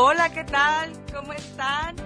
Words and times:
Hola, 0.00 0.30
¿qué 0.30 0.44
tal? 0.44 0.92
¿Cómo 1.12 1.32
están? 1.32 1.96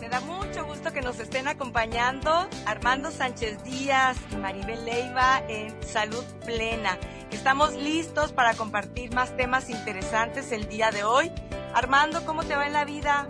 Me 0.00 0.08
da 0.08 0.20
mucho 0.20 0.64
gusto 0.64 0.90
que 0.90 1.02
nos 1.02 1.20
estén 1.20 1.46
acompañando 1.48 2.48
Armando 2.64 3.10
Sánchez 3.10 3.62
Díaz 3.62 4.16
y 4.30 4.36
Maribel 4.36 4.82
Leiva 4.86 5.42
en 5.48 5.76
Salud 5.82 6.24
Plena. 6.46 6.96
Estamos 7.30 7.74
listos 7.74 8.32
para 8.32 8.54
compartir 8.54 9.14
más 9.14 9.36
temas 9.36 9.68
interesantes 9.68 10.50
el 10.50 10.66
día 10.66 10.90
de 10.92 11.04
hoy. 11.04 11.30
Armando, 11.74 12.24
¿cómo 12.24 12.42
te 12.42 12.56
va 12.56 12.66
en 12.66 12.72
la 12.72 12.86
vida? 12.86 13.26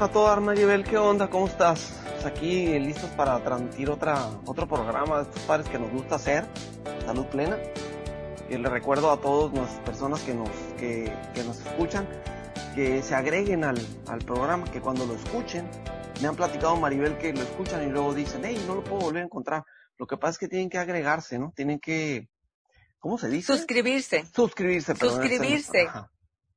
A 0.00 0.08
todo 0.08 0.38
Maribel, 0.38 0.84
¿qué 0.84 0.98
onda? 0.98 1.30
¿Cómo 1.30 1.46
estás? 1.46 1.94
Pues 2.12 2.26
aquí 2.26 2.78
listos 2.78 3.08
para 3.16 3.42
transmitir 3.42 3.88
otra, 3.88 4.18
otro 4.44 4.68
programa 4.68 5.16
de 5.16 5.22
estos 5.22 5.42
padres 5.44 5.66
que 5.70 5.78
nos 5.78 5.90
gusta 5.92 6.16
hacer, 6.16 6.44
Salud 7.06 7.24
Plena. 7.28 7.56
Y 8.50 8.58
les 8.58 8.70
recuerdo 8.70 9.10
a 9.10 9.16
todas 9.16 9.50
las 9.54 9.70
personas 9.80 10.20
que 10.20 10.34
nos, 10.34 10.50
que, 10.76 11.10
que 11.34 11.42
nos 11.42 11.58
escuchan 11.60 12.06
que 12.76 13.02
se 13.02 13.14
agreguen 13.14 13.64
al, 13.64 13.78
al, 14.06 14.18
programa, 14.18 14.70
que 14.70 14.82
cuando 14.82 15.06
lo 15.06 15.14
escuchen, 15.14 15.66
me 16.20 16.28
han 16.28 16.36
platicado 16.36 16.76
Maribel 16.76 17.16
que 17.16 17.32
lo 17.32 17.40
escuchan 17.40 17.88
y 17.88 17.90
luego 17.90 18.12
dicen, 18.12 18.42
hey, 18.44 18.62
no 18.66 18.74
lo 18.74 18.84
puedo 18.84 19.00
volver 19.00 19.22
a 19.22 19.24
encontrar. 19.24 19.64
Lo 19.96 20.06
que 20.06 20.18
pasa 20.18 20.32
es 20.32 20.38
que 20.38 20.48
tienen 20.48 20.68
que 20.68 20.76
agregarse, 20.76 21.38
¿no? 21.38 21.54
Tienen 21.56 21.80
que, 21.80 22.28
¿cómo 22.98 23.16
se 23.16 23.30
dice? 23.30 23.56
Suscribirse. 23.56 24.26
Suscribirse, 24.26 24.94
perdón. 24.94 25.22
Suscribirse. 25.22 25.88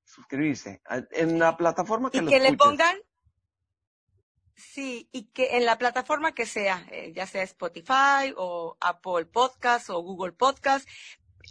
Suscribirse. 0.04 0.82
En 1.12 1.40
la 1.40 1.55
plataforma 1.55 2.12
que 2.12 2.18
y 2.18 2.22
lo 2.22 2.30
que 2.30 2.40
le 2.41 2.58
pongan, 2.58 2.98
sí, 4.55 5.08
y 5.13 5.27
que 5.27 5.55
en 5.55 5.66
la 5.66 5.77
plataforma 5.77 6.34
que 6.34 6.46
sea, 6.46 6.86
eh, 6.91 7.13
ya 7.16 7.27
sea 7.27 7.44
Spotify 7.44 8.34
o 8.36 8.76
Apple 8.82 9.26
Podcast 9.32 9.90
o 9.90 10.02
Google 10.02 10.34
Podcast, 10.34 10.86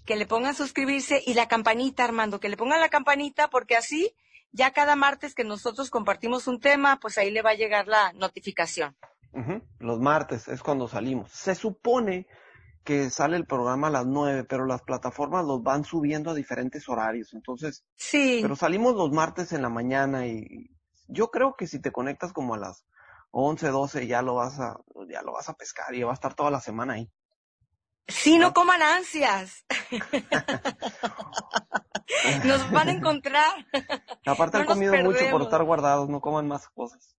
que 0.05 0.17
le 0.17 0.27
pongan 0.27 0.55
suscribirse 0.55 1.23
y 1.25 1.33
la 1.33 1.48
campanita, 1.48 2.05
Armando, 2.05 2.39
que 2.39 2.51
le 2.51 2.59
pongan 2.59 2.81
la 2.81 2.91
campanita 2.91 3.48
porque 3.48 3.75
así 3.75 4.15
ya 4.52 4.73
cada 4.73 4.97
martes 4.97 5.34
que 5.34 5.45
nosotros 5.45 5.91
compartimos 5.91 6.47
un 6.47 6.61
tema, 6.61 6.98
pues 7.00 7.19
ahí 7.19 7.31
le 7.31 7.42
va 7.42 7.50
a 7.50 7.55
llegar 7.55 7.86
la 7.89 8.12
notificación. 8.14 8.97
Uh 9.33 9.61
Los 9.78 10.00
martes 10.00 10.48
es 10.48 10.62
cuando 10.62 10.89
salimos. 10.89 11.31
Se 11.31 11.55
supone 11.55 12.27
que 12.84 13.11
sale 13.11 13.36
el 13.36 13.45
programa 13.45 13.89
a 13.89 13.91
las 13.91 14.06
nueve, 14.06 14.45
pero 14.45 14.64
las 14.64 14.81
plataformas 14.83 15.45
los 15.45 15.62
van 15.62 15.84
subiendo 15.84 16.31
a 16.31 16.34
diferentes 16.34 16.89
horarios. 16.89 17.34
Entonces, 17.34 17.84
sí. 17.97 18.39
Pero 18.41 18.56
salimos 18.56 18.95
los 18.95 19.11
martes 19.11 19.53
en 19.53 19.61
la 19.61 19.69
mañana 19.69 20.27
y 20.27 20.70
yo 21.06 21.30
creo 21.30 21.55
que 21.55 21.67
si 21.67 21.80
te 21.80 21.92
conectas 21.92 22.33
como 22.33 22.55
a 22.55 22.58
las 22.58 22.86
once, 23.30 23.69
doce, 23.69 24.06
ya 24.06 24.23
lo 24.23 24.36
vas 24.36 24.58
a, 24.58 24.78
ya 25.11 25.20
lo 25.23 25.33
vas 25.33 25.51
a 25.51 25.55
pescar 25.55 25.95
y 25.95 26.03
va 26.03 26.12
a 26.12 26.14
estar 26.14 26.34
toda 26.34 26.51
la 26.51 26.61
semana 26.61 26.95
ahí. 26.95 27.11
Sí, 28.09 28.39
no 28.39 28.55
coman 28.55 28.83
ansias. 28.83 29.64
Nos 32.45 32.70
van 32.70 32.89
a 32.89 32.92
encontrar. 32.92 33.67
Aparte 34.25 34.56
No 34.56 34.62
han 34.62 34.67
comido 34.67 34.95
mucho 35.05 35.28
por 35.31 35.42
estar 35.42 35.62
guardados, 35.62 36.09
no 36.09 36.20
coman 36.20 36.48
más 36.48 36.69
cosas. 36.69 37.17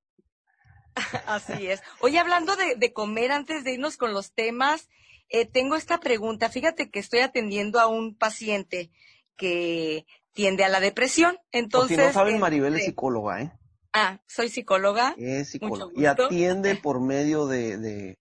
Así 1.28 1.67
es. 1.67 1.82
Oye, 2.02 2.20
hablando 2.20 2.56
de, 2.56 2.76
de 2.76 2.92
comer, 2.92 3.32
antes 3.32 3.64
de 3.64 3.73
irnos 3.73 3.98
con 3.98 4.14
los 4.14 4.34
temas, 4.34 4.90
eh, 5.30 5.45
tengo 5.45 5.76
esta 5.76 6.00
pregunta. 6.00 6.50
Fíjate 6.50 6.90
que 6.90 7.00
estoy 7.00 7.20
atendiendo 7.20 7.80
a 7.80 7.88
un 7.88 8.16
paciente 8.16 8.92
que 9.38 10.06
tiende 10.34 10.64
a 10.64 10.70
la 10.70 10.80
depresión. 10.80 11.38
Entonces, 11.52 11.98
si 11.98 12.04
no 12.04 12.12
saben, 12.12 12.40
Maribel 12.40 12.73
es 12.73 12.80
este, 12.80 12.92
psicóloga, 12.92 13.42
¿eh? 13.42 13.52
Ah, 13.94 14.20
soy 14.28 14.50
psicóloga. 14.50 15.16
Es 15.17 15.52
psicóloga. 15.52 15.94
Y 15.95 16.06
atiende 16.06 16.76
por 16.84 17.00
medio 17.00 17.45
de, 17.45 17.78
de, 17.78 18.17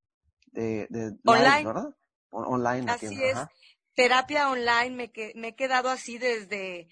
de, 0.52 0.86
de 0.91 1.11
live, 1.11 1.19
Online. 1.24 1.64
¿verdad? 1.64 1.94
Online 2.30 2.90
Así 2.90 3.06
es. 3.22 3.36
ajá. 3.36 3.50
Terapia 3.94 4.50
online, 4.50 4.90
me, 4.90 5.10
que- 5.10 5.32
me 5.34 5.48
he 5.48 5.54
quedado 5.56 5.88
así 5.88 6.18
desde 6.18 6.88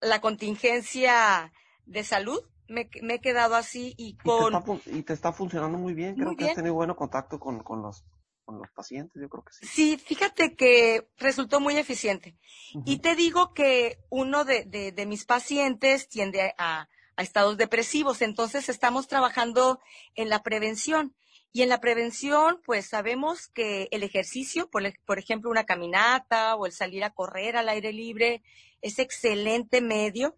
la 0.00 0.20
contingencia 0.20 1.52
de 1.86 2.04
salud. 2.04 2.40
Me, 2.68 2.88
me 3.02 3.14
he 3.14 3.20
quedado 3.20 3.54
así 3.56 3.94
y 3.96 4.10
Y 4.10 4.14
te, 4.14 4.28
con... 4.30 4.54
está, 4.54 4.64
y 4.90 5.02
te 5.02 5.12
está 5.12 5.32
funcionando 5.32 5.78
muy 5.78 5.94
bien. 5.94 6.14
Creo 6.14 6.26
Muy 6.28 6.36
que 6.36 6.44
has 6.44 6.48
bien. 6.48 6.56
tenido 6.56 6.74
bueno 6.74 6.94
contacto 6.96 7.40
con, 7.40 7.60
con, 7.62 7.82
los, 7.82 8.04
con 8.44 8.58
los 8.58 8.70
pacientes, 8.72 9.20
yo 9.20 9.28
creo 9.28 9.42
que 9.44 9.52
sí. 9.52 9.66
Sí, 9.66 9.96
fíjate 9.98 10.54
que 10.54 11.08
resultó 11.16 11.60
muy 11.60 11.76
eficiente. 11.76 12.36
Y 12.84 12.98
te 12.98 13.16
digo 13.16 13.52
que 13.54 13.98
uno 14.10 14.44
de, 14.44 14.64
de- 14.64 14.92
de 14.92 15.06
mis 15.06 15.24
pacientes 15.24 16.08
tiende 16.08 16.54
a, 16.58 16.88
a 17.16 17.22
estados 17.22 17.56
depresivos, 17.56 18.22
entonces 18.22 18.68
estamos 18.68 19.08
trabajando 19.08 19.80
en 20.14 20.28
la 20.28 20.42
prevención. 20.42 21.14
Y 21.52 21.62
en 21.62 21.68
la 21.68 21.80
prevención, 21.80 22.60
pues 22.64 22.86
sabemos 22.86 23.48
que 23.48 23.88
el 23.90 24.02
ejercicio, 24.04 24.70
por, 24.70 24.82
por 25.04 25.18
ejemplo, 25.18 25.50
una 25.50 25.64
caminata 25.64 26.54
o 26.54 26.66
el 26.66 26.72
salir 26.72 27.02
a 27.02 27.10
correr 27.10 27.56
al 27.56 27.68
aire 27.68 27.92
libre, 27.92 28.42
es 28.82 28.98
excelente 28.98 29.80
medio. 29.80 30.36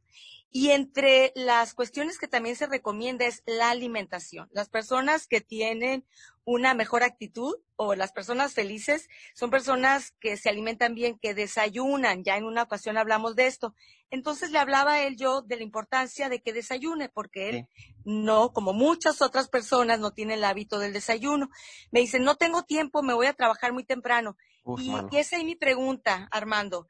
Y 0.54 0.70
entre 0.70 1.32
las 1.34 1.72
cuestiones 1.72 2.18
que 2.18 2.28
también 2.28 2.56
se 2.56 2.66
recomienda 2.66 3.24
es 3.24 3.42
la 3.46 3.70
alimentación. 3.70 4.50
Las 4.52 4.68
personas 4.68 5.26
que 5.26 5.40
tienen 5.40 6.04
una 6.44 6.74
mejor 6.74 7.04
actitud 7.04 7.54
o 7.76 7.94
las 7.94 8.12
personas 8.12 8.52
felices 8.52 9.08
son 9.34 9.50
personas 9.50 10.12
que 10.20 10.36
se 10.36 10.50
alimentan 10.50 10.94
bien, 10.94 11.18
que 11.18 11.32
desayunan. 11.32 12.22
Ya 12.22 12.36
en 12.36 12.44
una 12.44 12.64
ocasión 12.64 12.98
hablamos 12.98 13.34
de 13.34 13.46
esto. 13.46 13.74
Entonces 14.10 14.50
le 14.50 14.58
hablaba 14.58 14.92
a 14.94 15.06
él 15.06 15.16
yo 15.16 15.41
de 15.41 15.56
la 15.56 15.62
importancia 15.62 16.28
de 16.28 16.42
que 16.42 16.52
desayune, 16.52 17.08
porque 17.08 17.48
él 17.48 17.68
no, 18.04 18.52
como 18.52 18.74
muchas 18.74 19.22
otras 19.22 19.48
personas, 19.48 20.00
no 20.00 20.10
tiene 20.10 20.34
el 20.34 20.44
hábito 20.44 20.78
del 20.78 20.92
desayuno. 20.92 21.48
Me 21.91 22.00
dice, 22.00 22.20
no 22.20 22.36
tengo 22.36 22.64
tiempo, 22.64 23.02
me 23.02 23.14
voy 23.14 23.26
a 23.26 23.32
trabajar 23.32 23.72
muy 23.72 23.84
temprano. 23.84 24.36
Uf, 24.64 24.82
Y, 24.82 24.91
mano. 24.91 25.08
y 25.10 25.16
esa 25.16 25.38
es 25.38 25.44
mi 25.44 25.56
pregunta, 25.56 26.28
Armando. 26.30 26.88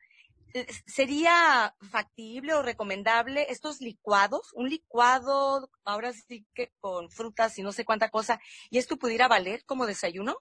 ¿Sería 0.86 1.74
factible 1.90 2.54
o 2.54 2.62
recomendable 2.62 3.46
estos 3.50 3.80
licuados? 3.80 4.52
Un 4.54 4.68
licuado, 4.68 5.70
ahora 5.84 6.12
sí 6.12 6.46
que 6.54 6.72
con 6.80 7.10
frutas 7.10 7.58
y 7.58 7.62
no 7.62 7.72
sé 7.72 7.84
cuánta 7.84 8.10
cosa, 8.10 8.40
¿y 8.70 8.78
esto 8.78 8.96
pudiera 8.98 9.28
valer 9.28 9.64
como 9.64 9.86
desayuno? 9.86 10.36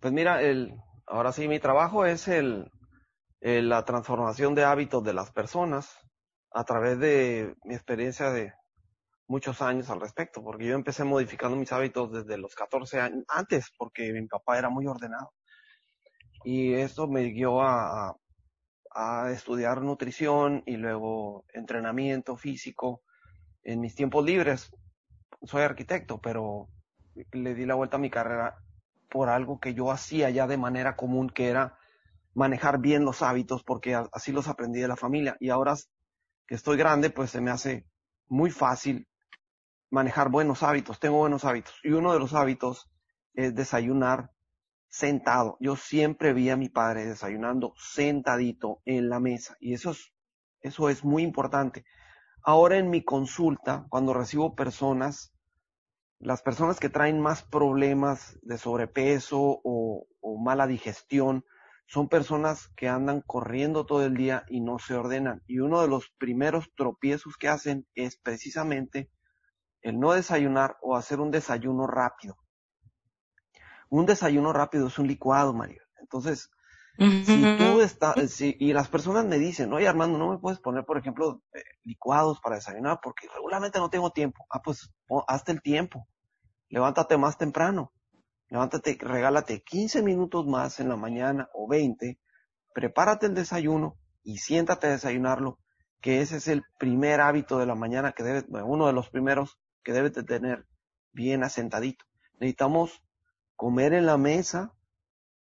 Pues 0.00 0.12
mira, 0.12 0.42
el, 0.42 0.74
ahora 1.06 1.32
sí, 1.32 1.48
mi 1.48 1.58
trabajo 1.58 2.04
es 2.06 2.28
el, 2.28 2.70
el- 3.40 3.68
la 3.68 3.84
transformación 3.84 4.54
de 4.54 4.64
hábitos 4.64 5.04
de 5.04 5.14
las 5.14 5.32
personas 5.32 5.98
a 6.52 6.64
través 6.64 6.98
de 7.00 7.56
mi 7.64 7.74
experiencia 7.74 8.30
de 8.30 8.52
muchos 9.28 9.62
años 9.62 9.90
al 9.90 10.00
respecto, 10.00 10.42
porque 10.44 10.66
yo 10.66 10.74
empecé 10.74 11.04
modificando 11.04 11.56
mis 11.56 11.72
hábitos 11.72 12.12
desde 12.12 12.38
los 12.38 12.54
14 12.56 13.00
años, 13.00 13.24
antes, 13.28 13.66
porque 13.78 14.12
mi 14.12 14.26
papá 14.28 14.58
era 14.58 14.70
muy 14.70 14.86
ordenado. 14.86 15.32
Y 16.44 16.74
esto 16.74 17.08
me 17.08 17.22
guió 17.24 17.60
a, 17.62 18.10
a- 18.10 18.16
a 18.94 19.30
estudiar 19.32 19.82
nutrición 19.82 20.62
y 20.66 20.76
luego 20.76 21.44
entrenamiento 21.52 22.36
físico 22.36 23.02
en 23.64 23.80
mis 23.80 23.94
tiempos 23.94 24.24
libres. 24.24 24.70
Soy 25.42 25.62
arquitecto, 25.62 26.20
pero 26.20 26.68
le 27.32 27.54
di 27.54 27.66
la 27.66 27.74
vuelta 27.74 27.96
a 27.96 28.00
mi 28.00 28.10
carrera 28.10 28.56
por 29.10 29.28
algo 29.28 29.58
que 29.58 29.74
yo 29.74 29.90
hacía 29.90 30.30
ya 30.30 30.46
de 30.46 30.56
manera 30.56 30.96
común, 30.96 31.28
que 31.28 31.48
era 31.48 31.76
manejar 32.34 32.78
bien 32.78 33.04
los 33.04 33.22
hábitos, 33.22 33.62
porque 33.62 33.94
así 34.12 34.32
los 34.32 34.48
aprendí 34.48 34.80
de 34.80 34.88
la 34.88 34.96
familia. 34.96 35.36
Y 35.40 35.50
ahora 35.50 35.74
que 36.46 36.54
estoy 36.54 36.76
grande, 36.76 37.10
pues 37.10 37.30
se 37.30 37.40
me 37.40 37.50
hace 37.50 37.86
muy 38.28 38.50
fácil 38.50 39.08
manejar 39.90 40.28
buenos 40.30 40.62
hábitos. 40.62 40.98
Tengo 41.00 41.18
buenos 41.18 41.44
hábitos. 41.44 41.74
Y 41.82 41.90
uno 41.90 42.12
de 42.12 42.18
los 42.18 42.34
hábitos 42.34 42.90
es 43.34 43.54
desayunar 43.54 44.30
sentado. 44.94 45.56
Yo 45.58 45.74
siempre 45.74 46.32
vi 46.32 46.50
a 46.50 46.56
mi 46.56 46.68
padre 46.68 47.04
desayunando 47.04 47.74
sentadito 47.76 48.80
en 48.84 49.08
la 49.08 49.18
mesa. 49.18 49.56
Y 49.58 49.74
eso 49.74 49.90
es, 49.90 50.12
eso 50.60 50.88
es 50.88 51.04
muy 51.04 51.24
importante. 51.24 51.84
Ahora 52.44 52.78
en 52.78 52.90
mi 52.90 53.02
consulta, 53.02 53.86
cuando 53.88 54.14
recibo 54.14 54.54
personas, 54.54 55.34
las 56.20 56.42
personas 56.42 56.78
que 56.78 56.90
traen 56.90 57.20
más 57.20 57.42
problemas 57.42 58.38
de 58.42 58.56
sobrepeso 58.56 59.40
o, 59.40 60.06
o 60.20 60.38
mala 60.38 60.68
digestión 60.68 61.44
son 61.86 62.08
personas 62.08 62.68
que 62.76 62.88
andan 62.88 63.20
corriendo 63.20 63.86
todo 63.86 64.04
el 64.06 64.14
día 64.14 64.44
y 64.48 64.60
no 64.60 64.78
se 64.78 64.94
ordenan. 64.94 65.42
Y 65.48 65.58
uno 65.58 65.82
de 65.82 65.88
los 65.88 66.08
primeros 66.18 66.72
tropiezos 66.76 67.36
que 67.36 67.48
hacen 67.48 67.84
es 67.96 68.16
precisamente 68.16 69.10
el 69.82 69.98
no 69.98 70.12
desayunar 70.12 70.76
o 70.82 70.96
hacer 70.96 71.18
un 71.18 71.32
desayuno 71.32 71.88
rápido. 71.88 72.36
Un 73.94 74.06
desayuno 74.06 74.52
rápido 74.52 74.88
es 74.88 74.98
un 74.98 75.06
licuado, 75.06 75.52
Mario. 75.54 75.82
Entonces, 76.00 76.50
si 77.20 77.46
tú 77.56 77.80
estás, 77.80 78.30
si, 78.32 78.56
y 78.58 78.72
las 78.72 78.88
personas 78.88 79.24
me 79.24 79.38
dicen, 79.38 79.72
oye 79.72 79.86
Armando, 79.88 80.18
no 80.18 80.32
me 80.32 80.38
puedes 80.38 80.58
poner, 80.60 80.84
por 80.84 80.98
ejemplo, 80.98 81.42
eh, 81.54 81.62
licuados 81.84 82.40
para 82.40 82.56
desayunar 82.56 82.98
porque 83.02 83.28
regularmente 83.34 83.78
no 83.78 83.90
tengo 83.90 84.10
tiempo. 84.10 84.46
Ah, 84.50 84.60
pues 84.62 84.90
pon- 85.06 85.22
hazte 85.28 85.52
el 85.52 85.62
tiempo. 85.62 86.08
Levántate 86.70 87.16
más 87.18 87.38
temprano. 87.38 87.92
Levántate, 88.48 88.98
regálate 89.00 89.62
15 89.62 90.02
minutos 90.02 90.46
más 90.46 90.80
en 90.80 90.88
la 90.88 90.96
mañana 90.96 91.48
o 91.54 91.68
20. 91.68 92.18
Prepárate 92.74 93.26
el 93.26 93.34
desayuno 93.34 93.96
y 94.24 94.38
siéntate 94.38 94.88
a 94.88 94.90
desayunarlo, 94.90 95.60
que 96.00 96.20
ese 96.20 96.38
es 96.38 96.48
el 96.48 96.64
primer 96.80 97.20
hábito 97.20 97.58
de 97.60 97.66
la 97.66 97.76
mañana 97.76 98.12
que 98.12 98.24
debe, 98.24 98.42
bueno, 98.48 98.66
uno 98.66 98.86
de 98.88 98.92
los 98.92 99.10
primeros 99.10 99.58
que 99.84 99.92
debes 99.92 100.14
de 100.14 100.24
tener 100.24 100.66
bien 101.12 101.44
asentadito. 101.44 102.04
Necesitamos 102.40 103.03
comer 103.56 103.94
en 103.94 104.06
la 104.06 104.16
mesa, 104.16 104.72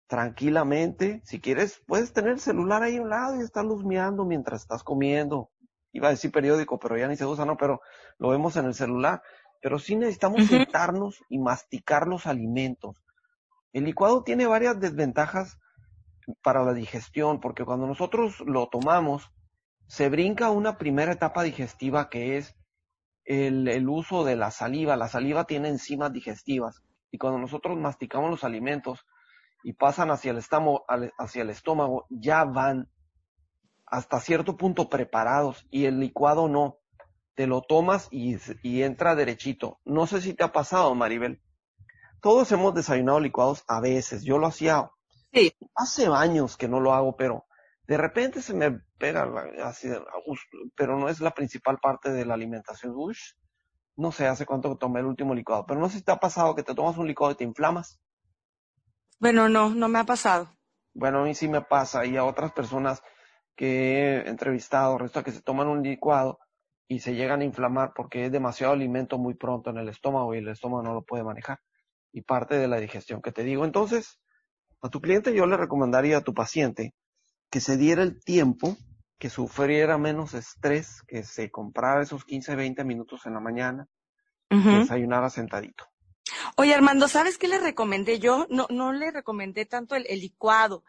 tranquilamente. 0.08 1.22
Si 1.26 1.40
quieres, 1.40 1.82
puedes 1.88 2.14
tener 2.14 2.34
el 2.34 2.40
celular 2.40 2.84
ahí 2.84 2.98
a 2.98 3.02
un 3.02 3.10
lado 3.10 3.40
y 3.40 3.44
estar 3.44 3.66
luzmeando 3.66 4.26
mientras 4.26 4.62
estás 4.62 4.84
comiendo. 4.84 5.50
iba 5.92 6.08
a 6.08 6.12
decir 6.12 6.32
periódico, 6.32 6.80
pero 6.80 6.98
ya 6.98 7.08
ni 7.08 7.16
se 7.16 7.26
usa, 7.26 7.46
no, 7.46 7.58
pero 7.58 7.82
lo 8.18 8.30
vemos 8.30 8.56
en 8.56 8.66
el 8.66 8.74
celular. 8.74 9.22
Pero 9.62 9.80
sí 9.80 9.96
necesitamos 9.96 10.46
sentarnos 10.48 11.24
y 11.30 11.40
masticar 11.40 12.08
los 12.08 12.28
alimentos. 12.28 13.02
El 13.72 13.86
licuado 13.86 14.24
tiene 14.24 14.46
varias 14.46 14.80
desventajas 14.80 15.58
para 16.42 16.64
la 16.64 16.74
digestión, 16.74 17.40
porque 17.40 17.66
cuando 17.66 17.88
nosotros 17.88 18.40
lo 18.46 18.68
tomamos, 18.68 19.32
se 19.88 20.10
brinca 20.10 20.52
una 20.52 20.78
primera 20.78 21.14
etapa 21.14 21.44
digestiva 21.44 22.10
que 22.10 22.38
es 22.38 22.56
el, 23.26 23.68
el, 23.68 23.88
uso 23.88 24.24
de 24.24 24.36
la 24.36 24.52
saliva. 24.52 24.96
La 24.96 25.08
saliva 25.08 25.46
tiene 25.46 25.70
enzimas 25.70 26.12
digestivas 26.12 26.84
y 27.14 27.20
cuando 27.20 27.38
nosotros 27.38 27.78
masticamos 27.78 28.32
los 28.32 28.44
alimentos 28.44 29.06
y 29.64 29.74
pasan 29.74 30.10
hacia 30.10 30.32
el, 30.32 30.40
estómago, 30.40 30.84
hacia 31.20 31.44
el 31.44 31.52
estómago, 31.52 32.08
ya 32.10 32.44
van 32.44 32.90
hasta 33.86 34.20
cierto 34.20 34.58
punto 34.58 34.90
preparados 34.90 35.68
y 35.70 35.86
el 35.86 36.00
licuado 36.00 36.50
no. 36.50 36.80
Te 37.36 37.46
lo 37.46 37.62
tomas 37.62 38.08
y, 38.12 38.38
y 38.64 38.82
entra 38.82 39.16
derechito. 39.16 39.80
No 39.86 40.08
sé 40.08 40.22
si 40.22 40.34
te 40.34 40.44
ha 40.44 40.52
pasado, 40.52 40.94
Maribel. 40.96 41.42
Todos 42.20 42.52
hemos 42.52 42.74
desayunado 42.74 43.20
licuados 43.20 43.64
a 43.68 43.80
veces. 43.80 44.24
Yo 44.24 44.40
lo 44.40 44.48
hacía 44.48 44.90
Sí. 45.32 45.52
Hace 45.76 46.08
años 46.08 46.58
que 46.58 46.68
no 46.68 46.80
lo 46.80 46.94
hago, 46.94 47.16
pero 47.16 47.46
de 47.88 47.98
repente 47.98 48.42
se 48.42 48.54
me 48.54 48.80
pega 49.00 49.28
así, 49.64 49.90
pero 50.76 50.98
no 50.98 51.10
es 51.10 51.20
la 51.22 51.32
principal 51.32 51.80
parte 51.80 52.12
de 52.12 52.26
la 52.26 52.36
alimentación. 52.36 52.94
Ush, 52.96 53.34
no 53.96 54.12
sé 54.12 54.28
hace 54.28 54.46
cuánto 54.46 54.76
tomé 54.78 55.00
el 55.00 55.06
último 55.06 55.34
licuado, 55.36 55.66
pero 55.66 55.80
no 55.80 55.90
sé 55.90 56.00
si 56.00 56.04
te 56.04 56.12
ha 56.12 56.18
pasado 56.18 56.56
que 56.56 56.64
te 56.64 56.76
tomas 56.76 56.98
un 56.98 57.08
licuado 57.08 57.34
y 57.34 57.38
te 57.38 57.44
inflamas. 57.44 58.00
Bueno, 59.20 59.48
no, 59.50 59.70
no 59.70 59.88
me 59.88 60.00
ha 60.00 60.04
pasado. 60.04 60.50
Bueno, 60.94 61.20
a 61.20 61.24
mí 61.24 61.34
sí 61.34 61.48
me 61.48 61.62
pasa 61.62 62.06
y 62.06 62.18
a 62.18 62.26
otras 62.26 62.52
personas 62.52 63.02
que 63.56 64.00
he 64.00 64.30
entrevistado, 64.30 64.98
resta 64.98 65.24
que 65.24 65.32
se 65.32 65.42
toman 65.42 65.68
un 65.68 65.84
licuado 65.84 66.40
y 66.88 67.00
se 67.00 67.16
llegan 67.16 67.42
a 67.42 67.46
inflamar 67.46 67.94
porque 67.96 68.26
es 68.26 68.32
demasiado 68.32 68.74
alimento 68.74 69.18
muy 69.18 69.36
pronto 69.36 69.70
en 69.70 69.78
el 69.78 69.90
estómago 69.90 70.34
y 70.34 70.40
el 70.40 70.50
estómago 70.50 70.84
no 70.84 70.94
lo 70.94 71.04
puede 71.04 71.24
manejar. 71.24 71.60
Y 72.12 72.22
parte 72.22 72.56
de 72.56 72.68
la 72.68 72.80
digestión 72.80 73.22
que 73.22 73.32
te 73.32 73.44
digo. 73.44 73.66
Entonces, 73.66 74.20
a 74.82 74.90
tu 74.90 75.02
cliente 75.02 75.34
yo 75.34 75.46
le 75.46 75.58
recomendaría 75.58 76.18
a 76.18 76.22
tu 76.22 76.34
paciente 76.34 76.94
que 77.50 77.60
se 77.60 77.78
diera 77.78 78.04
el 78.04 78.24
tiempo, 78.24 78.76
que 79.18 79.30
sufriera 79.30 79.98
menos 79.98 80.34
estrés, 80.34 81.02
que 81.08 81.24
se 81.24 81.50
comprara 81.50 82.02
esos 82.04 82.26
15, 82.26 82.56
20 82.56 82.84
minutos 82.84 83.26
en 83.26 83.34
la 83.34 83.40
mañana, 83.40 83.88
uh 84.52 84.56
-huh. 84.56 84.64
que 84.64 84.78
desayunara 84.80 85.30
sentadito. 85.30 85.86
Oye, 86.58 86.74
Armando, 86.74 87.08
¿sabes 87.08 87.38
qué 87.38 87.48
le 87.48 87.60
recomendé 87.60 88.20
yo? 88.20 88.48
No, 88.50 88.68
no 88.70 88.94
le 88.94 89.12
recomendé 89.12 89.66
tanto 89.66 89.96
el, 89.96 90.06
el 90.08 90.20
licuado, 90.20 90.84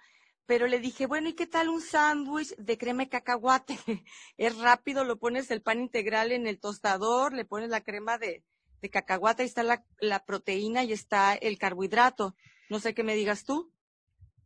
pero 0.47 0.67
le 0.67 0.79
dije, 0.81 1.07
bueno, 1.07 1.29
¿y 1.29 1.35
qué 1.35 1.47
tal 1.47 1.69
un 1.69 1.81
sándwich 1.81 2.55
de 2.57 2.79
crema 2.79 3.05
de 3.05 3.09
cacahuate? 3.09 3.79
es 4.37 4.59
rápido, 4.59 5.05
lo 5.05 5.19
pones 5.19 5.51
el 5.51 5.63
pan 5.63 5.81
integral 5.81 6.33
en 6.33 6.47
el 6.47 6.61
tostador, 6.61 7.33
le 7.33 7.45
pones 7.45 7.71
la 7.71 7.83
crema 7.83 8.19
de, 8.19 8.45
de 8.83 8.91
cacahuate, 8.91 9.43
ahí 9.43 9.49
está 9.49 9.63
la, 9.63 9.85
la 9.99 10.25
proteína 10.25 10.85
y 10.85 10.93
está 10.93 11.35
el 11.35 11.59
carbohidrato. 11.59 12.37
No 12.69 12.79
sé 12.81 12.95
qué 12.95 13.03
me 13.03 13.15
digas 13.15 13.45
tú. 13.45 13.73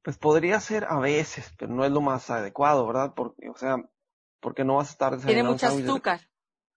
Pues 0.09 0.17
podría 0.17 0.59
ser 0.59 0.87
a 0.89 0.99
veces, 0.99 1.53
pero 1.59 1.71
no 1.71 1.85
es 1.85 1.91
lo 1.93 2.01
más 2.01 2.31
adecuado, 2.31 2.87
¿verdad? 2.87 3.13
Porque, 3.15 3.51
o 3.51 3.57
sea, 3.59 3.77
porque 4.41 4.65
no 4.65 4.77
vas 4.77 4.89
a 4.89 4.93
estar 4.93 5.21
Tiene 5.21 5.43
mucho 5.43 5.67
azúcar. 5.67 6.31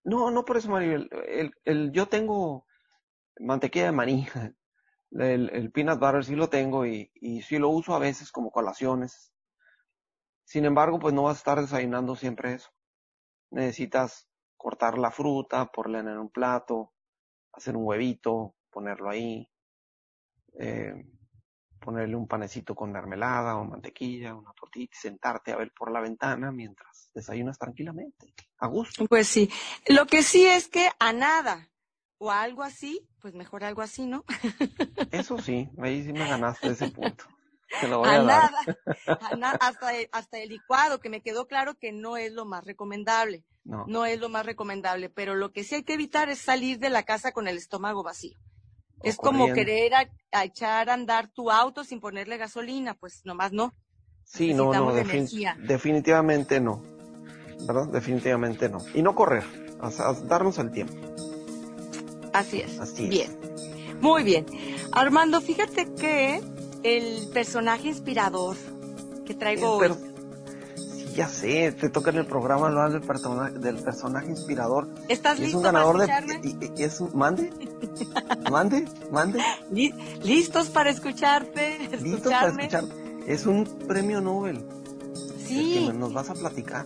No, 0.03 0.31
no 0.31 0.43
por 0.43 0.57
eso, 0.57 0.69
Maribel. 0.69 1.09
El, 1.29 1.53
el, 1.63 1.93
yo 1.93 2.09
tengo 2.09 2.65
mantequilla 3.39 3.85
de 3.85 3.91
maní. 3.93 4.27
El, 5.11 5.49
el 5.51 5.71
peanut 5.71 5.97
butter 5.97 6.25
sí 6.25 6.35
lo 6.35 6.49
tengo 6.49 6.85
y, 6.85 7.09
y 7.15 7.41
sí 7.43 7.57
lo 7.57 7.69
uso 7.69 7.95
a 7.95 7.99
veces 7.99 8.33
como 8.33 8.51
colaciones. 8.51 9.33
Sin 10.43 10.65
embargo, 10.65 10.99
pues 10.99 11.13
no 11.13 11.23
vas 11.23 11.37
a 11.37 11.39
estar 11.39 11.61
desayunando 11.61 12.17
siempre 12.17 12.55
eso. 12.55 12.69
Necesitas 13.49 14.27
cortar 14.57 14.97
la 14.97 15.09
fruta, 15.09 15.71
ponerla 15.71 16.11
en 16.11 16.17
un 16.17 16.29
plato, 16.31 16.91
hacer 17.53 17.77
un 17.77 17.85
huevito, 17.85 18.55
ponerlo 18.69 19.09
ahí. 19.09 19.49
Eh, 20.59 21.05
ponerle 21.81 22.15
un 22.15 22.27
panecito 22.27 22.75
con 22.75 22.91
mermelada 22.91 23.57
o 23.57 23.65
mantequilla, 23.65 24.35
una 24.35 24.53
tortilla, 24.53 24.91
sentarte 24.93 25.51
a 25.51 25.57
ver 25.57 25.71
por 25.71 25.91
la 25.91 25.99
ventana 25.99 26.51
mientras 26.51 27.09
desayunas 27.13 27.57
tranquilamente, 27.57 28.33
a 28.59 28.67
gusto. 28.67 29.05
Pues 29.07 29.27
sí. 29.27 29.49
Lo 29.87 30.05
que 30.05 30.23
sí 30.23 30.45
es 30.45 30.67
que 30.67 30.89
a 30.99 31.11
nada 31.11 31.69
o 32.19 32.31
a 32.31 32.43
algo 32.43 32.63
así, 32.63 33.09
pues 33.19 33.33
mejor 33.33 33.63
algo 33.63 33.81
así, 33.81 34.05
¿no? 34.05 34.23
Eso 35.11 35.39
sí, 35.39 35.69
ahí 35.79 36.03
sí 36.03 36.13
me 36.13 36.27
ganaste 36.27 36.67
ese 36.69 36.89
punto. 36.89 37.25
Te 37.79 37.87
lo 37.87 37.99
voy 37.99 38.09
a, 38.09 38.13
a 38.13 38.23
dar. 38.23 38.51
nada, 39.37 39.57
a 39.61 39.67
hasta, 39.67 39.95
el, 39.95 40.07
hasta 40.11 40.37
el 40.37 40.49
licuado, 40.49 40.99
que 40.99 41.09
me 41.09 41.21
quedó 41.21 41.47
claro 41.47 41.75
que 41.79 41.91
no 41.91 42.17
es 42.17 42.31
lo 42.31 42.45
más 42.45 42.63
recomendable. 42.63 43.43
No. 43.63 43.85
no 43.87 44.07
es 44.07 44.19
lo 44.19 44.27
más 44.27 44.43
recomendable, 44.43 45.11
pero 45.11 45.35
lo 45.35 45.51
que 45.51 45.63
sí 45.63 45.75
hay 45.75 45.83
que 45.83 45.93
evitar 45.93 46.29
es 46.29 46.39
salir 46.39 46.79
de 46.79 46.89
la 46.89 47.03
casa 47.03 47.31
con 47.31 47.47
el 47.47 47.57
estómago 47.57 48.01
vacío. 48.01 48.39
Es 49.03 49.17
como 49.17 49.45
querer 49.53 49.93
a, 49.95 50.09
a 50.31 50.43
echar 50.45 50.89
a 50.89 50.93
andar 50.93 51.27
tu 51.29 51.49
auto 51.51 51.83
sin 51.83 51.99
ponerle 51.99 52.37
gasolina, 52.37 52.93
pues 52.93 53.21
nomás 53.25 53.51
no. 53.51 53.73
Sí, 54.23 54.53
no, 54.53 54.71
no, 54.73 54.93
defin- 54.95 55.55
definitivamente 55.65 56.59
no. 56.61 56.81
¿Verdad? 57.65 57.87
Definitivamente 57.87 58.69
no. 58.69 58.79
Y 58.93 59.01
no 59.01 59.13
correr, 59.15 59.43
darnos 60.27 60.57
el 60.57 60.71
tiempo. 60.71 60.93
Así 62.33 62.61
es. 62.61 62.79
Así 62.79 63.03
es. 63.03 63.09
Bien. 63.09 63.39
Muy 63.99 64.23
bien. 64.23 64.45
Armando, 64.93 65.41
fíjate 65.41 65.93
que 65.93 66.41
el 66.83 67.27
personaje 67.33 67.89
inspirador 67.89 68.55
que 69.25 69.33
traigo 69.35 69.77
hoy. 69.77 69.89
Sí, 71.11 71.15
ya 71.17 71.27
sé, 71.27 71.71
te 71.73 71.89
toca 71.89 72.09
en 72.11 72.17
el 72.17 72.25
programa 72.25 72.67
hablar 72.67 72.91
del, 72.91 73.01
persona- 73.01 73.49
del 73.51 73.77
personaje 73.77 74.27
inspirador. 74.29 74.89
¿Estás 75.09 75.35
es 75.35 75.41
listo 75.45 75.57
un 75.57 75.63
ganador 75.63 75.97
para 76.05 76.21
de... 76.21 76.33
escucharme? 76.33 76.67
y- 76.75 76.81
y- 76.81 76.83
es 76.83 76.99
un... 76.99 77.11
¿Mande? 77.17 77.49
¿Mande? 78.49 78.85
¿Mande? 79.11 79.39
Li- 79.71 79.93
¿Listos 80.23 80.69
para 80.69 80.89
escucharte? 80.89 81.79
Listo 82.01 82.29
para 82.29 82.47
Escucharme. 82.47 82.65
escuchar. 82.65 82.83
Es 83.27 83.45
un 83.45 83.65
premio 83.87 84.21
Nobel. 84.21 84.63
Sí. 85.47 85.77
El 85.77 85.87
que 85.91 85.93
nos 85.93 86.13
vas 86.13 86.29
a 86.29 86.33
platicar. 86.33 86.85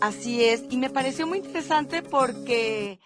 Así 0.00 0.44
es, 0.44 0.64
y 0.70 0.76
me 0.78 0.90
pareció 0.90 1.26
muy 1.26 1.38
interesante 1.38 2.02
porque 2.02 2.98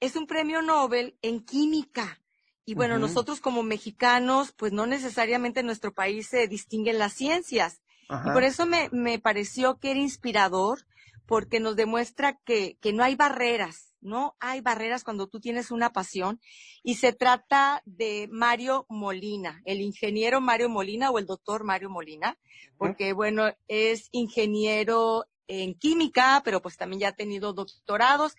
es 0.00 0.16
un 0.16 0.26
premio 0.26 0.62
Nobel 0.62 1.16
en 1.22 1.44
química. 1.44 2.18
Y 2.64 2.74
bueno, 2.74 2.98
nosotros 2.98 3.40
como 3.40 3.62
mexicanos, 3.64 4.52
pues 4.52 4.72
no 4.72 4.86
necesariamente 4.86 5.60
en 5.60 5.66
nuestro 5.66 5.92
país 5.92 6.28
se 6.28 6.46
distinguen 6.46 6.98
las 6.98 7.12
ciencias. 7.12 7.81
Y 8.24 8.30
por 8.32 8.44
eso 8.44 8.66
me, 8.66 8.88
me 8.92 9.18
pareció 9.18 9.78
que 9.78 9.90
era 9.90 10.00
inspirador, 10.00 10.86
porque 11.26 11.60
nos 11.60 11.76
demuestra 11.76 12.38
que, 12.44 12.76
que 12.80 12.92
no 12.92 13.02
hay 13.04 13.14
barreras, 13.14 13.94
no 14.00 14.36
hay 14.40 14.60
barreras 14.60 15.04
cuando 15.04 15.28
tú 15.28 15.40
tienes 15.40 15.70
una 15.70 15.92
pasión. 15.92 16.40
Y 16.82 16.96
se 16.96 17.12
trata 17.12 17.82
de 17.86 18.28
Mario 18.30 18.86
Molina, 18.88 19.62
el 19.64 19.80
ingeniero 19.80 20.40
Mario 20.40 20.68
Molina 20.68 21.10
o 21.10 21.18
el 21.18 21.26
doctor 21.26 21.64
Mario 21.64 21.88
Molina, 21.90 22.38
porque 22.76 23.12
bueno, 23.12 23.52
es 23.68 24.08
ingeniero 24.12 25.26
en 25.46 25.74
química, 25.74 26.42
pero 26.44 26.60
pues 26.60 26.76
también 26.76 27.00
ya 27.00 27.08
ha 27.08 27.16
tenido 27.16 27.52
doctorados. 27.52 28.34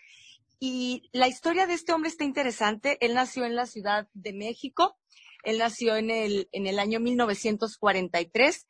Y 0.59 1.09
la 1.11 1.27
historia 1.27 1.67
de 1.67 1.73
este 1.73 1.93
hombre 1.93 2.09
está 2.09 2.23
interesante. 2.23 2.97
Él 3.01 3.13
nació 3.13 3.45
en 3.45 3.55
la 3.55 3.65
Ciudad 3.65 4.07
de 4.13 4.33
México. 4.33 4.97
Él 5.43 5.57
nació 5.57 5.97
en 5.97 6.09
el, 6.09 6.47
en 6.51 6.67
el 6.67 6.79
año 6.79 6.99
1943. 6.99 8.67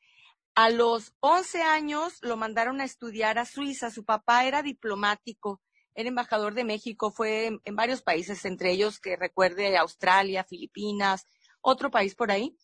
A 0.56 0.70
los 0.70 1.14
11 1.20 1.64
años 1.64 2.20
lo 2.22 2.38
mandaron 2.38 2.80
a 2.80 2.86
estudiar 2.86 3.40
a 3.40 3.46
Suiza. 3.46 3.90
Su 3.90 4.06
papá 4.06 4.46
era 4.46 4.62
diplomático, 4.62 5.62
era 5.96 6.10
embajador 6.10 6.54
de 6.54 6.64
México, 6.64 7.12
fue 7.12 7.60
en, 7.64 7.76
varios 7.76 8.02
países, 8.02 8.46
entre 8.46 8.72
ellos 8.72 9.00
que 9.00 9.16
recuerde 9.16 9.78
Australia, 9.78 10.44
Filipinas, 10.44 11.28
otro 11.62 11.90
país 11.90 12.14
por 12.16 12.32
ahí. 12.32 12.56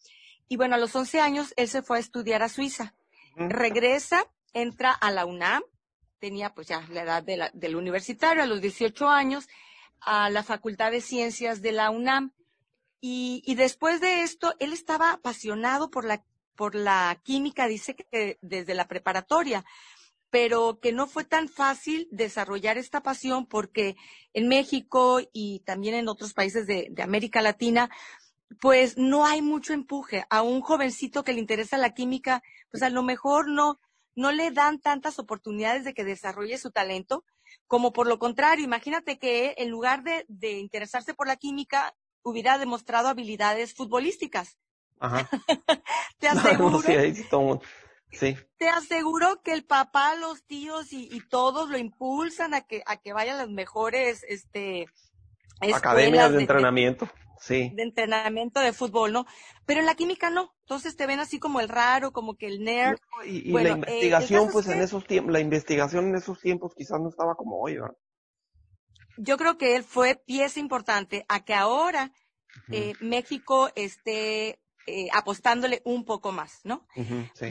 Y 0.47 0.57
bueno, 0.57 0.75
a 0.75 0.79
los 0.79 0.95
11 0.95 1.19
años 1.19 1.53
él 1.57 1.67
se 1.67 1.81
fue 1.81 1.97
a 1.97 1.99
estudiar 1.99 2.43
a 2.43 2.49
Suiza. 2.49 2.95
Regresa, 3.35 4.25
entra 4.53 4.91
a 4.91 5.11
la 5.11 5.25
UNAM, 5.25 5.63
tenía 6.19 6.53
pues 6.53 6.67
ya 6.67 6.85
la 6.89 7.03
edad 7.03 7.23
de 7.23 7.37
la- 7.37 7.51
del 7.53 7.75
universitario, 7.75 8.43
a 8.43 8.47
los 8.47 8.61
18 8.61 9.07
años, 9.07 9.47
a 10.01 10.29
la 10.29 10.43
Facultad 10.43 10.91
de 10.91 11.01
Ciencias 11.01 11.61
de 11.61 11.71
la 11.71 11.89
UNAM. 11.89 12.33
Y, 12.99 13.41
y 13.45 13.55
después 13.55 14.01
de 14.01 14.23
esto, 14.23 14.53
él 14.59 14.73
estaba 14.73 15.11
apasionado 15.13 15.89
por 15.89 16.03
la, 16.03 16.23
por 16.59 16.75
la 16.75 17.17
química, 17.23 17.67
dice 17.67 17.95
que 17.95 18.37
desde 18.41 18.73
la 18.73 18.89
preparatoria, 18.89 19.63
pero 20.29 20.81
que 20.81 20.91
no 20.91 21.07
fue 21.07 21.23
tan 21.23 21.47
fácil 21.47 22.09
desarrollar 22.11 22.77
esta 22.77 23.01
pasión 23.01 23.45
porque 23.45 23.95
en 24.33 24.49
México 24.49 25.21
y 25.31 25.61
también 25.61 25.95
en 25.95 26.09
otros 26.09 26.33
países 26.33 26.67
de, 26.67 26.93
América 27.01 27.41
Latina, 27.41 27.89
pues 28.59 28.97
no 28.97 29.25
hay 29.25 29.41
mucho 29.41 29.71
empuje. 29.71 30.25
A 30.29 30.41
un 30.41 30.59
jovencito 30.59 31.23
que 31.23 31.31
le 31.31 31.39
interesa 31.39 31.77
la 31.77 31.93
química, 31.93 32.43
pues 32.69 32.83
a 32.83 32.89
lo 32.89 33.03
mejor 33.03 33.47
no, 33.49 33.79
no 34.13 34.33
le 34.33 34.51
dan 34.51 34.81
tantas 34.81 35.17
oportunidades 35.17 35.85
de 35.85 35.93
que 35.93 36.03
desarrolle 36.03 36.57
su 36.57 36.71
talento, 36.71 37.23
como 37.67 37.93
por 37.93 38.05
lo 38.05 38.19
contrario, 38.19 38.65
imagínate 38.65 39.17
que 39.17 39.55
en 39.59 39.69
lugar 39.69 40.03
de, 40.03 40.25
de 40.27 40.59
interesarse 40.59 41.13
por 41.13 41.25
la 41.25 41.37
química, 41.37 41.95
hubiera 42.21 42.57
demostrado 42.57 43.07
habilidades 43.07 43.73
futbolísticas. 43.73 44.57
Ajá. 44.99 45.29
Te 46.19 46.33
No, 46.33 46.39
aseguro, 46.39 46.81
sí, 46.81 46.91
ahí. 46.91 47.13
Te 48.57 48.69
aseguro 48.69 49.41
que 49.43 49.53
el 49.53 49.63
papá, 49.63 50.15
los 50.15 50.43
tíos 50.43 50.91
y, 50.93 51.07
y 51.11 51.21
todos 51.21 51.69
lo 51.69 51.77
impulsan 51.77 52.53
a 52.53 52.61
que, 52.61 52.81
a 52.85 52.97
que 52.97 53.13
vayan 53.13 53.37
las 53.37 53.49
mejores, 53.49 54.23
este, 54.27 54.87
academias 55.73 56.29
de, 56.31 56.37
de 56.37 56.41
entrenamiento. 56.41 57.09
Sí. 57.39 57.71
De 57.73 57.83
entrenamiento 57.83 58.59
de 58.59 58.73
fútbol, 58.73 59.13
¿no? 59.13 59.25
Pero 59.65 59.79
en 59.79 59.85
la 59.85 59.95
química 59.95 60.29
no. 60.29 60.53
Entonces 60.61 60.97
te 60.97 61.07
ven 61.07 61.19
así 61.19 61.39
como 61.39 61.61
el 61.61 61.69
raro, 61.69 62.11
como 62.11 62.35
que 62.35 62.47
el 62.47 62.63
nerd. 62.63 62.99
y, 63.25 63.51
la 63.51 63.61
eh, 63.61 63.71
investigación, 63.71 64.49
pues 64.51 64.67
en 64.67 64.81
esos 64.81 65.05
tiempos, 65.05 65.31
la 65.31 65.39
investigación 65.39 66.09
en 66.09 66.15
esos 66.15 66.39
tiempos 66.41 66.73
quizás 66.75 66.99
no 66.99 67.09
estaba 67.09 67.35
como 67.35 67.61
hoy, 67.61 67.75
¿verdad? 67.75 67.95
Yo 69.17 69.37
creo 69.37 69.57
que 69.57 69.75
él 69.75 69.83
fue 69.83 70.15
pieza 70.15 70.59
importante 70.59 71.25
a 71.29 71.43
que 71.43 71.53
ahora 71.53 72.11
eh, 72.71 72.93
México 72.99 73.69
esté 73.75 74.59
eh, 74.87 75.07
apostándole 75.13 75.81
un 75.85 76.05
poco 76.05 76.31
más, 76.31 76.61
¿no? 76.63 76.87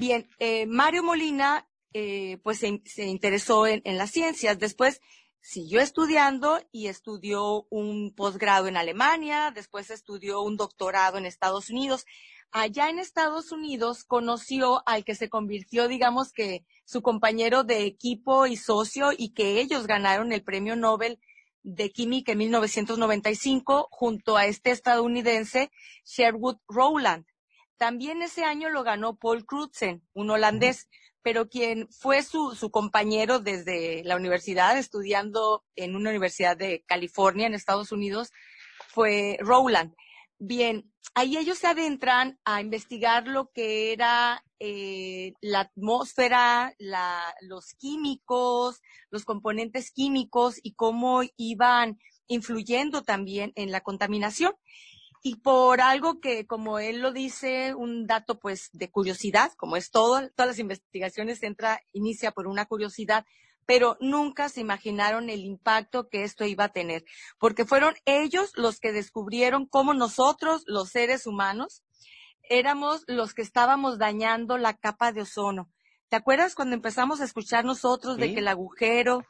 Bien, 0.00 0.28
eh, 0.38 0.66
Mario 0.66 1.02
Molina, 1.02 1.68
eh, 1.92 2.38
pues 2.42 2.58
se, 2.58 2.82
se 2.84 3.06
interesó 3.06 3.66
en, 3.66 3.80
en, 3.84 3.96
las 3.96 4.10
ciencias. 4.10 4.58
Después 4.58 5.00
siguió 5.40 5.80
estudiando 5.80 6.60
y 6.72 6.88
estudió 6.88 7.66
un 7.70 8.12
posgrado 8.14 8.66
en 8.66 8.76
Alemania, 8.76 9.52
después 9.54 9.90
estudió 9.90 10.42
un 10.42 10.56
doctorado 10.56 11.18
en 11.18 11.26
Estados 11.26 11.70
Unidos. 11.70 12.04
Allá 12.50 12.88
en 12.88 12.98
Estados 12.98 13.52
Unidos 13.52 14.04
conoció 14.04 14.82
al 14.86 15.04
que 15.04 15.14
se 15.14 15.28
convirtió, 15.28 15.86
digamos 15.86 16.32
que 16.32 16.64
su 16.84 17.02
compañero 17.02 17.62
de 17.62 17.84
equipo 17.84 18.46
y 18.46 18.56
socio 18.56 19.10
y 19.16 19.34
que 19.34 19.60
ellos 19.60 19.86
ganaron 19.86 20.32
el 20.32 20.42
premio 20.42 20.74
Nobel 20.74 21.20
de 21.74 21.90
Química 21.90 22.32
en 22.32 22.38
1995 22.38 23.88
junto 23.90 24.36
a 24.36 24.46
este 24.46 24.70
estadounidense 24.70 25.70
Sherwood 26.04 26.56
Rowland. 26.66 27.26
También 27.76 28.22
ese 28.22 28.44
año 28.44 28.70
lo 28.70 28.82
ganó 28.82 29.16
Paul 29.16 29.44
Crutzen, 29.44 30.02
un 30.14 30.30
holandés, 30.30 30.88
pero 31.22 31.48
quien 31.48 31.88
fue 31.90 32.22
su, 32.22 32.54
su 32.54 32.70
compañero 32.70 33.38
desde 33.38 34.02
la 34.04 34.16
universidad, 34.16 34.78
estudiando 34.78 35.64
en 35.76 35.94
una 35.94 36.10
universidad 36.10 36.56
de 36.56 36.82
California, 36.86 37.46
en 37.46 37.54
Estados 37.54 37.92
Unidos, 37.92 38.32
fue 38.88 39.36
Rowland. 39.40 39.94
Bien, 40.38 40.90
ahí 41.14 41.36
ellos 41.36 41.58
se 41.58 41.66
adentran 41.66 42.38
a 42.44 42.62
investigar 42.62 43.26
lo 43.28 43.50
que 43.50 43.92
era 43.92 44.42
eh, 44.60 45.34
la 45.40 45.60
atmósfera, 45.60 46.74
la, 46.78 47.34
los 47.42 47.74
químicos, 47.74 48.80
los 49.10 49.24
componentes 49.24 49.90
químicos 49.90 50.56
y 50.62 50.74
cómo 50.74 51.22
iban 51.36 51.98
influyendo 52.26 53.02
también 53.02 53.52
en 53.56 53.70
la 53.70 53.80
contaminación. 53.80 54.52
Y 55.22 55.36
por 55.36 55.80
algo 55.80 56.20
que, 56.20 56.46
como 56.46 56.78
él 56.78 57.00
lo 57.00 57.12
dice, 57.12 57.74
un 57.74 58.06
dato 58.06 58.38
pues 58.38 58.70
de 58.72 58.90
curiosidad, 58.90 59.52
como 59.56 59.76
es 59.76 59.90
todo, 59.90 60.28
todas 60.30 60.48
las 60.48 60.58
investigaciones 60.58 61.42
entra, 61.42 61.80
inicia 61.92 62.30
por 62.30 62.46
una 62.46 62.66
curiosidad, 62.66 63.26
pero 63.66 63.98
nunca 64.00 64.48
se 64.48 64.60
imaginaron 64.60 65.28
el 65.28 65.40
impacto 65.44 66.08
que 66.08 66.22
esto 66.22 66.46
iba 66.46 66.64
a 66.64 66.72
tener, 66.72 67.04
porque 67.38 67.66
fueron 67.66 67.94
ellos 68.06 68.52
los 68.54 68.80
que 68.80 68.92
descubrieron 68.92 69.66
cómo 69.66 69.92
nosotros, 69.92 70.62
los 70.66 70.88
seres 70.88 71.26
humanos, 71.26 71.82
éramos 72.48 73.04
los 73.06 73.34
que 73.34 73.42
estábamos 73.42 73.98
dañando 73.98 74.58
la 74.58 74.74
capa 74.74 75.12
de 75.12 75.22
ozono. 75.22 75.68
¿Te 76.08 76.16
acuerdas 76.16 76.54
cuando 76.54 76.74
empezamos 76.74 77.20
a 77.20 77.24
escuchar 77.24 77.64
nosotros 77.64 78.16
de 78.16 78.32
que 78.32 78.40
el 78.40 78.48
agujero, 78.48 79.24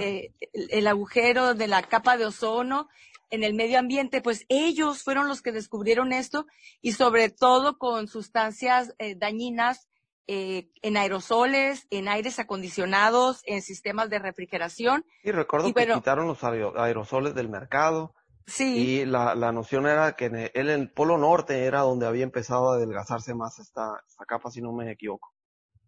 eh, 0.00 0.32
el, 0.52 0.68
el, 0.70 0.86
agujero 0.86 1.54
de 1.54 1.66
la 1.66 1.82
capa 1.82 2.18
de 2.18 2.26
ozono 2.26 2.88
en 3.30 3.44
el 3.44 3.54
medio 3.54 3.78
ambiente, 3.78 4.20
pues 4.20 4.44
ellos 4.50 5.02
fueron 5.02 5.26
los 5.26 5.40
que 5.40 5.52
descubrieron 5.52 6.12
esto 6.12 6.46
y 6.82 6.92
sobre 6.92 7.30
todo 7.30 7.78
con 7.78 8.06
sustancias 8.06 8.94
eh, 8.98 9.14
dañinas 9.14 9.88
eh, 10.28 10.68
en 10.82 10.96
aerosoles, 10.96 11.86
en 11.90 12.08
aires 12.08 12.38
acondicionados, 12.38 13.42
en 13.44 13.60
sistemas 13.62 14.08
de 14.10 14.18
refrigeración. 14.18 15.04
Y 15.24 15.32
recuerdo 15.32 15.68
y 15.68 15.72
que 15.72 15.86
quitaron 15.86 16.28
los 16.28 16.44
aerosoles 16.44 17.34
del 17.34 17.48
mercado. 17.48 18.14
Sí. 18.46 18.76
Y 18.76 19.04
la, 19.04 19.34
la 19.34 19.52
noción 19.52 19.86
era 19.86 20.16
que 20.16 20.26
en 20.26 20.36
el, 20.36 20.50
en 20.54 20.68
el, 20.68 20.90
Polo 20.90 21.18
Norte 21.18 21.64
era 21.64 21.80
donde 21.80 22.06
había 22.06 22.24
empezado 22.24 22.70
a 22.70 22.74
adelgazarse 22.76 23.34
más 23.34 23.58
esta, 23.58 24.02
esta 24.06 24.24
capa, 24.24 24.50
si 24.50 24.60
no 24.60 24.72
me 24.72 24.90
equivoco. 24.90 25.32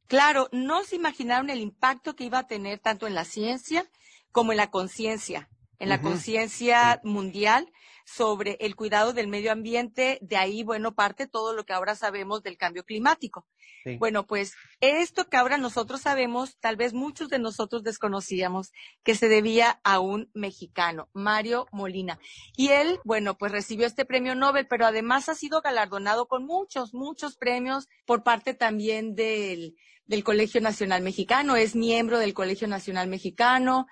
Claro, 0.07 0.49
no 0.53 0.85
se 0.85 0.97
imaginaron 0.97 1.51
el 1.51 1.61
impacto 1.61 2.15
que 2.15 2.25
iba 2.25 2.39
a 2.39 2.47
tener 2.47 2.79
tanto 2.79 3.07
en 3.07 3.15
la 3.15 3.25
ciencia 3.25 3.87
como 4.33 4.53
en 4.53 4.59
la 4.59 4.71
conciencia, 4.71 5.49
en 5.79 5.89
la 5.89 5.97
uh 5.97 5.99
-huh. 5.99 6.03
conciencia 6.03 7.01
mundial 7.05 7.73
sobre 8.05 8.57
el 8.61 8.77
cuidado 8.77 9.13
del 9.13 9.29
medio 9.29 9.51
ambiente. 9.51 10.19
De 10.21 10.37
ahí, 10.37 10.63
bueno, 10.63 10.95
parte 10.95 11.27
todo 11.27 11.55
lo 11.55 11.65
que 11.65 11.73
ahora 11.73 11.95
sabemos 11.95 12.43
del 12.43 12.57
cambio 12.57 12.85
climático. 12.85 13.47
Sí. 13.83 13.97
Bueno, 13.97 14.27
pues 14.27 14.55
esto 14.81 15.29
que 15.29 15.37
ahora 15.37 15.59
nosotros 15.59 16.03
sabemos, 16.03 16.59
tal 16.59 16.77
vez 16.77 16.95
muchos 16.95 17.29
de 17.29 17.39
nosotros 17.39 17.83
desconocíamos, 17.83 18.73
que 19.03 19.15
se 19.15 19.29
debía 19.29 19.81
a 19.85 20.01
un 20.01 20.31
mexicano, 20.35 21.09
Mario 21.13 21.67
Molina. 21.73 22.19
Y 22.57 22.69
él, 22.69 23.01
bueno, 23.05 23.37
pues 23.37 23.53
recibió 23.53 23.87
este 23.87 24.05
premio 24.05 24.35
Nobel, 24.35 24.67
pero 24.69 24.87
además 24.87 25.29
ha 25.29 25.35
sido 25.35 25.61
galardonado 25.61 26.27
con 26.27 26.45
muchos, 26.45 26.95
muchos 26.95 27.37
premios 27.37 27.89
por 28.07 28.23
parte 28.23 28.55
también 28.55 29.15
del, 29.15 29.77
del 30.07 30.25
Colegio 30.25 30.61
Nacional 30.61 31.03
Mexicano. 31.03 31.57
Es 31.57 31.75
miembro 31.75 32.19
del 32.19 32.35
Colegio 32.35 32.69
Nacional 32.69 33.09
Mexicano 33.09 33.87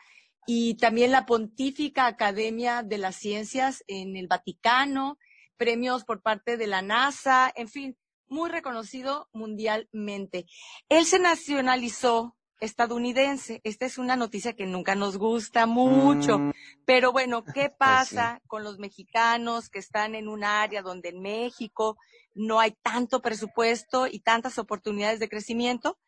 y 0.46 0.74
también 0.74 1.12
la 1.12 1.26
Pontífica 1.26 2.06
Academia 2.06 2.82
de 2.82 2.98
las 2.98 3.16
Ciencias 3.16 3.84
en 3.86 4.16
el 4.16 4.26
Vaticano, 4.26 5.18
premios 5.56 6.04
por 6.04 6.22
parte 6.22 6.56
de 6.56 6.66
la 6.66 6.82
NASA, 6.82 7.52
en 7.54 7.68
fin, 7.68 7.96
muy 8.28 8.50
reconocido 8.50 9.28
mundialmente. 9.32 10.46
Él 10.88 11.04
se 11.04 11.18
nacionalizó 11.18 12.36
estadounidense. 12.62 13.60
Esta 13.64 13.86
es 13.86 13.98
una 13.98 14.16
noticia 14.16 14.54
que 14.54 14.66
nunca 14.66 14.94
nos 14.94 15.18
gusta 15.18 15.66
mucho. 15.66 16.38
Mm. 16.38 16.52
Pero 16.84 17.12
bueno, 17.12 17.44
¿qué 17.44 17.70
pasa 17.78 18.38
sí. 18.40 18.48
con 18.48 18.64
los 18.64 18.78
mexicanos 18.78 19.68
que 19.68 19.80
están 19.80 20.14
en 20.14 20.28
un 20.28 20.44
área 20.44 20.82
donde 20.82 21.10
en 21.10 21.20
México 21.20 21.96
no 22.34 22.60
hay 22.60 22.72
tanto 22.82 23.20
presupuesto 23.20 24.06
y 24.06 24.20
tantas 24.20 24.58
oportunidades 24.58 25.20
de 25.20 25.28
crecimiento? 25.28 25.98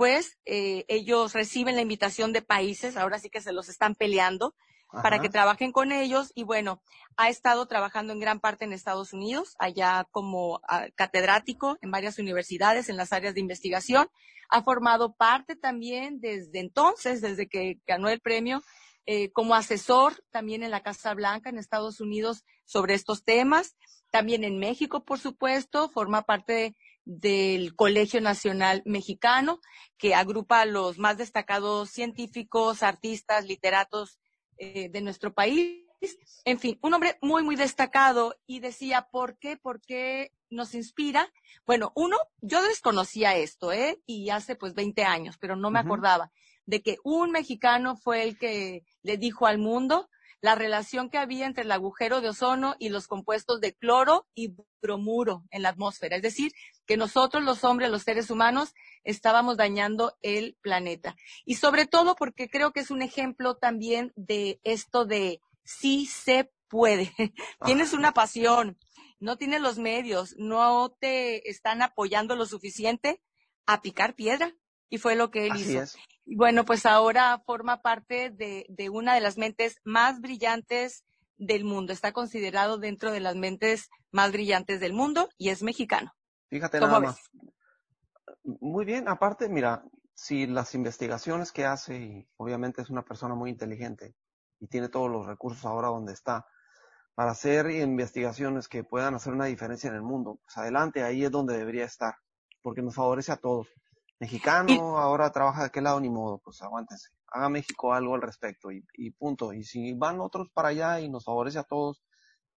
Pues 0.00 0.38
eh, 0.46 0.86
ellos 0.88 1.34
reciben 1.34 1.76
la 1.76 1.82
invitación 1.82 2.32
de 2.32 2.40
países, 2.40 2.96
ahora 2.96 3.18
sí 3.18 3.28
que 3.28 3.42
se 3.42 3.52
los 3.52 3.68
están 3.68 3.94
peleando, 3.94 4.54
Ajá. 4.88 5.02
para 5.02 5.20
que 5.20 5.28
trabajen 5.28 5.72
con 5.72 5.92
ellos 5.92 6.32
y 6.34 6.42
bueno, 6.42 6.82
ha 7.18 7.28
estado 7.28 7.66
trabajando 7.66 8.14
en 8.14 8.18
gran 8.18 8.40
parte 8.40 8.64
en 8.64 8.72
Estados 8.72 9.12
Unidos, 9.12 9.56
allá 9.58 10.08
como 10.10 10.54
uh, 10.54 10.88
catedrático 10.94 11.76
en 11.82 11.90
varias 11.90 12.18
universidades 12.18 12.88
en 12.88 12.96
las 12.96 13.12
áreas 13.12 13.34
de 13.34 13.42
investigación. 13.42 14.08
Ha 14.48 14.62
formado 14.62 15.16
parte 15.16 15.54
también 15.54 16.18
desde 16.18 16.60
entonces, 16.60 17.20
desde 17.20 17.46
que 17.46 17.78
ganó 17.86 18.08
el 18.08 18.20
premio, 18.20 18.62
eh, 19.04 19.30
como 19.32 19.54
asesor 19.54 20.14
también 20.30 20.62
en 20.62 20.70
la 20.70 20.82
Casa 20.82 21.12
Blanca 21.12 21.50
en 21.50 21.58
Estados 21.58 22.00
Unidos 22.00 22.42
sobre 22.64 22.94
estos 22.94 23.22
temas. 23.22 23.76
También 24.10 24.44
en 24.44 24.58
México, 24.58 25.04
por 25.04 25.18
supuesto, 25.18 25.90
forma 25.90 26.22
parte 26.22 26.74
del 27.04 27.74
Colegio 27.74 28.20
Nacional 28.20 28.82
Mexicano, 28.84 29.60
que 29.98 30.14
agrupa 30.14 30.60
a 30.60 30.66
los 30.66 30.98
más 30.98 31.18
destacados 31.18 31.90
científicos, 31.90 32.82
artistas, 32.82 33.46
literatos 33.46 34.18
eh, 34.58 34.88
de 34.90 35.00
nuestro 35.00 35.32
país. 35.34 35.84
En 36.44 36.58
fin, 36.58 36.78
un 36.82 36.94
hombre 36.94 37.18
muy, 37.20 37.42
muy 37.42 37.56
destacado 37.56 38.34
y 38.46 38.60
decía, 38.60 39.08
¿por 39.10 39.38
qué? 39.38 39.56
¿Por 39.56 39.80
qué 39.82 40.32
nos 40.48 40.74
inspira? 40.74 41.30
Bueno, 41.66 41.92
uno, 41.94 42.16
yo 42.40 42.62
desconocía 42.62 43.36
esto, 43.36 43.72
¿eh? 43.72 44.00
Y 44.06 44.30
hace 44.30 44.56
pues 44.56 44.74
20 44.74 45.04
años, 45.04 45.36
pero 45.38 45.56
no 45.56 45.70
me 45.70 45.78
uh 45.78 45.82
-huh. 45.82 45.86
acordaba 45.86 46.32
de 46.66 46.82
que 46.82 46.96
un 47.04 47.32
mexicano 47.32 47.96
fue 47.96 48.22
el 48.22 48.38
que 48.38 48.84
le 49.02 49.16
dijo 49.16 49.46
al 49.46 49.58
mundo 49.58 50.08
la 50.40 50.54
relación 50.54 51.10
que 51.10 51.18
había 51.18 51.46
entre 51.46 51.64
el 51.64 51.72
agujero 51.72 52.20
de 52.20 52.30
ozono 52.30 52.74
y 52.78 52.88
los 52.88 53.06
compuestos 53.06 53.60
de 53.60 53.74
cloro 53.74 54.26
y 54.34 54.54
bromuro 54.80 55.44
en 55.50 55.62
la 55.62 55.70
atmósfera. 55.70 56.16
Es 56.16 56.22
decir, 56.22 56.52
que 56.86 56.96
nosotros 56.96 57.44
los 57.44 57.62
hombres, 57.64 57.90
los 57.90 58.02
seres 58.02 58.30
humanos, 58.30 58.74
estábamos 59.04 59.56
dañando 59.56 60.16
el 60.22 60.56
planeta. 60.62 61.14
Y 61.44 61.56
sobre 61.56 61.86
todo 61.86 62.16
porque 62.16 62.48
creo 62.48 62.72
que 62.72 62.80
es 62.80 62.90
un 62.90 63.02
ejemplo 63.02 63.56
también 63.56 64.12
de 64.16 64.60
esto 64.64 65.04
de 65.04 65.40
sí 65.62 66.06
se 66.06 66.50
puede. 66.68 67.12
tienes 67.64 67.92
una 67.92 68.12
pasión, 68.12 68.78
no 69.18 69.36
tienes 69.36 69.60
los 69.60 69.78
medios, 69.78 70.34
no 70.38 70.96
te 70.98 71.50
están 71.50 71.82
apoyando 71.82 72.34
lo 72.34 72.46
suficiente 72.46 73.20
a 73.66 73.82
picar 73.82 74.14
piedra. 74.14 74.54
Y 74.88 74.98
fue 74.98 75.14
lo 75.14 75.30
que 75.30 75.46
él 75.46 75.52
Así 75.52 75.62
hizo. 75.62 75.82
Es. 75.82 75.96
Bueno, 76.36 76.64
pues 76.64 76.86
ahora 76.86 77.42
forma 77.44 77.82
parte 77.82 78.30
de, 78.30 78.66
de 78.68 78.88
una 78.88 79.14
de 79.14 79.20
las 79.20 79.36
mentes 79.36 79.80
más 79.84 80.20
brillantes 80.20 81.04
del 81.36 81.64
mundo. 81.64 81.92
Está 81.92 82.12
considerado 82.12 82.78
dentro 82.78 83.10
de 83.10 83.20
las 83.20 83.34
mentes 83.34 83.88
más 84.12 84.30
brillantes 84.30 84.78
del 84.80 84.92
mundo 84.92 85.28
y 85.38 85.48
es 85.48 85.62
mexicano. 85.62 86.12
Fíjate 86.48 86.80
nada 86.80 87.00
más. 87.00 87.18
Muy 88.44 88.84
bien, 88.84 89.08
aparte, 89.08 89.48
mira, 89.48 89.84
si 90.14 90.46
las 90.46 90.74
investigaciones 90.74 91.50
que 91.50 91.64
hace, 91.64 91.98
y 91.98 92.28
obviamente 92.36 92.82
es 92.82 92.90
una 92.90 93.04
persona 93.04 93.34
muy 93.34 93.50
inteligente 93.50 94.14
y 94.60 94.66
tiene 94.66 94.88
todos 94.88 95.10
los 95.10 95.26
recursos 95.26 95.64
ahora 95.64 95.88
donde 95.88 96.12
está, 96.12 96.46
para 97.14 97.32
hacer 97.32 97.70
investigaciones 97.70 98.68
que 98.68 98.84
puedan 98.84 99.14
hacer 99.14 99.32
una 99.32 99.46
diferencia 99.46 99.88
en 99.88 99.96
el 99.96 100.02
mundo, 100.02 100.38
pues 100.42 100.56
adelante, 100.58 101.02
ahí 101.02 101.24
es 101.24 101.30
donde 101.30 101.56
debería 101.56 101.84
estar, 101.84 102.14
porque 102.62 102.82
nos 102.82 102.94
favorece 102.94 103.32
a 103.32 103.36
todos. 103.36 103.68
Mexicano, 104.20 104.98
ahora 104.98 105.32
trabaja 105.32 105.60
de 105.60 105.66
aquel 105.66 105.84
lado, 105.84 105.98
ni 105.98 106.10
modo, 106.10 106.38
pues 106.38 106.60
aguántense. 106.62 107.08
Haga 107.26 107.48
México 107.48 107.94
algo 107.94 108.14
al 108.14 108.22
respecto 108.22 108.70
y, 108.70 108.84
y 108.94 109.10
punto. 109.10 109.52
Y 109.52 109.64
si 109.64 109.94
van 109.94 110.20
otros 110.20 110.48
para 110.52 110.68
allá 110.68 111.00
y 111.00 111.08
nos 111.08 111.24
favorece 111.24 111.58
a 111.58 111.64
todos 111.64 112.02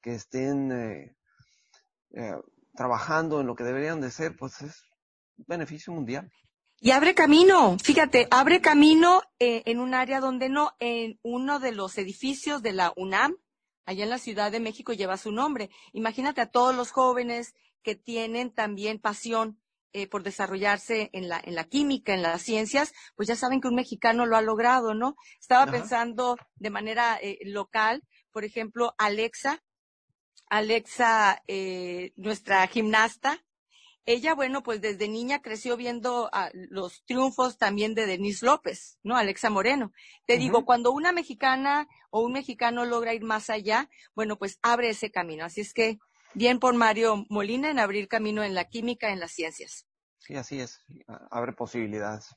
que 0.01 0.15
estén 0.15 0.71
eh, 0.71 1.15
eh, 2.15 2.35
trabajando 2.73 3.39
en 3.39 3.47
lo 3.47 3.55
que 3.55 3.63
deberían 3.63 4.01
de 4.01 4.11
ser, 4.11 4.35
pues 4.35 4.61
es 4.61 4.83
beneficio 5.37 5.93
mundial. 5.93 6.31
Y 6.79 6.91
abre 6.91 7.13
camino, 7.13 7.77
fíjate, 7.77 8.27
abre 8.31 8.59
camino 8.59 9.21
eh, 9.37 9.61
en 9.65 9.79
un 9.79 9.93
área 9.93 10.19
donde 10.19 10.49
no, 10.49 10.71
en 10.79 11.19
uno 11.21 11.59
de 11.59 11.73
los 11.73 11.95
edificios 11.99 12.63
de 12.63 12.73
la 12.73 12.91
UNAM, 12.95 13.37
allá 13.85 14.03
en 14.03 14.09
la 14.09 14.17
Ciudad 14.17 14.51
de 14.51 14.59
México 14.59 14.93
lleva 14.93 15.17
su 15.17 15.31
nombre. 15.31 15.69
Imagínate 15.93 16.41
a 16.41 16.49
todos 16.49 16.75
los 16.75 16.89
jóvenes 16.89 17.53
que 17.83 17.93
tienen 17.93 18.51
también 18.51 18.99
pasión 18.99 19.61
eh, 19.93 20.07
por 20.07 20.23
desarrollarse 20.23 21.09
en 21.13 21.29
la, 21.29 21.41
en 21.43 21.55
la 21.55 21.65
química, 21.65 22.13
en 22.13 22.21
las 22.21 22.41
ciencias, 22.41 22.93
pues 23.15 23.27
ya 23.27 23.35
saben 23.35 23.61
que 23.61 23.67
un 23.67 23.75
mexicano 23.75 24.25
lo 24.25 24.37
ha 24.37 24.41
logrado, 24.41 24.93
¿no? 24.93 25.15
Estaba 25.39 25.69
pensando 25.71 26.37
de 26.55 26.69
manera 26.69 27.17
eh, 27.21 27.39
local, 27.43 28.03
por 28.31 28.45
ejemplo, 28.45 28.95
Alexa, 28.97 29.63
Alexa, 30.49 31.43
eh, 31.47 32.13
nuestra 32.15 32.65
gimnasta, 32.67 33.43
ella, 34.05 34.33
bueno, 34.33 34.63
pues 34.63 34.81
desde 34.81 35.07
niña 35.07 35.41
creció 35.41 35.77
viendo 35.77 36.29
ah, 36.33 36.49
los 36.53 37.03
triunfos 37.05 37.57
también 37.57 37.93
de 37.93 38.07
Denise 38.07 38.45
López, 38.45 38.97
¿no? 39.03 39.15
Alexa 39.15 39.51
Moreno. 39.51 39.93
Te 40.25 40.37
digo, 40.37 40.65
cuando 40.65 40.91
una 40.91 41.11
mexicana 41.11 41.87
o 42.09 42.21
un 42.21 42.33
mexicano 42.33 42.85
logra 42.85 43.13
ir 43.13 43.23
más 43.23 43.51
allá, 43.51 43.89
bueno, 44.15 44.37
pues 44.37 44.57
abre 44.63 44.89
ese 44.89 45.11
camino. 45.11 45.45
Así 45.45 45.61
es 45.61 45.73
que 45.73 45.99
bien 46.33 46.59
por 46.59 46.75
Mario 46.75 47.25
Molina 47.29 47.69
en 47.69 47.79
abrir 47.79 48.07
camino 48.07 48.43
en 48.43 48.55
la 48.55 48.65
química, 48.65 49.11
en 49.11 49.19
las 49.19 49.31
ciencias. 49.31 49.85
Sí, 50.19 50.35
así 50.35 50.59
es. 50.59 50.79
Abre 51.29 51.53
posibilidades. 51.53 52.35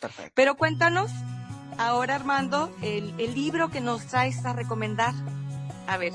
Perfecto. 0.00 0.32
Pero 0.34 0.56
cuéntanos 0.56 1.10
ahora, 1.78 2.16
Armando, 2.16 2.74
el, 2.82 3.18
el 3.20 3.34
libro 3.34 3.70
que 3.70 3.80
nos 3.80 4.06
traes 4.06 4.44
a 4.44 4.52
recomendar. 4.52 5.14
A 5.86 5.96
ver, 5.96 6.12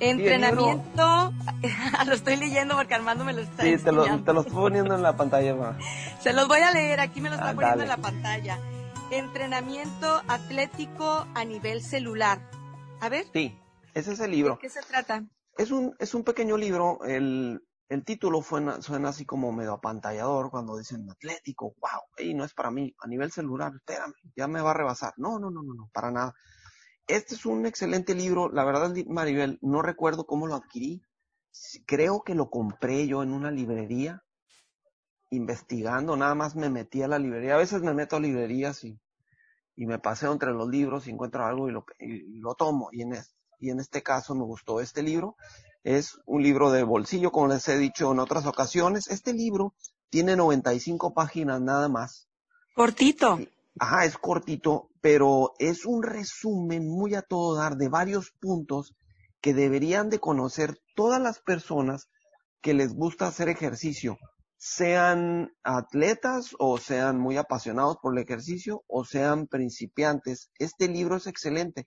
Entrenamiento, 0.00 1.32
lo 2.06 2.14
estoy 2.14 2.36
leyendo 2.36 2.76
porque 2.76 2.94
Armando 2.94 3.24
me 3.24 3.32
lo 3.32 3.40
está 3.40 3.62
Sí, 3.62 3.76
te 3.78 3.92
lo, 3.92 4.04
te 4.22 4.32
lo, 4.32 4.40
estoy 4.40 4.54
poniendo 4.54 4.94
en 4.94 5.02
la 5.02 5.16
pantalla. 5.16 5.54
Ma. 5.54 5.78
Se 6.20 6.32
los 6.32 6.48
voy 6.48 6.60
a 6.60 6.70
leer, 6.72 7.00
aquí 7.00 7.20
me 7.20 7.30
lo 7.30 7.36
está 7.36 7.50
ah, 7.50 7.54
poniendo 7.54 7.82
en 7.82 7.88
la 7.88 7.96
pantalla. 7.96 8.58
Entrenamiento 9.10 10.22
atlético 10.28 11.26
a 11.34 11.44
nivel 11.44 11.82
celular. 11.82 12.40
A 13.00 13.08
ver. 13.08 13.26
Sí, 13.32 13.58
ese 13.94 14.12
es 14.12 14.20
el 14.20 14.32
libro. 14.32 14.54
¿De 14.54 14.60
qué 14.60 14.68
se 14.68 14.82
trata? 14.82 15.24
Es 15.56 15.70
un, 15.70 15.94
es 15.98 16.14
un 16.14 16.22
pequeño 16.22 16.56
libro, 16.56 17.02
el, 17.04 17.60
el 17.88 18.04
título 18.04 18.42
suena, 18.42 18.82
suena 18.82 19.08
así 19.10 19.24
como 19.24 19.52
medio 19.52 19.72
apantallador 19.74 20.50
cuando 20.50 20.76
dicen 20.76 21.08
atlético, 21.10 21.74
wow, 21.80 22.02
y 22.18 22.34
no 22.34 22.44
es 22.44 22.52
para 22.52 22.70
mí, 22.70 22.94
a 22.98 23.06
nivel 23.06 23.30
celular, 23.32 23.72
espérame, 23.74 24.12
ya 24.36 24.48
me 24.48 24.60
va 24.60 24.72
a 24.72 24.74
rebasar. 24.74 25.14
No, 25.16 25.38
no, 25.38 25.50
no, 25.50 25.62
no, 25.62 25.74
no, 25.74 25.90
para 25.92 26.10
nada. 26.10 26.34
Este 27.06 27.36
es 27.36 27.46
un 27.46 27.66
excelente 27.66 28.14
libro. 28.14 28.50
La 28.50 28.64
verdad, 28.64 28.92
Maribel, 29.06 29.58
no 29.62 29.80
recuerdo 29.80 30.26
cómo 30.26 30.46
lo 30.46 30.56
adquirí. 30.56 31.02
Creo 31.86 32.22
que 32.22 32.34
lo 32.34 32.50
compré 32.50 33.06
yo 33.06 33.22
en 33.22 33.32
una 33.32 33.50
librería, 33.50 34.24
investigando. 35.30 36.16
Nada 36.16 36.34
más 36.34 36.56
me 36.56 36.68
metí 36.68 37.02
a 37.02 37.08
la 37.08 37.18
librería. 37.18 37.54
A 37.54 37.58
veces 37.58 37.82
me 37.82 37.94
meto 37.94 38.16
a 38.16 38.20
librerías 38.20 38.82
y, 38.84 38.98
y 39.76 39.86
me 39.86 40.00
paseo 40.00 40.32
entre 40.32 40.52
los 40.52 40.68
libros 40.68 41.06
y 41.06 41.10
encuentro 41.12 41.46
algo 41.46 41.68
y 41.68 41.72
lo, 41.72 41.86
lo 42.00 42.54
tomo. 42.56 42.88
Y 42.90 43.02
en, 43.02 43.12
y 43.58 43.70
en 43.70 43.80
este 43.80 44.02
caso 44.02 44.34
me 44.34 44.44
gustó 44.44 44.80
este 44.80 45.02
libro. 45.02 45.36
Es 45.84 46.18
un 46.26 46.42
libro 46.42 46.70
de 46.70 46.82
bolsillo, 46.82 47.30
como 47.30 47.48
les 47.48 47.68
he 47.68 47.78
dicho 47.78 48.10
en 48.12 48.18
otras 48.18 48.46
ocasiones. 48.46 49.08
Este 49.08 49.32
libro 49.32 49.74
tiene 50.10 50.36
95 50.36 51.14
páginas 51.14 51.60
nada 51.60 51.88
más. 51.88 52.28
Cortito. 52.74 53.38
Ajá, 53.78 54.04
es 54.04 54.16
cortito, 54.16 54.90
pero 55.00 55.52
es 55.58 55.84
un 55.84 56.02
resumen 56.02 56.88
muy 56.88 57.14
a 57.14 57.22
todo 57.22 57.56
dar 57.56 57.76
de 57.76 57.88
varios 57.88 58.30
puntos 58.40 58.94
que 59.40 59.54
deberían 59.54 60.08
de 60.08 60.18
conocer 60.18 60.78
todas 60.94 61.20
las 61.20 61.40
personas 61.40 62.08
que 62.62 62.74
les 62.74 62.94
gusta 62.94 63.26
hacer 63.26 63.48
ejercicio, 63.48 64.18
sean 64.56 65.52
atletas 65.62 66.56
o 66.58 66.78
sean 66.78 67.18
muy 67.18 67.36
apasionados 67.36 67.98
por 68.02 68.16
el 68.16 68.24
ejercicio 68.24 68.82
o 68.88 69.04
sean 69.04 69.46
principiantes. 69.46 70.50
Este 70.58 70.88
libro 70.88 71.16
es 71.16 71.26
excelente. 71.26 71.86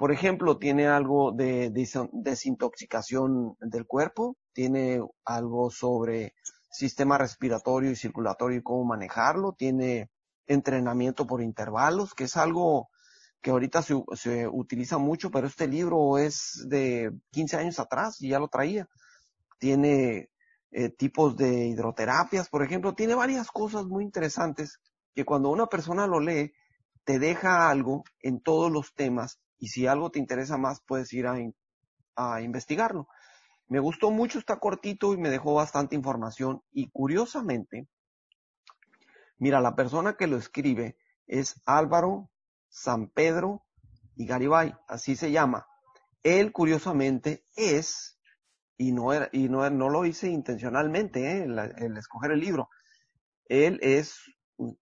Por 0.00 0.12
ejemplo, 0.12 0.56
tiene 0.56 0.86
algo 0.86 1.30
de 1.30 1.68
desintoxicación 1.68 3.54
del 3.60 3.86
cuerpo, 3.86 4.38
tiene 4.54 4.98
algo 5.26 5.70
sobre 5.70 6.32
sistema 6.70 7.18
respiratorio 7.18 7.90
y 7.90 7.96
circulatorio 7.96 8.56
y 8.56 8.62
cómo 8.62 8.82
manejarlo, 8.86 9.52
tiene 9.52 10.08
entrenamiento 10.46 11.26
por 11.26 11.42
intervalos, 11.42 12.14
que 12.14 12.24
es 12.24 12.38
algo 12.38 12.88
que 13.42 13.50
ahorita 13.50 13.82
se, 13.82 14.02
se, 14.14 14.48
utiliza 14.48 14.96
mucho, 14.96 15.30
pero 15.30 15.46
este 15.46 15.68
libro 15.68 16.16
es 16.16 16.64
de 16.66 17.12
15 17.32 17.58
años 17.58 17.78
atrás 17.78 18.22
y 18.22 18.30
ya 18.30 18.38
lo 18.38 18.48
traía. 18.48 18.88
Tiene 19.58 20.30
eh, 20.70 20.88
tipos 20.88 21.36
de 21.36 21.66
hidroterapias, 21.66 22.48
por 22.48 22.62
ejemplo, 22.64 22.94
tiene 22.94 23.14
varias 23.14 23.48
cosas 23.50 23.84
muy 23.84 24.02
interesantes 24.04 24.80
que 25.14 25.26
cuando 25.26 25.50
una 25.50 25.66
persona 25.66 26.06
lo 26.06 26.20
lee, 26.20 26.54
te 27.04 27.18
deja 27.18 27.68
algo 27.68 28.04
en 28.22 28.40
todos 28.40 28.72
los 28.72 28.94
temas 28.94 29.38
y 29.60 29.68
si 29.68 29.86
algo 29.86 30.10
te 30.10 30.18
interesa 30.18 30.58
más, 30.58 30.80
puedes 30.80 31.12
ir 31.12 31.28
a, 31.28 31.36
a 32.16 32.40
investigarlo. 32.40 33.06
Me 33.68 33.78
gustó 33.78 34.10
mucho, 34.10 34.40
está 34.40 34.58
cortito 34.58 35.14
y 35.14 35.18
me 35.18 35.30
dejó 35.30 35.54
bastante 35.54 35.94
información 35.94 36.62
y 36.72 36.90
curiosamente, 36.90 37.86
Mira, 39.40 39.62
la 39.62 39.74
persona 39.74 40.16
que 40.18 40.26
lo 40.26 40.36
escribe 40.36 40.98
es 41.26 41.62
Álvaro 41.64 42.30
San 42.68 43.08
Pedro 43.08 43.64
y 44.14 44.26
Garibay, 44.26 44.74
así 44.86 45.16
se 45.16 45.32
llama. 45.32 45.66
Él, 46.22 46.52
curiosamente, 46.52 47.46
es, 47.56 48.20
y 48.76 48.92
no, 48.92 49.14
era, 49.14 49.30
y 49.32 49.48
no, 49.48 49.68
no 49.70 49.88
lo 49.88 50.04
hice 50.04 50.28
intencionalmente, 50.28 51.38
¿eh? 51.38 51.44
el, 51.44 51.96
escoger 51.96 52.32
el 52.32 52.40
libro, 52.40 52.68
él 53.46 53.80
es, 53.82 54.20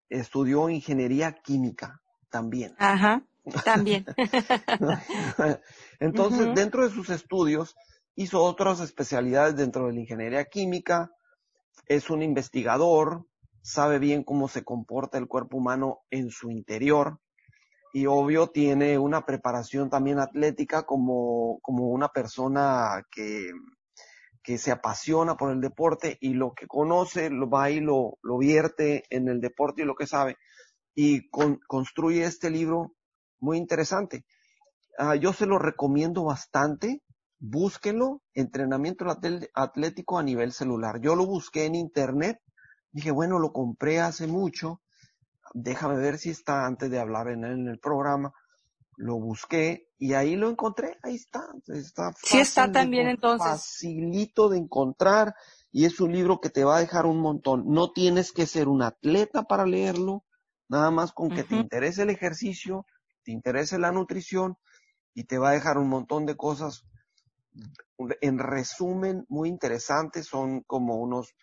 estudió 0.09 0.69
ingeniería 0.69 1.33
química 1.41 2.03
también. 2.29 2.75
Ajá, 2.79 3.28
también. 3.65 4.05
Entonces, 6.01 6.55
dentro 6.55 6.87
de 6.87 6.95
sus 6.95 7.11
estudios, 7.11 7.77
hizo 8.15 8.43
otras 8.43 8.81
especialidades 8.81 9.57
dentro 9.57 9.87
de 9.87 9.93
la 9.93 10.01
ingeniería 10.01 10.45
química, 10.45 11.11
es 11.87 12.11
un 12.11 12.23
investigador, 12.23 13.27
sabe 13.63 13.99
bien 13.99 14.25
cómo 14.25 14.49
se 14.49 14.65
comporta 14.65 15.19
el 15.19 15.29
cuerpo 15.29 15.57
humano 15.59 16.01
en 16.11 16.31
su 16.31 16.51
interior 16.51 17.21
y 17.93 18.07
obvio 18.07 18.49
tiene 18.49 18.99
una 18.99 19.25
preparación 19.25 19.89
también 19.89 20.19
atlética 20.19 20.85
como, 20.85 21.59
como 21.63 21.89
una 21.89 22.09
persona 22.09 23.03
que, 23.11 23.51
que 24.43 24.59
se 24.59 24.71
apasiona 24.71 25.37
por 25.37 25.51
el 25.51 25.61
deporte 25.61 26.19
y 26.21 26.35
lo 26.35 26.53
que 26.53 26.67
conoce 26.67 27.31
lo 27.31 27.49
va 27.49 27.71
y 27.71 27.81
lo, 27.81 28.19
lo 28.23 28.39
vierte 28.39 29.05
en 29.11 29.29
el 29.29 29.41
deporte 29.41 29.83
y 29.83 29.85
lo 29.87 29.95
que 29.95 30.07
sabe 30.07 30.37
y 31.01 31.29
construye 31.31 32.25
este 32.25 32.51
libro 32.51 32.93
muy 33.41 33.59
interesante. 33.59 34.25
Ah, 34.99 35.15
yo 35.15 35.33
se 35.33 35.47
lo 35.47 35.59
recomiendo 35.59 36.25
bastante. 36.25 37.03
Búsquenlo, 37.41 38.23
entrenamiento 38.35 39.05
atlético 39.55 40.19
a 40.19 40.25
nivel 40.25 40.53
celular. 40.53 41.01
Yo 41.01 41.15
lo 41.15 41.25
busqué 41.25 41.67
en 41.67 41.77
internet 41.77 42.41
Dije, 42.91 43.11
bueno, 43.11 43.39
lo 43.39 43.53
compré 43.53 44.01
hace 44.01 44.27
mucho, 44.27 44.81
déjame 45.53 45.97
ver 45.97 46.19
si 46.19 46.31
está 46.31 46.67
antes 46.67 46.91
de 46.91 46.99
hablar 46.99 47.29
en, 47.29 47.45
en 47.45 47.69
el 47.69 47.79
programa. 47.79 48.33
Lo 48.97 49.21
busqué 49.21 49.89
y 49.99 50.15
ahí 50.15 50.35
lo 50.35 50.51
encontré, 50.51 50.99
ahí 51.03 51.15
está. 51.15 51.45
está 51.69 52.13
sí 52.21 52.39
está 52.39 52.73
también 52.73 53.07
entonces. 53.07 53.47
Facilito 53.47 54.49
de 54.49 54.59
encontrar 54.59 55.35
y 55.71 55.85
es 55.85 56.01
un 56.01 56.13
libro 56.13 56.41
que 56.41 56.51
te 56.51 56.65
va 56.65 56.79
a 56.79 56.81
dejar 56.81 57.07
un 57.07 57.21
montón. 57.21 57.65
No 57.67 57.93
tienes 57.93 58.33
que 58.33 58.47
ser 58.47 58.67
un 58.67 58.83
atleta 58.83 59.45
para 59.45 59.67
leerlo, 59.67 60.25
nada 60.69 60.91
más 60.91 61.13
con 61.13 61.31
que 61.31 61.45
te 61.45 61.55
interese 61.55 62.03
el 62.03 62.11
ejercicio, 62.11 62.87
te 63.23 63.33
interese 63.33 63.79
la 63.79 63.93
nutrición 63.93 64.57
y 65.15 65.25
te 65.25 65.39
va 65.39 65.51
a 65.51 65.53
dejar 65.53 65.79
un 65.79 65.89
montón 65.89 66.27
de 66.27 66.37
cosas. 66.37 66.85
En 68.21 68.39
resumen, 68.39 69.25
muy 69.29 69.49
interesantes, 69.49 70.27
son 70.27 70.63
como 70.63 70.97
unos 70.97 71.35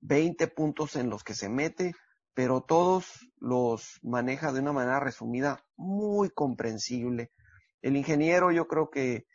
20 0.00 0.48
puntos 0.48 0.96
en 0.96 1.10
los 1.10 1.24
que 1.24 1.34
se 1.34 1.48
mete, 1.48 1.92
pero 2.34 2.62
todos 2.62 3.28
los 3.38 3.98
maneja 4.02 4.52
de 4.52 4.60
una 4.60 4.72
manera 4.72 5.00
resumida, 5.00 5.64
muy 5.76 6.30
comprensible. 6.30 7.32
El 7.82 7.96
ingeniero, 7.96 8.52
yo 8.52 8.66
creo 8.66 8.90
que, 8.90 9.26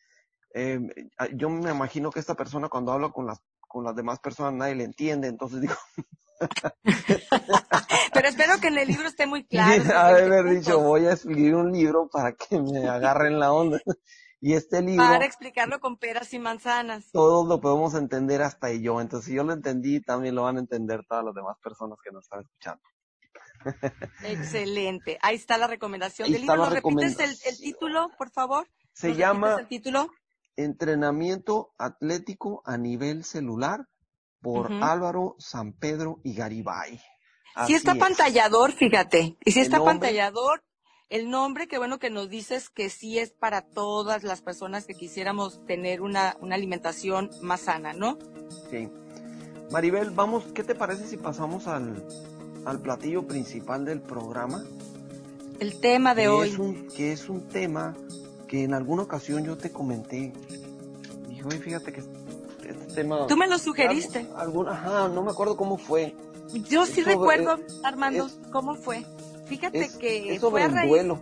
eh, 0.53 0.79
yo 1.35 1.49
me 1.49 1.71
imagino 1.71 2.11
que 2.11 2.19
esta 2.19 2.35
persona 2.35 2.69
cuando 2.69 2.93
habla 2.93 3.09
con 3.09 3.25
las, 3.25 3.39
con 3.59 3.83
las 3.83 3.95
demás 3.95 4.19
personas 4.19 4.53
nadie 4.53 4.75
le 4.75 4.85
entiende, 4.85 5.27
entonces 5.27 5.61
digo. 5.61 5.75
Pero 8.13 8.27
espero 8.27 8.59
que 8.59 8.67
en 8.67 8.77
el 8.77 8.87
libro 8.87 9.07
esté 9.07 9.25
muy 9.25 9.45
claro. 9.45 9.83
haber 9.97 10.49
dicho, 10.49 10.79
voy 10.79 11.05
a 11.05 11.13
escribir 11.13 11.55
un 11.55 11.71
libro 11.71 12.09
para 12.11 12.33
que 12.33 12.59
me 12.61 12.87
agarren 12.87 13.39
la 13.39 13.51
onda. 13.51 13.79
Y 14.41 14.53
este 14.53 14.81
libro... 14.81 15.03
Para 15.03 15.25
explicarlo 15.25 15.79
con 15.79 15.97
peras 15.97 16.33
y 16.33 16.39
manzanas. 16.39 17.09
Todos 17.11 17.47
lo 17.47 17.61
podemos 17.61 17.95
entender 17.95 18.41
hasta 18.43 18.71
yo. 18.73 19.01
Entonces, 19.01 19.29
si 19.29 19.35
yo 19.35 19.43
lo 19.43 19.53
entendí, 19.53 20.01
también 20.01 20.35
lo 20.35 20.43
van 20.43 20.57
a 20.57 20.59
entender 20.59 21.03
todas 21.07 21.25
las 21.25 21.33
demás 21.33 21.57
personas 21.63 21.97
que 22.03 22.11
nos 22.11 22.25
están 22.25 22.41
escuchando. 22.41 22.83
Excelente. 24.23 25.17
Ahí 25.21 25.35
está 25.35 25.57
la 25.57 25.67
recomendación 25.67 26.31
del 26.31 26.41
libro. 26.41 26.57
¿Lo 26.57 26.69
repites 26.69 27.19
el, 27.19 27.57
título, 27.57 28.11
por 28.17 28.29
favor? 28.29 28.67
Se 28.93 29.15
llama 29.15 29.55
el 29.59 29.67
título? 29.67 30.09
Entrenamiento 30.55 31.73
atlético 31.77 32.61
a 32.65 32.77
nivel 32.77 33.23
celular 33.23 33.87
por 34.45 34.71
Álvaro 34.71 35.35
San 35.39 35.73
Pedro 35.73 36.19
y 36.23 36.35
Garibay. 36.35 37.01
Si 37.65 37.73
está 37.73 37.95
pantallador, 37.95 38.73
fíjate. 38.73 39.37
Y 39.43 39.51
si 39.51 39.59
está 39.59 39.83
pantallador, 39.83 40.63
el 41.09 41.31
nombre, 41.31 41.67
qué 41.67 41.79
bueno 41.79 41.97
que 41.97 42.11
nos 42.11 42.29
dices 42.29 42.69
que 42.69 42.91
sí 42.91 43.17
es 43.17 43.31
para 43.31 43.63
todas 43.63 44.23
las 44.23 44.43
personas 44.43 44.85
que 44.85 44.93
quisiéramos 44.93 45.65
tener 45.65 46.01
una, 46.01 46.37
una 46.41 46.53
alimentación 46.53 47.31
más 47.41 47.61
sana, 47.61 47.93
¿no? 47.93 48.19
Sí. 48.69 48.87
Maribel, 49.71 50.11
vamos, 50.11 50.43
¿qué 50.53 50.63
te 50.63 50.75
parece 50.75 51.07
si 51.07 51.17
pasamos 51.17 51.65
al, 51.65 52.05
al 52.65 52.81
platillo 52.81 53.25
principal 53.25 53.83
del 53.83 54.01
programa? 54.01 54.63
El 55.59 55.79
tema 55.79 56.13
de 56.13 56.27
hoy. 56.27 56.87
que 56.95 57.13
es 57.13 57.29
un 57.29 57.47
tema 57.47 57.95
que 58.47 58.63
en 58.63 58.75
alguna 58.75 59.01
ocasión 59.01 59.43
yo 59.43 59.57
te 59.57 59.71
comenté. 59.71 60.33
Dijo, 61.29 61.49
fíjate 61.49 61.91
que 61.91 62.03
tema... 62.95 63.27
Tú 63.27 63.37
me 63.37 63.47
lo 63.47 63.59
sugeriste. 63.59 64.27
Alguna, 64.35 64.71
ajá, 64.71 65.07
no 65.09 65.23
me 65.23 65.31
acuerdo 65.31 65.57
cómo 65.57 65.77
fue. 65.77 66.15
Yo 66.69 66.85
sí 66.85 67.03
recuerdo, 67.03 67.57
Armando, 67.83 68.29
cómo 68.51 68.75
fue. 68.75 69.05
Fíjate 69.45 69.89
que 69.99 70.37
fue 70.39 70.63
a 70.63 70.67
raíz, 70.67 70.89
duelo. 70.89 71.21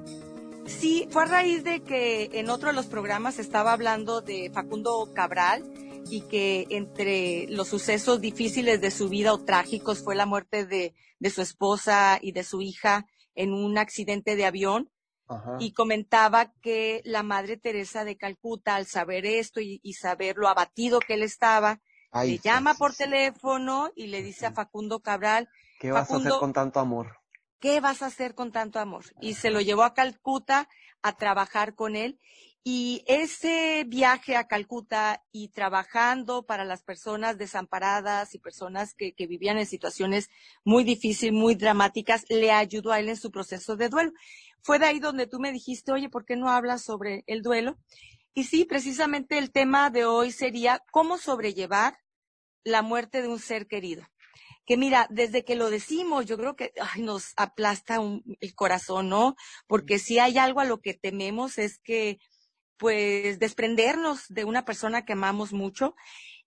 Sí, 0.66 1.08
fue 1.10 1.24
a 1.24 1.26
raíz 1.26 1.64
de 1.64 1.82
que 1.82 2.30
en 2.34 2.50
otro 2.50 2.70
de 2.70 2.74
los 2.74 2.86
programas 2.86 3.40
estaba 3.40 3.74
hablando 3.74 4.22
de 4.22 4.50
Facundo 4.54 5.10
Cabral 5.14 5.64
y 6.10 6.22
que 6.22 6.68
entre 6.70 7.48
los 7.50 7.68
sucesos 7.68 8.22
difíciles 8.22 8.80
de 8.80 8.92
su 8.92 9.10
vida 9.10 9.34
o 9.34 9.40
trágicos 9.40 10.00
fue 10.04 10.16
la 10.16 10.26
muerte 10.26 10.66
de, 10.66 10.94
de 11.20 11.30
su 11.30 11.42
esposa 11.42 12.20
y 12.22 12.32
de 12.32 12.44
su 12.44 12.62
hija 12.62 13.06
en 13.36 13.54
un 13.54 13.78
accidente 13.78 14.36
de 14.36 14.46
avión. 14.46 14.90
Y 15.60 15.74
comentaba 15.74 16.54
que 16.62 17.02
la 17.06 17.24
Madre 17.24 17.58
Teresa 17.58 18.06
de 18.06 18.18
Calcuta, 18.18 18.76
al 18.76 18.86
saber 18.86 19.26
esto 19.26 19.60
y, 19.62 19.80
saber 19.94 20.38
lo 20.38 20.48
abatido 20.48 21.00
que 21.00 21.16
él 21.16 21.24
estaba, 21.24 21.80
le 22.14 22.38
llama 22.38 22.76
por 22.76 22.96
teléfono 22.96 23.90
y 23.96 24.08
le 24.08 24.22
dice 24.22 24.46
a 24.46 24.52
Facundo 24.52 25.00
Cabral, 25.02 25.50
¿qué 25.80 25.92
vas 25.92 26.12
a 26.12 26.18
hacer 26.18 26.34
con 26.40 26.54
tanto 26.54 26.80
amor? 26.80 27.18
¿Qué 27.60 27.80
vas 27.80 28.02
a 28.02 28.08
hacer 28.08 28.36
con 28.36 28.52
tanto 28.52 28.80
amor? 28.80 29.06
Y 29.22 29.36
se 29.36 29.50
lo 29.50 29.62
llevó 29.62 29.84
a 29.84 29.94
Calcuta 29.94 30.68
a 31.02 31.14
trabajar 31.16 31.76
con 31.76 31.96
él 31.96 32.20
y 32.66 33.04
ese 33.08 33.84
viaje 33.86 34.38
a 34.38 34.48
Calcuta 34.48 35.22
y 35.34 35.50
trabajando 35.50 36.46
para 36.46 36.64
las 36.64 36.82
personas 36.82 37.38
desamparadas 37.38 38.36
y 38.36 38.40
personas 38.40 38.94
que, 38.94 39.14
vivían 39.28 39.58
en 39.58 39.66
situaciones 39.66 40.30
muy 40.64 40.86
difíciles, 40.86 41.34
muy 41.34 41.56
dramáticas, 41.56 42.24
le 42.30 42.52
ayudó 42.52 42.94
a 42.94 43.00
él 43.00 43.10
en 43.10 43.18
su 43.18 43.32
proceso 43.32 43.76
de 43.76 43.90
duelo. 43.90 44.12
Fue 44.64 44.80
de 44.80 44.86
ahí 44.86 45.00
donde 45.00 45.28
tú 45.28 45.40
me 45.40 45.52
dijiste, 45.52 45.92
oye, 45.92 46.10
¿por 46.10 46.26
qué 46.26 46.36
no 46.36 46.50
hablas 46.50 46.84
sobre 46.84 47.24
el 47.28 47.42
duelo? 47.42 47.78
Y 48.34 48.46
sí, 48.46 48.66
precisamente 48.66 49.38
el 49.38 49.52
tema 49.52 49.90
de 49.90 50.06
hoy 50.06 50.32
sería 50.32 50.82
cómo 50.92 51.18
sobrellevar 51.18 52.00
la 52.64 52.82
muerte 52.82 53.22
de 53.22 53.28
un 53.28 53.40
ser 53.40 53.68
querido. 53.68 54.08
Que 54.66 54.78
mira, 54.78 55.08
desde 55.10 55.44
que 55.44 55.56
lo 55.56 55.70
decimos, 55.70 56.26
yo 56.26 56.38
creo 56.38 56.56
que 56.56 56.72
nos 56.98 57.34
aplasta 57.36 58.00
el 58.40 58.56
corazón, 58.56 59.10
¿no? 59.10 59.36
Porque 59.68 60.00
si 60.00 60.20
hay 60.20 60.38
algo 60.38 60.62
a 60.62 60.66
lo 60.66 60.80
que 60.80 60.94
tememos 60.94 61.58
es 61.58 61.80
que 61.80 62.20
pues 62.78 63.40
desprendernos 63.40 64.26
de 64.30 64.46
una 64.46 64.66
persona 64.66 65.06
que 65.06 65.14
amamos 65.14 65.54
mucho. 65.54 65.96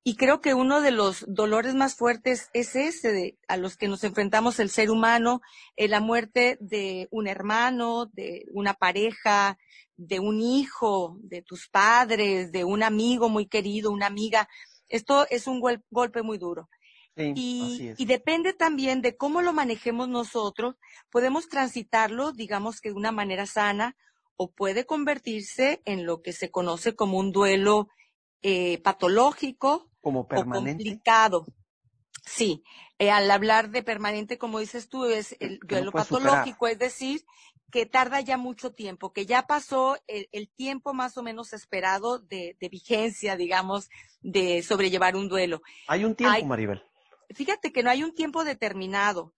Y 0.08 0.14
creo 0.14 0.40
que 0.40 0.54
uno 0.54 0.82
de 0.82 0.92
los 0.92 1.24
dolores 1.26 1.74
más 1.74 1.96
fuertes 1.96 2.48
es 2.52 2.76
ese 2.76 3.10
de, 3.10 3.38
a 3.48 3.56
los 3.56 3.76
que 3.76 3.88
nos 3.88 4.04
enfrentamos 4.04 4.60
el 4.60 4.70
ser 4.70 4.88
humano, 4.88 5.40
eh, 5.74 5.88
la 5.88 5.98
muerte 5.98 6.58
de 6.60 7.08
un 7.10 7.26
hermano, 7.26 8.06
de 8.12 8.46
una 8.52 8.74
pareja, 8.74 9.58
de 9.96 10.20
un 10.20 10.40
hijo, 10.40 11.18
de 11.22 11.42
tus 11.42 11.68
padres, 11.68 12.52
de 12.52 12.62
un 12.62 12.84
amigo 12.84 13.28
muy 13.28 13.46
querido, 13.46 13.90
una 13.90 14.06
amiga. 14.06 14.48
Esto 14.88 15.26
es 15.28 15.48
un 15.48 15.60
golpe 15.60 16.22
muy 16.22 16.38
duro. 16.38 16.68
y, 17.16 17.92
y, 17.98 18.04
depende 18.04 18.52
también 18.52 19.02
de 19.02 19.16
cómo 19.16 19.42
lo 19.42 19.52
manejemos 19.52 20.08
nosotros. 20.08 20.76
Podemos 21.10 21.48
transitarlo, 21.48 22.30
digamos 22.30 22.80
que 22.80 22.90
de 22.90 22.94
una 22.94 23.10
manera 23.10 23.44
sana, 23.44 23.96
o 24.36 24.52
puede 24.52 24.86
convertirse 24.86 25.82
en 25.84 26.06
lo 26.06 26.22
que 26.22 26.32
se 26.32 26.52
conoce 26.52 26.94
como 26.94 27.18
un 27.18 27.32
duelo 27.32 27.88
eh, 28.48 28.78
patológico 28.82 29.90
como 30.06 30.28
permanente. 30.28 30.70
o 30.70 30.86
complicado. 30.86 31.46
Sí, 32.24 32.62
eh, 33.00 33.10
al 33.10 33.28
hablar 33.28 33.70
de 33.70 33.82
permanente, 33.82 34.38
como 34.38 34.60
dices 34.60 34.88
tú, 34.88 35.06
es 35.06 35.34
el 35.40 35.58
duelo 35.58 35.90
patológico, 35.90 36.68
es 36.68 36.78
decir, 36.78 37.24
que 37.72 37.86
tarda 37.86 38.20
ya 38.20 38.36
mucho 38.36 38.72
tiempo, 38.72 39.12
que 39.12 39.26
ya 39.26 39.48
pasó 39.48 39.98
el, 40.06 40.48
tiempo 40.48 40.94
más 40.94 41.18
o 41.18 41.24
menos 41.24 41.52
esperado 41.52 42.20
de, 42.20 42.56
vigencia, 42.70 43.36
digamos, 43.36 43.90
de 44.20 44.62
sobrellevar 44.62 45.16
un 45.16 45.28
duelo. 45.28 45.60
Hay 45.88 46.04
un 46.04 46.14
tiempo, 46.14 46.46
Maribel. 46.46 46.84
Fíjate 47.34 47.72
que 47.72 47.82
no 47.82 47.90
hay 47.90 48.04
un 48.04 48.14
tiempo 48.14 48.44
determinado 48.44 49.34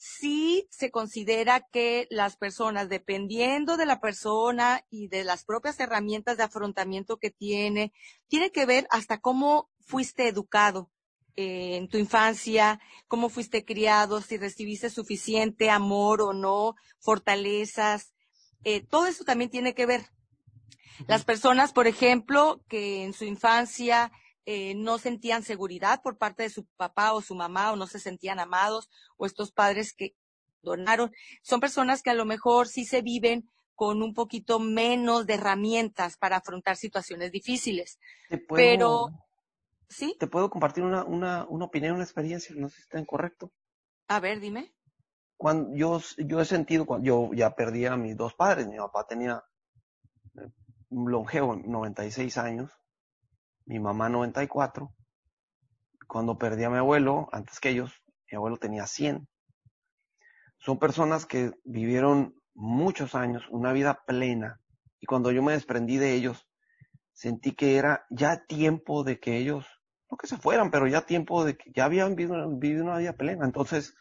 sí 0.00 0.66
se 0.70 0.90
considera 0.90 1.68
que 1.70 2.06
las 2.08 2.36
personas, 2.36 2.88
dependiendo 2.88 3.76
de 3.76 3.84
la 3.84 4.00
persona 4.00 4.82
y 4.88 5.08
de 5.08 5.24
las 5.24 5.44
propias 5.44 5.78
herramientas 5.78 6.38
de 6.38 6.42
afrontamiento 6.42 7.18
que 7.18 7.30
tiene, 7.30 7.92
tiene 8.26 8.50
que 8.50 8.64
ver 8.64 8.86
hasta 8.90 9.18
cómo 9.18 9.68
fuiste 9.80 10.26
educado 10.26 10.90
eh, 11.36 11.76
en 11.76 11.88
tu 11.88 11.98
infancia, 11.98 12.80
cómo 13.08 13.28
fuiste 13.28 13.66
criado, 13.66 14.22
si 14.22 14.38
recibiste 14.38 14.88
suficiente 14.88 15.68
amor 15.68 16.22
o 16.22 16.32
no, 16.32 16.76
fortalezas. 17.00 18.14
Eh, 18.64 18.80
todo 18.80 19.06
eso 19.06 19.24
también 19.24 19.50
tiene 19.50 19.74
que 19.74 19.84
ver. 19.84 20.06
Las 21.08 21.26
personas, 21.26 21.74
por 21.74 21.86
ejemplo, 21.86 22.64
que 22.68 23.04
en 23.04 23.12
su 23.12 23.26
infancia 23.26 24.12
eh, 24.52 24.74
no 24.74 24.98
sentían 24.98 25.44
seguridad 25.44 26.02
por 26.02 26.18
parte 26.18 26.42
de 26.42 26.50
su 26.50 26.66
papá 26.76 27.12
o 27.12 27.22
su 27.22 27.36
mamá 27.36 27.70
o 27.70 27.76
no 27.76 27.86
se 27.86 28.00
sentían 28.00 28.40
amados 28.40 28.90
o 29.16 29.24
estos 29.24 29.52
padres 29.52 29.94
que 29.94 30.16
donaron. 30.60 31.12
Son 31.40 31.60
personas 31.60 32.02
que 32.02 32.10
a 32.10 32.14
lo 32.14 32.24
mejor 32.24 32.66
sí 32.66 32.84
se 32.84 33.00
viven 33.00 33.48
con 33.76 34.02
un 34.02 34.12
poquito 34.12 34.58
menos 34.58 35.24
de 35.26 35.34
herramientas 35.34 36.16
para 36.16 36.38
afrontar 36.38 36.76
situaciones 36.76 37.30
difíciles. 37.30 38.00
Pero, 38.48 39.10
¿sí? 39.88 40.16
Te 40.18 40.26
puedo 40.26 40.50
compartir 40.50 40.82
una, 40.82 41.04
una, 41.04 41.46
una 41.48 41.66
opinión, 41.66 41.94
una 41.94 42.02
experiencia, 42.02 42.52
no 42.58 42.70
sé 42.70 42.74
si 42.74 42.82
está 42.82 42.98
incorrecto. 42.98 43.52
A 44.08 44.18
ver, 44.18 44.40
dime. 44.40 44.74
Cuando 45.36 45.76
yo, 45.76 46.00
yo 46.18 46.40
he 46.40 46.44
sentido, 46.44 46.86
cuando 46.86 47.06
yo 47.06 47.30
ya 47.34 47.54
perdí 47.54 47.86
a 47.86 47.96
mis 47.96 48.16
dos 48.16 48.34
padres, 48.34 48.66
mi 48.66 48.78
papá 48.78 49.06
tenía 49.06 49.44
eh, 50.36 50.50
longevo, 50.90 51.54
96 51.54 52.36
años, 52.36 52.79
mi 53.70 53.78
mamá 53.78 54.08
94. 54.08 54.92
Cuando 56.08 56.36
perdí 56.36 56.64
a 56.64 56.70
mi 56.70 56.78
abuelo, 56.78 57.28
antes 57.30 57.60
que 57.60 57.68
ellos, 57.68 57.92
mi 58.28 58.34
abuelo 58.34 58.56
tenía 58.56 58.84
100. 58.84 59.28
Son 60.58 60.80
personas 60.80 61.24
que 61.24 61.52
vivieron 61.62 62.34
muchos 62.52 63.14
años, 63.14 63.44
una 63.48 63.72
vida 63.72 64.02
plena. 64.04 64.60
Y 64.98 65.06
cuando 65.06 65.30
yo 65.30 65.40
me 65.40 65.52
desprendí 65.52 65.98
de 65.98 66.14
ellos, 66.14 66.48
sentí 67.12 67.52
que 67.52 67.76
era 67.76 68.06
ya 68.10 68.44
tiempo 68.44 69.04
de 69.04 69.20
que 69.20 69.36
ellos, 69.38 69.64
no 70.10 70.16
que 70.16 70.26
se 70.26 70.36
fueran, 70.36 70.72
pero 70.72 70.88
ya 70.88 71.06
tiempo 71.06 71.44
de 71.44 71.56
que 71.56 71.70
ya 71.72 71.84
habían 71.84 72.16
vivido, 72.16 72.82
una 72.82 72.98
vida 72.98 73.12
plena. 73.12 73.44
Entonces, 73.44 73.94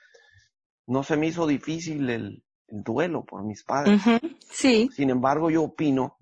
no 0.88 1.04
se 1.04 1.16
me 1.16 1.28
hizo 1.28 1.46
difícil 1.46 2.10
el, 2.10 2.44
duelo 2.72 3.24
por 3.24 3.44
mis 3.44 3.64
padres. 3.64 4.02
Sí. 4.50 4.90
Sin 4.94 5.12
embargo, 5.12 5.52
yo 5.52 5.62
opino 5.64 6.18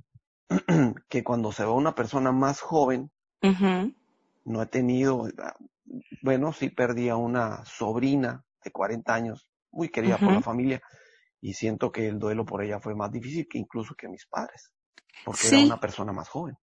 que 1.10 1.24
cuando 1.24 1.54
se 1.54 1.64
va 1.64 1.72
una 1.72 1.96
persona 1.96 2.34
más 2.34 2.60
joven, 2.60 3.10
no 3.42 4.62
he 4.62 4.66
tenido, 4.66 5.28
bueno, 6.22 6.54
sí 6.54 6.70
perdí 6.70 7.10
a 7.10 7.16
una 7.16 7.64
sobrina 7.66 8.44
de 8.64 8.72
40 8.72 9.14
años, 9.14 9.50
muy 9.72 9.90
querida 9.90 10.18
por 10.18 10.34
la 10.34 10.42
familia, 10.42 10.82
y 11.42 11.54
siento 11.54 11.92
que 11.92 12.08
el 12.08 12.20
duelo 12.20 12.46
por 12.46 12.64
ella 12.64 12.80
fue 12.80 12.96
más 12.96 13.12
difícil 13.12 13.48
que 13.50 13.58
incluso 13.58 13.96
que 13.96 14.08
mis 14.08 14.26
padres, 14.26 14.72
porque 15.24 15.48
era 15.48 15.60
una 15.60 15.80
persona 15.80 16.12
más 16.12 16.30
joven. 16.30 16.58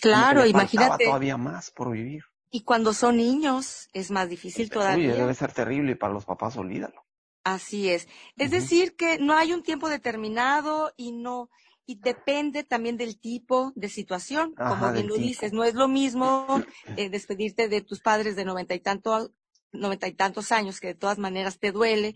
Claro, 0.00 0.46
imagínate. 0.46 1.06
todavía 1.06 1.36
más 1.36 1.70
por 1.70 1.90
vivir. 1.90 2.22
Y 2.50 2.62
cuando 2.62 2.92
son 2.92 3.16
niños 3.16 3.88
es 3.92 4.10
más 4.10 4.28
difícil 4.28 4.70
todavía. 4.70 5.14
debe 5.14 5.34
ser 5.34 5.52
terrible 5.52 5.96
para 5.96 6.12
los 6.12 6.24
papás, 6.24 6.56
olvídalo. 6.56 7.04
Así 7.44 7.90
es. 7.90 8.08
Es 8.36 8.50
decir, 8.50 8.96
que 8.96 9.18
no 9.18 9.36
hay 9.36 9.52
un 9.52 9.62
tiempo 9.62 9.88
determinado 9.88 10.92
y 10.96 11.12
no, 11.12 11.48
y 11.86 12.00
depende 12.00 12.64
también 12.64 12.96
del 12.96 13.18
tipo 13.18 13.72
de 13.76 13.88
situación, 13.88 14.54
como 14.54 14.92
bien 14.92 15.06
lo 15.06 15.14
dices. 15.14 15.52
No 15.52 15.62
es 15.62 15.74
lo 15.74 15.86
mismo 15.86 16.62
eh, 16.96 17.08
despedirte 17.08 17.68
de 17.68 17.80
tus 17.80 18.00
padres 18.00 18.34
de 18.34 18.44
noventa 18.44 18.74
y 18.74 18.80
tanto 18.80 19.30
noventa 19.72 20.08
y 20.08 20.14
tantos 20.14 20.52
años 20.52 20.80
que 20.80 20.88
de 20.88 20.94
todas 20.94 21.18
maneras 21.18 21.58
te 21.58 21.70
duele 21.70 22.14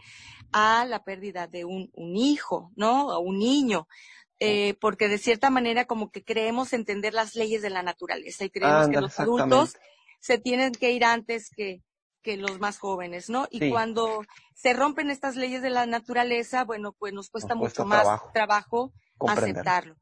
a 0.51 0.85
la 0.87 1.05
pérdida 1.05 1.47
de 1.47 1.65
un, 1.65 1.91
un 1.93 2.17
hijo, 2.17 2.73
¿no? 2.75 3.09
O 3.09 3.21
un 3.21 3.39
niño. 3.39 3.87
Eh, 4.41 4.75
porque 4.81 5.09
de 5.09 5.19
cierta 5.19 5.51
manera 5.51 5.85
como 5.85 6.11
que 6.11 6.25
creemos 6.25 6.73
entender 6.73 7.13
las 7.13 7.35
leyes 7.35 7.61
de 7.61 7.69
la 7.69 7.83
naturaleza 7.83 8.45
y 8.45 8.51
creemos 8.51 8.89
que 8.89 9.01
los 9.01 9.21
adultos 9.21 9.77
se 10.19 10.39
tienen 10.39 10.73
que 10.73 10.93
ir 10.93 11.05
antes 11.05 11.51
que, 11.51 11.83
que 12.23 12.37
los 12.37 12.61
más 12.61 12.79
jóvenes, 12.79 13.31
¿no? 13.31 13.47
Y 13.51 13.71
cuando 13.71 14.23
se 14.55 14.73
rompen 14.73 15.11
estas 15.11 15.37
leyes 15.37 15.63
de 15.63 15.71
la 15.71 15.87
naturaleza, 15.87 16.65
bueno, 16.65 16.93
pues 16.93 17.13
nos 17.13 17.31
cuesta, 17.31 17.55
mucho 17.55 17.85
más 17.85 18.07
trabajo, 18.33 18.93
aceptarlo, 19.19 19.97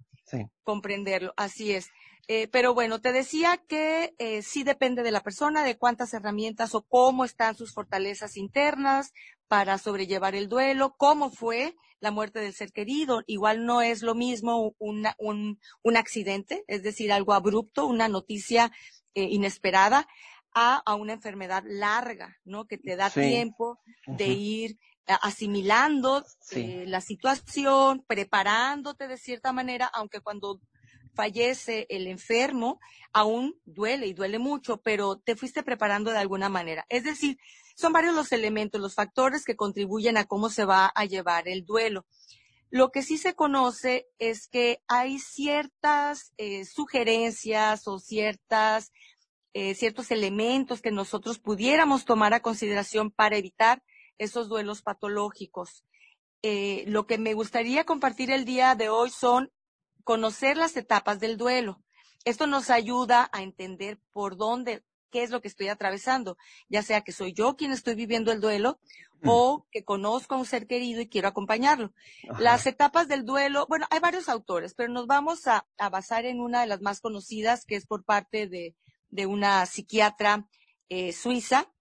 comprenderlo, 0.64 1.33
así 1.37 1.72
es. 1.72 1.90
Eh, 2.31 2.46
pero 2.48 2.74
bueno, 2.74 3.00
te 3.00 3.12
decía 3.12 3.57
que 3.68 4.14
eh, 4.18 4.42
sí 4.42 4.62
depende 4.62 5.02
de 5.02 5.11
la 5.11 5.22
persona, 5.22 5.64
de 5.64 5.78
cuántas 5.78 6.12
herramientas 6.12 6.74
o 6.74 6.83
cómo 6.83 7.24
están 7.24 7.57
sus 7.57 7.72
fortalezas 7.72 8.37
internas 8.37 9.14
para 9.48 9.78
sobrellevar 9.78 10.35
el 10.35 10.48
duelo, 10.48 10.94
cómo 10.98 11.31
fue 11.31 11.74
la 12.00 12.11
muerte 12.11 12.40
del 12.40 12.52
ser 12.52 12.70
querido. 12.70 13.22
Igual 13.26 13.64
no 13.64 13.81
es 13.81 14.02
lo 14.02 14.14
mismo 14.14 14.74
un, 14.78 15.09
un, 15.18 15.96
accidente, 15.96 16.64
es 16.68 16.83
decir, 16.83 17.12
algo 17.12 17.33
abrupto, 17.33 17.87
una 17.87 18.09
noticia 18.09 18.72
eh, 19.14 19.22
inesperada, 19.31 20.07
a, 20.54 20.76
a, 20.76 20.94
una 20.94 21.14
enfermedad 21.14 21.62
larga, 21.66 22.37
¿no? 22.44 22.66
Que 22.66 22.78
te 22.78 22.96
da 22.96 23.11
tiempo 23.11 23.78
de 24.06 24.28
ir 24.28 24.78
asimilando 25.22 26.24
la 26.52 27.00
situación, 27.00 28.04
preparándote 28.06 29.08
de 29.08 29.16
cierta 29.16 29.52
manera, 29.52 29.87
aunque 29.87 30.20
cuando 30.20 30.61
fallece 31.14 31.87
el 31.88 32.06
enfermo, 32.06 32.78
aún 33.12 33.61
duele 33.64 34.06
y 34.06 34.12
duele 34.12 34.38
mucho, 34.38 34.80
pero 34.82 35.18
te 35.18 35.34
fuiste 35.34 35.62
preparando 35.62 36.12
de 36.12 36.18
alguna 36.18 36.48
manera. 36.48 36.87
Es 36.88 37.04
decir, 37.04 37.38
son 37.74 37.92
varios 37.92 38.14
los 38.14 38.32
elementos, 38.32 38.80
los 38.80 38.94
factores 38.94 39.44
que 39.44 39.56
contribuyen 39.56 40.16
a 40.16 40.26
cómo 40.26 40.50
se 40.50 40.64
va 40.64 40.87
a 40.87 41.04
llevar 41.06 41.48
el 41.48 41.64
duelo. 41.64 42.06
Lo 42.70 42.90
que 42.90 43.02
sí 43.02 43.16
se 43.18 43.34
conoce 43.34 44.06
es 44.18 44.46
que 44.46 44.82
hay 44.88 45.18
ciertas 45.18 46.34
eh, 46.37 46.64
sugerencias 46.66 47.88
o 47.88 47.98
ciertas, 47.98 48.92
eh, 49.60 49.74
ciertos 49.74 50.12
elementos 50.12 50.80
que 50.80 50.92
nosotros 50.92 51.40
pudiéramos 51.40 52.04
tomar 52.04 52.32
a 52.32 52.42
consideración 52.42 53.10
para 53.10 53.38
evitar 53.38 53.82
esos 54.16 54.48
duelos 54.48 54.82
patológicos. 54.82 55.84
Eh, 56.42 56.84
lo 56.86 57.08
que 57.08 57.18
me 57.18 57.34
gustaría 57.34 57.82
compartir 57.82 58.30
el 58.30 58.44
día 58.44 58.76
de 58.76 58.88
hoy 58.88 59.10
son 59.10 59.50
conocer 60.04 60.56
las 60.56 60.76
etapas 60.76 61.18
del 61.18 61.36
duelo. 61.36 61.82
Esto 62.24 62.46
nos 62.46 62.70
ayuda 62.70 63.28
a 63.32 63.42
entender 63.42 63.98
por 64.12 64.36
dónde, 64.36 64.84
qué 65.10 65.24
es 65.24 65.30
lo 65.30 65.40
que 65.40 65.48
estoy 65.48 65.66
atravesando, 65.66 66.36
ya 66.68 66.84
sea 66.84 67.00
que 67.00 67.10
soy 67.10 67.32
yo 67.32 67.56
quien 67.56 67.72
estoy 67.72 67.96
viviendo 67.96 68.30
el 68.30 68.40
duelo 68.40 68.78
o 69.24 69.66
que 69.72 69.84
conozco 69.84 70.36
a 70.36 70.38
un 70.38 70.46
ser 70.46 70.68
querido 70.68 71.00
y 71.00 71.08
quiero 71.08 71.26
acompañarlo. 71.26 71.92
Las 72.38 72.64
etapas 72.68 73.08
del 73.08 73.24
duelo, 73.24 73.66
bueno, 73.68 73.88
hay 73.90 73.98
varios 73.98 74.28
autores, 74.28 74.74
pero 74.74 74.92
nos 74.92 75.08
vamos 75.08 75.48
a, 75.48 75.66
basar 75.90 76.26
en 76.26 76.38
una 76.38 76.60
de 76.60 76.68
las 76.68 76.80
más 76.80 77.00
conocidas, 77.00 77.64
que 77.64 77.74
es 77.74 77.88
por 77.88 78.04
parte 78.04 78.46
de, 78.46 78.76
una 79.10 79.66
psiquiatra 79.66 80.48
eh, 80.88 81.12
suiza, 81.12 81.72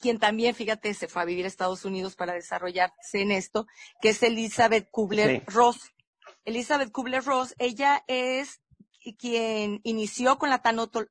quien 0.00 0.18
también, 0.18 0.54
fíjate, 0.54 0.94
se 0.94 1.08
fue 1.08 1.22
a 1.22 1.26
vivir 1.26 1.44
a 1.44 1.48
Estados 1.48 1.84
Unidos 1.84 2.16
para 2.16 2.32
desarrollarse 2.32 3.20
en 3.20 3.30
esto, 3.30 3.66
que 4.00 4.10
es 4.10 4.22
Elizabeth 4.22 4.88
Kubler-Ross. 4.90 5.92
Elizabeth 6.44 6.90
Kubler-Ross, 6.90 7.54
ella 7.58 8.02
es 8.06 8.62
quien 9.18 9.80
inició 9.82 10.38
con 10.38 10.50
la 10.50 10.62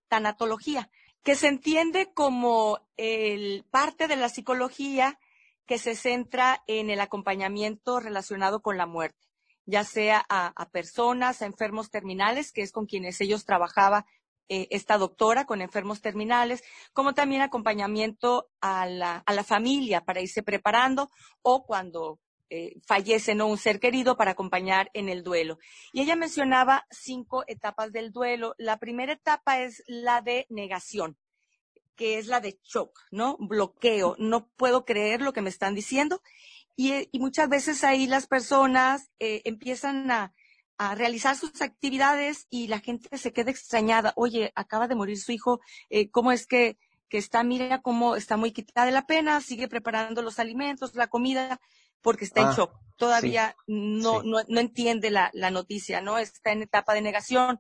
tanatología, 0.08 0.90
que 1.24 1.36
se 1.36 1.48
entiende 1.48 2.14
como 2.14 2.80
el 2.98 3.66
parte 3.70 4.08
de 4.08 4.16
la 4.16 4.30
psicología 4.30 5.20
que 5.66 5.78
se 5.78 5.96
centra 5.96 6.64
en 6.68 6.90
el 6.90 7.00
acompañamiento 7.00 8.00
relacionado 8.00 8.62
con 8.62 8.78
la 8.78 8.86
muerte, 8.86 9.28
ya 9.66 9.84
sea 9.84 10.26
a, 10.28 10.70
personas, 10.70 11.42
a 11.42 11.46
enfermos 11.46 11.90
terminales, 11.90 12.52
que 12.52 12.62
es 12.62 12.72
con 12.72 12.88
quienes 12.88 13.22
ellos 13.22 13.46
trabajaba 13.46 14.06
eh, 14.54 14.68
esta 14.70 14.98
doctora 14.98 15.46
con 15.46 15.62
enfermos 15.62 16.02
terminales, 16.02 16.62
como 16.92 17.14
también 17.14 17.42
acompañamiento 17.42 18.50
a 18.60 18.86
la, 18.86 19.24
a 19.26 19.32
la 19.32 19.46
familia 19.46 20.02
para 20.02 20.20
irse 20.20 20.44
preparando 20.44 21.10
o 21.42 21.66
cuando 21.66 22.20
eh, 22.50 22.76
fallece 22.86 23.34
¿no? 23.34 23.48
un 23.48 23.58
ser 23.58 23.80
querido 23.80 24.18
para 24.18 24.32
acompañar 24.32 24.92
en 24.94 25.08
el 25.08 25.24
duelo. 25.24 25.58
Y 25.94 26.02
ella 26.02 26.18
mencionaba 26.18 26.86
cinco 26.92 27.46
etapas 27.48 27.94
del 27.94 28.12
duelo. 28.12 28.54
La 28.58 28.78
primera 28.78 29.14
etapa 29.14 29.62
es 29.62 29.84
la 29.88 30.20
de 30.20 30.48
negación, 30.50 31.18
que 31.96 32.18
es 32.18 32.28
la 32.28 32.42
de 32.42 32.60
shock, 32.62 33.00
¿no? 33.10 33.38
Bloqueo. 33.40 34.18
No 34.20 34.50
puedo 34.58 34.84
creer 34.84 35.22
lo 35.22 35.32
que 35.32 35.42
me 35.42 35.50
están 35.50 35.76
diciendo. 35.76 36.22
Y, 36.76 37.08
muchas 37.14 37.48
veces 37.48 37.86
ahí 37.86 38.06
las 38.06 38.28
personas 38.28 39.12
eh, 39.20 39.44
empiezan 39.46 40.12
a, 40.12 40.34
realizar 40.96 41.36
sus 41.36 41.62
actividades 41.62 42.48
y 42.50 42.68
la 42.68 42.80
gente 42.80 43.18
se 43.18 43.34
queda 43.34 43.52
extrañada. 43.52 44.14
Oye, 44.16 44.52
acaba 44.56 44.88
de 44.88 44.96
morir 44.96 45.20
su 45.20 45.32
hijo, 45.32 45.60
eh, 45.90 46.10
¿cómo 46.10 46.32
es 46.32 46.48
que, 46.48 46.78
que 47.08 47.18
está, 47.18 47.44
mira 47.44 47.82
cómo 47.82 48.16
está 48.16 48.38
muy 48.38 48.52
quitada 48.52 48.86
de 48.86 48.92
la 48.92 49.06
pena, 49.06 49.42
sigue 49.42 49.68
preparando 49.68 50.22
los 50.22 50.40
alimentos, 50.40 50.96
la 50.96 51.08
comida, 51.08 51.60
porque 52.02 52.26
está 52.26 52.42
en 52.42 52.48
ah, 52.48 52.54
shock. 52.56 52.74
Todavía 52.98 53.56
no, 53.68 54.24
no, 54.24 54.40
no, 54.48 54.60
entiende 54.60 55.12
la, 55.12 55.30
la, 55.34 55.52
noticia, 55.52 56.02
¿no? 56.02 56.18
Está 56.18 56.52
en 56.52 56.64
etapa 56.64 56.94
de 56.94 57.02
negación. 57.02 57.60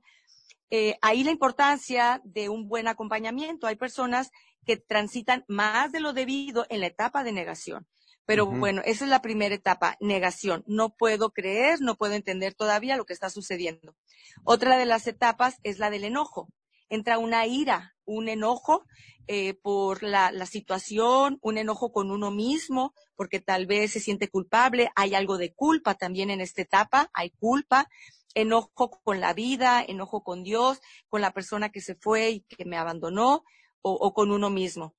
Eh, 0.69 0.97
ahí 1.01 1.23
la 1.23 1.31
importancia 1.31 2.21
de 2.23 2.49
un 2.49 2.67
buen 2.67 2.87
acompañamiento. 2.87 3.67
Hay 3.67 3.75
personas 3.75 4.31
que 4.65 4.77
transitan 4.77 5.43
más 5.47 5.91
de 5.91 5.99
lo 5.99 6.13
debido 6.13 6.65
en 6.69 6.81
la 6.81 6.87
etapa 6.87 7.23
de 7.23 7.33
negación. 7.33 7.87
Pero 8.25 8.45
bueno, 8.45 8.81
esa 8.85 9.03
es 9.03 9.09
la 9.09 9.21
primera 9.21 9.55
etapa, 9.55 9.97
negación. 9.99 10.63
No 10.67 10.95
puedo 10.95 11.31
creer, 11.31 11.81
no 11.81 11.95
puedo 11.95 12.13
entender 12.13 12.53
todavía 12.53 12.95
lo 12.95 13.05
que 13.05 13.13
está 13.13 13.29
sucediendo. 13.29 13.95
Otra 14.43 14.77
de 14.77 14.85
las 14.85 15.07
etapas 15.07 15.57
es 15.63 15.79
la 15.79 15.89
del 15.89 16.03
enojo. 16.03 16.47
Entra 16.89 17.17
una 17.17 17.45
ira, 17.45 17.95
un 18.05 18.29
enojo 18.29 18.85
eh, 19.27 19.53
por 19.53 20.03
la, 20.03 20.31
la, 20.31 20.45
situación, 20.45 21.39
un 21.41 21.57
enojo 21.57 21.91
con 21.91 22.11
uno 22.11 22.31
mismo, 22.31 22.93
porque 23.15 23.39
tal 23.39 23.65
vez 23.65 23.91
se 23.91 23.99
siente 23.99 24.29
culpable, 24.29 24.89
hay 24.95 25.15
algo 25.15 25.37
de 25.37 25.53
culpa 25.53 25.95
también 25.95 26.29
en 26.29 26.41
esta 26.41 26.61
etapa, 26.61 27.09
hay 27.13 27.29
culpa, 27.31 27.87
enojo 28.33 28.91
con 29.03 29.19
la 29.21 29.33
vida, 29.33 29.83
enojo 29.85 30.23
con 30.23 30.43
Dios, 30.43 30.81
con 31.07 31.21
la 31.21 31.31
persona 31.31 31.69
que 31.69 31.81
se 31.81 31.95
fue 31.95 32.29
y 32.31 32.41
que 32.41 32.65
me 32.65 32.77
abandonó, 32.77 33.43
o, 33.81 33.93
o 33.93 34.13
con 34.13 34.31
uno 34.31 34.49
mismo. 34.49 34.95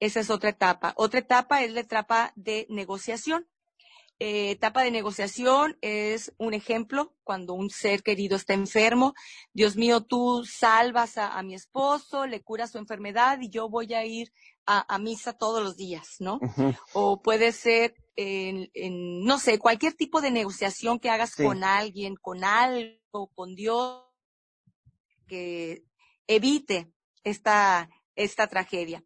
Esa 0.00 0.20
es 0.20 0.30
otra 0.30 0.50
etapa. 0.50 0.92
Otra 0.96 1.20
etapa 1.20 1.62
es 1.62 1.72
la 1.72 1.80
etapa 1.80 2.32
de 2.36 2.66
negociación. 2.68 3.46
Eh, 4.18 4.52
etapa 4.52 4.82
de 4.82 4.90
negociación 4.90 5.76
es 5.82 6.32
un 6.38 6.54
ejemplo 6.54 7.14
cuando 7.22 7.52
un 7.52 7.68
ser 7.68 8.02
querido 8.02 8.36
está 8.36 8.54
enfermo. 8.54 9.14
Dios 9.52 9.76
mío, 9.76 10.02
tú 10.02 10.44
salvas 10.46 11.18
a, 11.18 11.42
mi 11.42 11.54
esposo, 11.54 12.26
le 12.26 12.42
curas 12.42 12.72
su 12.72 12.78
enfermedad 12.78 13.38
y 13.42 13.50
yo 13.50 13.68
voy 13.68 13.92
a 13.92 14.06
ir 14.06 14.32
a, 14.64 14.98
misa 14.98 15.34
todos 15.34 15.62
los 15.62 15.76
días, 15.76 16.16
¿no? 16.18 16.40
O 16.92 17.22
puede 17.22 17.52
ser, 17.52 17.94
en, 18.16 18.68
no 19.22 19.38
sé, 19.38 19.58
cualquier 19.58 19.92
tipo 19.92 20.20
de 20.20 20.30
negociación 20.30 20.98
que 20.98 21.10
hagas 21.10 21.36
con 21.36 21.62
alguien, 21.62 22.16
con 22.16 22.42
algo, 22.42 23.28
con 23.34 23.54
Dios, 23.54 24.02
que 25.28 25.84
evite 26.26 26.90
esta, 27.22 27.90
esta 28.16 28.46
tragedia. 28.48 29.04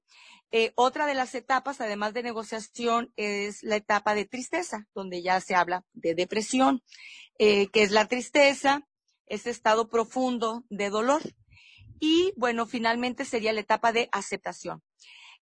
Eh, 0.52 0.72
otra 0.74 1.06
de 1.06 1.14
las 1.14 1.34
etapas, 1.34 1.80
además 1.80 2.12
de 2.12 2.22
negociación, 2.22 3.12
es 3.16 3.62
la 3.62 3.76
etapa 3.76 4.14
de 4.14 4.24
tristeza, 4.24 4.86
donde 4.94 5.22
ya 5.22 5.40
se 5.40 5.54
habla 5.54 5.84
de 5.92 6.14
depresión, 6.14 6.82
eh, 7.38 7.68
que 7.68 7.82
es 7.82 7.92
la 7.92 8.08
tristeza, 8.08 8.86
ese 9.26 9.50
estado 9.50 9.88
profundo 9.88 10.64
de 10.68 10.90
dolor. 10.90 11.22
Y 12.00 12.32
bueno, 12.36 12.66
finalmente 12.66 13.24
sería 13.24 13.52
la 13.52 13.60
etapa 13.60 13.92
de 13.92 14.08
aceptación. 14.10 14.82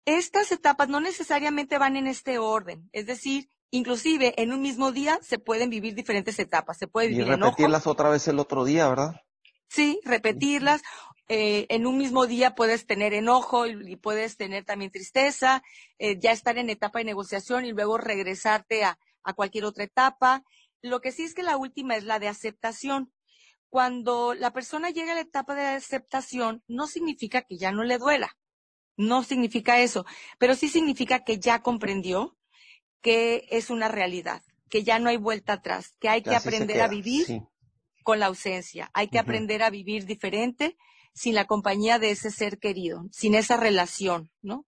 Estas 0.06 0.52
etapas 0.52 0.88
no 0.88 1.02
necesariamente 1.02 1.78
van 1.78 1.98
en 1.98 2.08
este 2.08 2.38
orden, 2.38 2.89
es 2.94 3.06
decir, 3.06 3.50
inclusive 3.72 4.34
en 4.42 4.54
un 4.54 4.62
mismo 4.62 4.92
día 4.92 5.20
se 5.22 5.39
pueden 5.39 5.70
vivir 5.70 5.96
diferentes 5.96 6.38
etapas. 6.39 6.78
Se 6.78 6.88
puede 6.88 7.08
vivir 7.08 7.28
y 7.28 7.30
repetirlas 7.30 7.88
otra 7.88 8.10
vez 8.10 8.28
el 8.28 8.39
otro 8.39 8.66
día, 8.66 8.88
¿verdad? 8.88 9.22
Sí, 9.68 10.00
repetirlas 10.04 10.82
eh, 11.29 11.65
en 11.69 11.88
un 11.88 11.97
mismo 11.97 12.27
día 12.27 12.53
puedes 12.53 12.86
tener 12.86 13.13
enojo 13.13 13.65
y, 13.65 13.95
puedes 13.95 14.36
tener 14.38 14.65
también 14.65 14.91
tristeza, 14.91 15.63
eh, 15.97 16.19
ya 16.19 16.31
estar 16.31 16.57
en 16.57 16.69
etapa 16.69 16.99
de 16.99 17.05
negociación 17.05 17.65
y 17.65 17.71
luego 17.71 17.97
regresarte 17.97 18.83
a, 18.83 18.99
a 19.23 19.33
cualquier 19.33 19.65
otra 19.65 19.86
etapa. 19.86 20.43
Lo 20.81 20.99
que 20.99 21.12
sí 21.12 21.23
es 21.23 21.33
que 21.33 21.43
la 21.43 21.57
última 21.57 21.95
es 21.95 22.03
la 22.03 22.19
de 22.19 22.27
aceptación. 22.27 23.13
Cuando 23.69 24.33
la 24.33 24.51
persona 24.51 24.89
llega 24.89 25.13
a 25.13 25.15
la 25.15 25.21
etapa 25.21 25.55
de 25.55 25.65
aceptación, 25.65 26.62
no 26.67 26.88
significa 26.88 27.41
que 27.41 27.57
ya 27.57 27.71
no 27.71 27.83
le 27.83 27.97
duela. 27.97 28.38
No 28.95 29.23
significa 29.23 29.79
eso, 29.79 30.05
pero 30.38 30.53
sí 30.53 30.67
significa 30.67 31.23
que 31.23 31.39
ya 31.39 31.63
comprendió 31.63 32.38
que 33.01 33.47
es 33.49 33.69
una 33.71 33.88
realidad, 33.88 34.43
que 34.69 34.83
ya 34.83 34.99
no 34.99 35.09
hay 35.09 35.17
vuelta 35.17 35.53
atrás, 35.53 35.95
que 35.99 36.09
hay 36.09 36.21
que 36.21 36.36
aprender 36.36 36.81
a 36.81 36.88
vivir 36.88 37.43
con 38.03 38.19
la 38.19 38.27
ausencia, 38.27 38.91
hay 38.93 39.07
que 39.07 39.17
aprender 39.17 39.63
a 39.63 39.71
vivir 39.71 40.05
diferente 40.05 40.77
sin 41.13 41.36
la 41.36 41.45
compañía 41.45 41.99
de 41.99 42.12
ese 42.12 42.32
ser 42.32 42.60
querido, 42.60 43.06
sin 43.12 43.36
esa 43.36 43.58
relación, 43.58 44.32
¿no? 44.41 44.65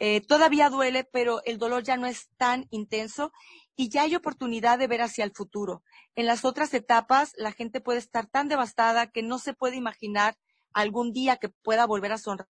Eh, 0.00 0.20
todavía 0.20 0.70
duele, 0.70 1.04
pero 1.04 1.42
el 1.44 1.58
dolor 1.58 1.84
ya 1.84 1.96
no 1.96 2.06
es 2.06 2.28
tan 2.36 2.66
intenso 2.70 3.32
y 3.76 3.88
ya 3.88 4.02
hay 4.02 4.14
oportunidad 4.16 4.78
de 4.78 4.86
ver 4.86 5.02
hacia 5.02 5.24
el 5.24 5.32
futuro. 5.32 5.82
En 6.16 6.26
las 6.26 6.44
otras 6.44 6.74
etapas, 6.74 7.32
la 7.36 7.52
gente 7.52 7.80
puede 7.80 7.98
estar 7.98 8.26
tan 8.26 8.48
devastada 8.48 9.10
que 9.10 9.22
no 9.22 9.38
se 9.38 9.54
puede 9.54 9.76
imaginar 9.76 10.36
algún 10.72 11.12
día 11.12 11.36
que 11.36 11.48
pueda 11.48 11.86
volver 11.86 12.12
a 12.12 12.18
sonreír 12.18 12.48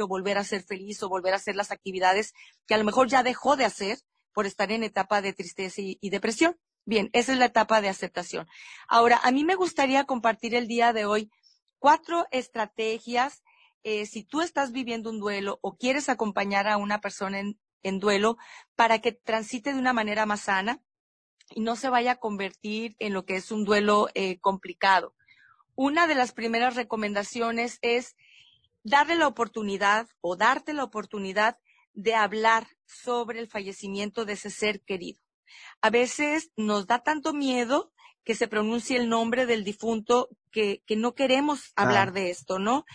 o 0.00 0.08
volver 0.08 0.38
a 0.38 0.44
ser 0.44 0.62
feliz 0.62 1.02
o 1.02 1.08
volver 1.08 1.34
a 1.34 1.36
hacer 1.36 1.56
las 1.56 1.70
actividades 1.70 2.32
que 2.66 2.74
a 2.74 2.78
lo 2.78 2.84
mejor 2.84 3.08
ya 3.08 3.22
dejó 3.22 3.56
de 3.56 3.64
hacer 3.64 3.98
por 4.32 4.46
estar 4.46 4.70
en 4.72 4.82
etapa 4.82 5.22
de 5.22 5.32
tristeza 5.32 5.80
y, 5.80 6.10
depresión. 6.10 6.58
Bien, 6.84 7.10
esa 7.12 7.32
es 7.32 7.38
la 7.38 7.46
etapa 7.46 7.80
de 7.80 7.88
aceptación. 7.88 8.46
Ahora, 8.88 9.18
a 9.22 9.32
mí 9.32 9.44
me 9.44 9.54
gustaría 9.54 10.04
compartir 10.04 10.54
el 10.54 10.68
día 10.68 10.92
de 10.92 11.04
hoy 11.04 11.30
cuatro 11.78 12.26
estrategias. 12.30 13.42
Eh, 13.82 14.06
si 14.06 14.24
tú 14.24 14.40
estás 14.40 14.72
viviendo 14.72 15.10
un 15.10 15.20
duelo 15.20 15.58
o 15.62 15.76
quieres 15.76 16.08
acompañar 16.08 16.66
a 16.68 16.76
una 16.76 17.00
persona 17.00 17.40
en, 17.40 17.58
duelo 18.00 18.36
para 18.74 18.98
que 18.98 19.12
transite 19.12 19.72
de 19.72 19.78
una 19.78 19.92
manera 19.92 20.26
más 20.26 20.40
sana 20.40 20.82
y 21.50 21.60
no 21.60 21.76
se 21.76 21.88
vaya 21.88 22.12
a 22.12 22.16
convertir 22.16 22.96
en 22.98 23.12
lo 23.12 23.24
que 23.24 23.36
es 23.36 23.52
un 23.52 23.64
duelo 23.64 24.08
eh, 24.14 24.40
complicado. 24.40 25.14
Una 25.76 26.08
de 26.08 26.16
las 26.16 26.32
primeras 26.32 26.74
recomendaciones 26.74 27.78
es 27.82 28.16
darle 28.82 29.14
la 29.14 29.28
oportunidad 29.28 30.08
o 30.20 30.36
darte 30.36 30.72
la 30.72 30.82
oportunidad 30.82 31.58
de 31.92 32.14
hablar 32.14 32.66
sobre 32.86 33.38
el 33.38 33.48
fallecimiento 33.48 34.24
de 34.24 34.32
ese 34.32 34.50
ser 34.50 34.80
querido. 34.82 35.20
A 35.80 35.90
veces 35.90 36.50
nos 36.56 36.86
da 36.86 37.02
tanto 37.02 37.32
miedo 37.32 37.92
que 38.24 38.34
se 38.34 38.48
pronuncie 38.48 38.96
el 38.96 39.08
nombre 39.08 39.46
del 39.46 39.64
difunto 39.64 40.28
que, 40.56 40.96
no 40.96 41.14
queremos 41.14 41.72
hablar 41.76 42.12
de 42.12 42.30
esto, 42.30 42.58
¿no? 42.58 42.86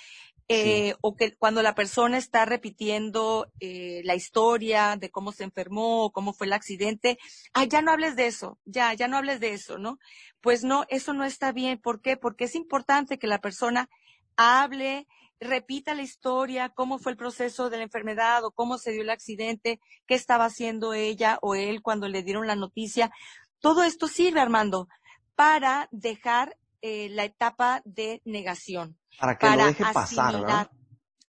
Eh, 0.48 0.96
o 1.00 1.16
que 1.16 1.34
cuando 1.38 1.62
la 1.62 1.76
persona 1.76 2.18
está 2.18 2.44
repitiendo 2.44 3.50
eh, 3.62 4.02
la 4.04 4.16
historia 4.16 4.98
de 4.98 5.10
cómo 5.10 5.32
se 5.32 5.46
enfermó, 5.46 6.12
cómo 6.12 6.34
fue 6.34 6.48
el 6.48 6.54
accidente, 6.54 7.18
ay, 7.54 7.70
ya 7.70 7.82
no 7.82 7.92
hables 7.92 8.18
de 8.18 8.26
eso, 8.26 8.58
ya, 8.66 8.94
ya 8.94 9.08
no 9.08 9.16
hables 9.16 9.40
de 9.40 9.54
eso, 9.54 9.78
¿no? 9.78 9.98
Pues 10.42 10.66
no, 10.66 10.86
eso 10.90 11.14
no 11.14 11.24
está 11.24 11.54
bien. 11.54 11.80
¿Por 11.80 12.02
qué? 12.02 12.18
Porque 12.18 12.46
es 12.46 12.56
importante 12.56 13.18
que 13.18 13.28
la 13.28 13.40
persona 13.40 13.90
hable, 14.36 15.08
repita 15.40 15.94
la 15.94 16.02
historia, 16.02 16.70
cómo 16.70 17.00
fue 17.00 17.14
el 17.14 17.18
proceso 17.18 17.70
de 17.70 17.78
la 17.78 17.84
enfermedad 17.84 18.44
o 18.44 18.52
cómo 18.52 18.78
se 18.78 18.92
dio 18.92 19.04
el 19.04 19.10
accidente, 19.10 19.80
qué 20.06 20.16
estaba 20.16 20.46
haciendo 20.46 20.94
ella 20.94 21.38
o 21.42 21.56
él 21.56 21.82
cuando 21.82 22.10
le 22.10 22.24
dieron 22.24 22.48
la 22.48 22.56
noticia. 22.58 23.12
Todo 23.60 23.84
esto 23.84 24.10
sirve, 24.10 24.42
Armando, 24.42 24.90
para 25.36 25.88
dejar 25.92 26.58
eh, 26.82 27.10
la 27.10 27.24
etapa 27.24 27.82
de 27.86 28.22
negación. 28.26 28.98
Para 29.20 29.38
que 29.38 29.50
lo 29.50 29.66
deje 29.66 29.84
pasar, 29.94 30.34
¿no? 30.40 30.70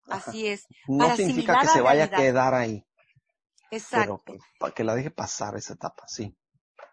Así 0.08 0.48
es. 0.48 0.66
No 0.88 1.14
significa 1.16 1.60
que 1.60 1.68
se 1.68 1.80
vaya 1.80 2.04
a 2.04 2.10
quedar 2.10 2.54
ahí. 2.54 2.84
Exacto. 3.70 4.22
para 4.58 4.74
que 4.74 4.84
la 4.84 4.94
deje 4.94 5.10
pasar 5.10 5.56
esa 5.56 5.72
etapa, 5.72 6.04
sí. 6.06 6.36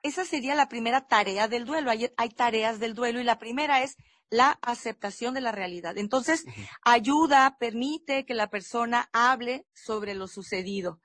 Esa 0.02 0.24
sería 0.24 0.56
la 0.56 0.70
primera 0.70 1.08
tarea 1.08 1.50
del 1.50 1.66
duelo. 1.66 1.92
hay 1.92 2.30
tareas 2.30 2.80
del 2.80 2.94
duelo 2.94 3.20
y 3.20 3.26
la 3.26 3.38
primera 3.38 3.82
es 3.84 3.98
la 4.30 4.60
aceptación 4.62 5.34
de 5.34 5.42
la 5.42 5.52
realidad. 5.52 5.98
Entonces, 5.98 6.46
ayuda, 6.84 7.58
permite 7.60 8.26
que 8.26 8.34
la 8.34 8.50
persona 8.50 9.10
hable 9.12 9.66
sobre 9.74 10.14
lo 10.14 10.28
sucedido. 10.28 11.02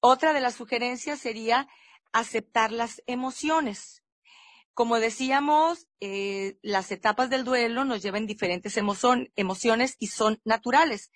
Otra 0.00 0.32
de 0.32 0.40
las 0.40 0.54
sugerencias 0.54 1.18
sería 1.18 1.68
aceptar 2.12 2.72
las 2.72 3.02
emociones. 3.06 4.02
Como 4.78 5.00
decíamos, 5.00 5.88
eh, 5.98 6.56
las 6.62 6.92
etapas 6.92 7.28
del 7.30 7.42
duelo 7.42 7.84
nos 7.84 8.00
llevan 8.00 8.28
diferentes 8.28 8.76
emociones 8.76 9.96
y 9.98 10.06
son 10.06 10.40
naturales, 10.44 11.10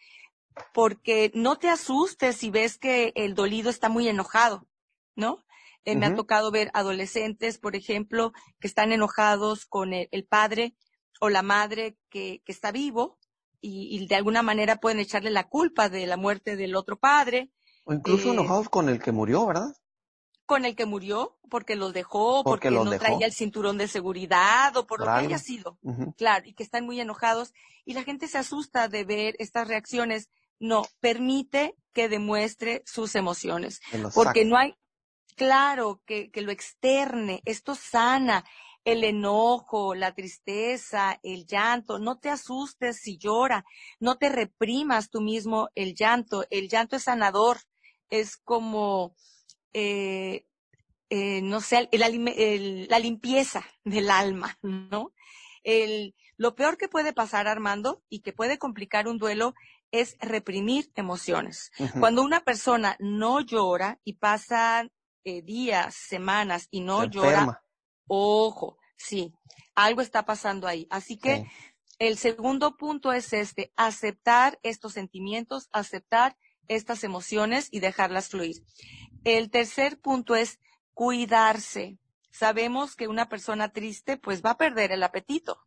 porque 0.75 1.31
no 1.33 1.59
te 1.59 1.68
asustes 1.68 2.38
si 2.38 2.51
ves 2.51 2.77
que 2.77 3.12
el 3.14 3.37
dolido 3.37 3.70
está 3.70 3.88
muy 3.88 4.09
enojado, 4.09 4.66
¿no? 5.14 5.44
Eh, 5.85 5.94
me 5.94 6.07
ha 6.07 6.16
tocado 6.16 6.51
ver 6.51 6.72
adolescentes, 6.75 7.59
por 7.59 7.77
ejemplo, 7.77 8.33
que 8.59 8.66
están 8.66 8.90
enojados 8.90 9.64
con 9.64 9.92
el 9.92 10.27
padre 10.29 10.75
o 11.20 11.29
la 11.29 11.42
madre 11.42 11.96
que, 12.11 12.42
está 12.46 12.72
vivo 12.72 13.16
y, 13.61 14.05
de 14.09 14.16
alguna 14.16 14.42
manera 14.42 14.81
pueden 14.81 14.98
echarle 14.98 15.31
la 15.31 15.48
culpa 15.48 15.88
de 15.88 16.09
la 16.09 16.16
muerte 16.16 16.57
del 16.57 16.75
otro 16.75 16.98
padre. 16.98 17.53
O 17.85 17.92
incluso 17.92 18.31
eh, 18.31 18.33
enojados 18.33 18.68
con 18.68 18.88
el 18.88 19.01
que 19.01 19.12
murió, 19.12 19.46
¿verdad? 19.46 19.72
Con 20.53 20.67
el 20.67 20.77
que 20.77 20.85
murió, 20.85 21.38
porque 21.49 21.77
los 21.77 21.95
dejó, 21.95 22.45
porque, 22.45 22.71
no 22.71 22.85
traía 22.99 23.25
el 23.25 23.33
cinturón 23.33 23.79
de 23.79 23.88
seguridad 23.88 24.77
o 24.77 24.87
por, 24.87 25.01
lo 25.01 25.07
que 25.07 25.12
haya 25.12 25.38
sido. 25.38 25.79
Claro, 26.19 26.47
y 26.47 26.53
que 26.53 26.62
están 26.62 26.85
muy 26.85 27.01
enojados. 27.01 27.55
Y 27.87 27.95
la 27.95 28.03
gente 28.03 28.29
se 28.29 28.37
asusta 28.37 28.88
de 28.88 29.05
ver 29.05 29.35
estas 29.38 29.67
reacciones. 29.67 30.29
No, 30.61 30.83
permite 31.01 31.75
que 31.95 32.11
demuestre 32.11 32.83
sus 32.85 33.15
emociones. 33.15 33.81
Porque 34.15 34.45
no 34.45 34.59
hay, 34.59 34.75
claro, 35.35 36.03
que, 36.05 36.31
que 36.31 36.43
lo 36.43 36.53
externe, 36.53 37.41
esto 37.47 37.75
sana, 37.75 38.45
el 38.85 39.05
enojo, 39.05 39.95
la 39.95 40.12
tristeza, 40.15 41.19
el 41.23 41.47
llanto. 41.47 41.99
No 41.99 42.19
te 42.19 42.29
asustes 42.29 42.99
si 42.99 43.17
llora, 43.17 43.65
no 44.01 44.19
te 44.19 44.29
reprimas 44.29 45.09
tú 45.09 45.23
mismo 45.23 45.71
el 45.75 45.95
llanto. 45.95 46.45
El 46.51 46.69
llanto 46.69 46.97
es 46.97 47.05
sanador, 47.05 47.57
es 48.11 48.37
como, 48.37 49.15
eh, 49.72 50.46
eh, 51.11 51.42
no 51.42 51.61
sé, 51.61 51.88
la 51.92 52.98
limpieza 52.98 53.64
del 53.85 54.11
alma, 54.11 54.58
¿no? 54.62 55.12
El, 55.62 56.14
lo 56.37 56.54
peor 56.54 56.76
que 56.76 56.88
puede 56.88 57.12
pasar, 57.12 57.46
Armando, 57.46 58.02
y 58.08 58.20
que 58.20 58.32
puede 58.32 58.58
complicar 58.58 59.06
un 59.06 59.18
duelo, 59.18 59.54
es 59.90 60.16
reprimir 60.20 60.90
emociones. 60.94 61.70
Cuando 62.00 62.22
una 62.22 62.40
persona 62.40 62.96
no 62.98 63.40
llora 63.40 64.00
y 64.04 64.14
pasa 64.14 64.88
eh, 65.24 65.42
días, 65.42 65.94
semanas 65.94 66.66
y 66.70 66.80
no 66.80 67.04
llora, 67.04 67.62
Ojo, 68.08 68.78
sí, 68.96 69.32
algo 69.74 70.00
está 70.00 70.24
pasando 70.24 70.66
ahí. 70.66 70.87
Así 70.90 71.16
que 71.16 71.46
el 71.98 72.18
segundo 72.18 72.76
punto 72.76 73.12
es 73.12 73.32
este, 73.32 73.72
aceptar 73.76 74.58
estos 74.62 74.94
sentimientos, 74.94 75.68
aceptar 75.72 76.37
estas 76.68 77.04
emociones 77.04 77.68
y 77.70 77.80
dejarlas 77.80 78.28
fluir. 78.28 78.56
El 79.24 79.50
tercer 79.50 80.00
punto 80.00 80.35
es 80.35 80.58
cuidarse. 80.94 81.98
Sabemos 82.30 82.96
que 82.96 83.06
una 83.06 83.28
persona 83.28 83.72
triste 83.72 84.16
pues 84.16 84.42
va 84.42 84.50
a 84.50 84.56
perder 84.56 84.90
el 84.90 85.02
apetito. 85.02 85.61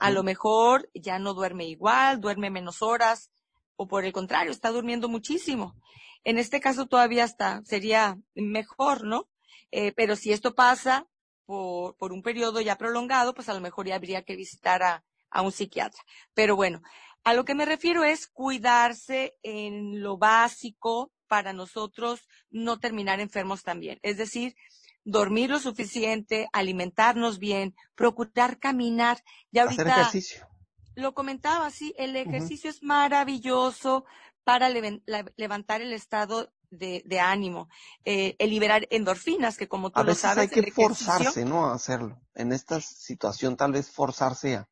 A 0.00 0.10
lo 0.10 0.22
mejor 0.22 0.90
ya 0.94 1.18
no 1.18 1.34
duerme 1.34 1.66
igual, 1.66 2.20
duerme 2.20 2.50
menos 2.50 2.82
horas 2.82 3.30
o 3.76 3.88
por 3.88 4.04
el 4.04 4.12
contrario, 4.12 4.50
está 4.50 4.70
durmiendo 4.70 5.08
muchísimo. 5.08 5.76
En 6.24 6.38
este 6.38 6.60
caso 6.60 6.86
todavía 6.86 7.24
está, 7.24 7.62
sería 7.64 8.18
mejor, 8.34 9.04
¿no? 9.04 9.28
Eh, 9.70 9.92
pero 9.92 10.16
si 10.16 10.32
esto 10.32 10.54
pasa, 10.54 11.06
por, 11.46 12.12
un 12.12 12.22
periodo 12.22 12.60
ya 12.60 12.76
prolongado, 12.76 13.34
pues 13.34 13.48
a 13.48 13.54
lo 13.54 13.60
mejor 13.60 13.86
ya 13.86 13.94
habría 13.94 14.22
que 14.22 14.36
visitar 14.36 14.82
a, 14.82 15.04
a 15.30 15.42
un 15.42 15.52
psiquiatra. 15.52 16.02
Pero 16.34 16.56
bueno, 16.56 16.82
a 17.24 17.34
lo 17.34 17.44
que 17.44 17.54
me 17.54 17.64
refiero 17.64 18.04
es 18.04 18.26
cuidarse 18.26 19.36
en 19.42 20.02
lo 20.02 20.18
básico 20.18 21.12
para 21.28 21.52
nosotros 21.52 22.28
no 22.50 22.78
terminar 22.80 23.20
enfermos 23.20 23.62
también. 23.62 23.98
Es 24.02 24.16
decir, 24.16 24.56
dormir 25.04 25.50
lo 25.50 25.58
suficiente, 25.58 26.48
alimentarnos 26.52 27.38
bien, 27.38 27.74
procurar 27.94 28.58
caminar. 28.58 29.22
Ya 29.50 29.62
ahorita 29.62 29.82
Hacer 29.82 29.92
ejercicio. 30.00 30.48
Lo 30.94 31.14
comentaba, 31.14 31.70
sí, 31.70 31.94
el 31.96 32.16
ejercicio 32.16 32.68
es 32.68 32.82
maravilloso 32.82 34.04
para 34.42 34.68
levantar 34.68 35.80
el 35.80 35.92
estado 35.92 36.52
de, 36.70 37.20
ánimo, 37.20 37.68
eh, 38.04 38.36
el 38.38 38.50
liberar 38.50 38.86
endorfinas, 38.90 39.56
que 39.56 39.68
como 39.68 39.90
tú 39.90 40.00
a 40.00 40.02
lo 40.02 40.08
veces 40.08 40.22
sabes. 40.22 40.38
hay 40.38 40.62
que 40.62 40.72
forzarse, 40.72 41.44
¿no? 41.44 41.66
A 41.66 41.74
hacerlo. 41.74 42.20
En 42.34 42.52
esta 42.52 42.80
situación 42.80 43.56
tal 43.56 43.72
vez 43.72 43.90
forzarse 43.90 44.56
a. 44.56 44.68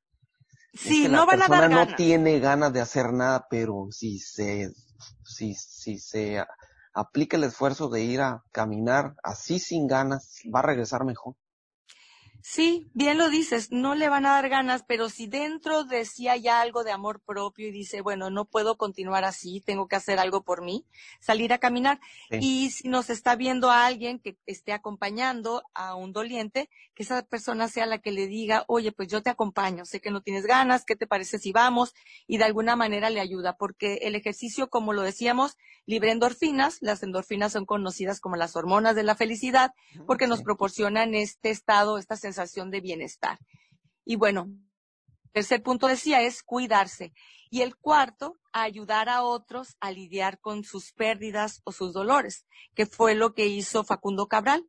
Sí, 0.74 1.08
no 1.08 1.24
van 1.24 1.42
a 1.42 1.48
dar 1.48 1.70
ganas. 1.70 1.90
no 1.90 1.96
tiene 1.96 2.38
ganas 2.38 2.72
de 2.72 2.80
hacer 2.80 3.12
nada, 3.12 3.46
pero 3.48 3.88
si 3.90 4.18
se, 4.18 4.72
si, 5.24 5.54
si 5.54 5.98
se 5.98 6.44
aplica 6.94 7.36
el 7.36 7.44
esfuerzo 7.44 7.88
de 7.88 8.02
ir 8.02 8.20
a 8.20 8.42
caminar 8.52 9.14
así 9.22 9.58
sin 9.58 9.86
ganas, 9.86 10.40
va 10.54 10.60
a 10.60 10.62
regresar 10.62 11.04
mejor. 11.04 11.34
Sí, 12.48 12.88
bien 12.94 13.18
lo 13.18 13.28
dices, 13.28 13.72
no 13.72 13.96
le 13.96 14.08
van 14.08 14.24
a 14.24 14.34
dar 14.34 14.48
ganas, 14.48 14.84
pero 14.86 15.08
si 15.08 15.26
dentro 15.26 15.82
de 15.82 16.04
sí 16.04 16.28
hay 16.28 16.46
algo 16.46 16.84
de 16.84 16.92
amor 16.92 17.20
propio 17.20 17.66
y 17.66 17.72
dice, 17.72 18.02
bueno, 18.02 18.30
no 18.30 18.44
puedo 18.44 18.78
continuar 18.78 19.24
así, 19.24 19.60
tengo 19.60 19.88
que 19.88 19.96
hacer 19.96 20.20
algo 20.20 20.44
por 20.44 20.62
mí, 20.62 20.86
salir 21.18 21.52
a 21.52 21.58
caminar. 21.58 21.98
Y 22.30 22.70
si 22.70 22.88
nos 22.88 23.10
está 23.10 23.34
viendo 23.34 23.68
a 23.68 23.84
alguien 23.84 24.20
que 24.20 24.38
esté 24.46 24.72
acompañando 24.72 25.64
a 25.74 25.96
un 25.96 26.12
doliente, 26.12 26.70
que 26.94 27.02
esa 27.02 27.20
persona 27.24 27.66
sea 27.66 27.84
la 27.84 27.98
que 27.98 28.12
le 28.12 28.28
diga, 28.28 28.64
oye, 28.68 28.92
pues 28.92 29.08
yo 29.08 29.24
te 29.24 29.30
acompaño, 29.30 29.84
sé 29.84 30.00
que 30.00 30.12
no 30.12 30.20
tienes 30.20 30.46
ganas, 30.46 30.84
¿qué 30.84 30.94
te 30.94 31.08
parece 31.08 31.40
si 31.40 31.50
vamos? 31.50 31.94
Y 32.28 32.38
de 32.38 32.44
alguna 32.44 32.76
manera 32.76 33.10
le 33.10 33.18
ayuda, 33.18 33.56
porque 33.56 33.94
el 34.02 34.14
ejercicio, 34.14 34.70
como 34.70 34.92
lo 34.92 35.02
decíamos, 35.02 35.56
libre 35.86 36.10
endorfinas, 36.10 36.78
las 36.80 37.02
endorfinas 37.02 37.52
son 37.52 37.64
conocidas 37.64 38.20
como 38.20 38.36
las 38.36 38.56
hormonas 38.56 38.94
de 38.96 39.04
la 39.04 39.14
felicidad, 39.14 39.72
porque 40.06 40.26
nos 40.26 40.42
proporcionan 40.42 41.14
este 41.14 41.50
estado, 41.50 41.96
esta 41.98 42.16
sensación 42.16 42.70
de 42.70 42.80
bienestar. 42.80 43.38
Y 44.04 44.16
bueno, 44.16 44.50
tercer 45.32 45.62
punto 45.62 45.86
decía 45.86 46.22
es 46.22 46.42
cuidarse. 46.42 47.12
Y 47.48 47.62
el 47.62 47.76
cuarto, 47.76 48.38
ayudar 48.52 49.08
a 49.08 49.22
otros 49.22 49.76
a 49.80 49.92
lidiar 49.92 50.40
con 50.40 50.64
sus 50.64 50.92
pérdidas 50.92 51.60
o 51.64 51.72
sus 51.72 51.92
dolores, 51.92 52.44
que 52.74 52.86
fue 52.86 53.14
lo 53.14 53.34
que 53.34 53.46
hizo 53.46 53.84
Facundo 53.84 54.26
Cabral. 54.26 54.66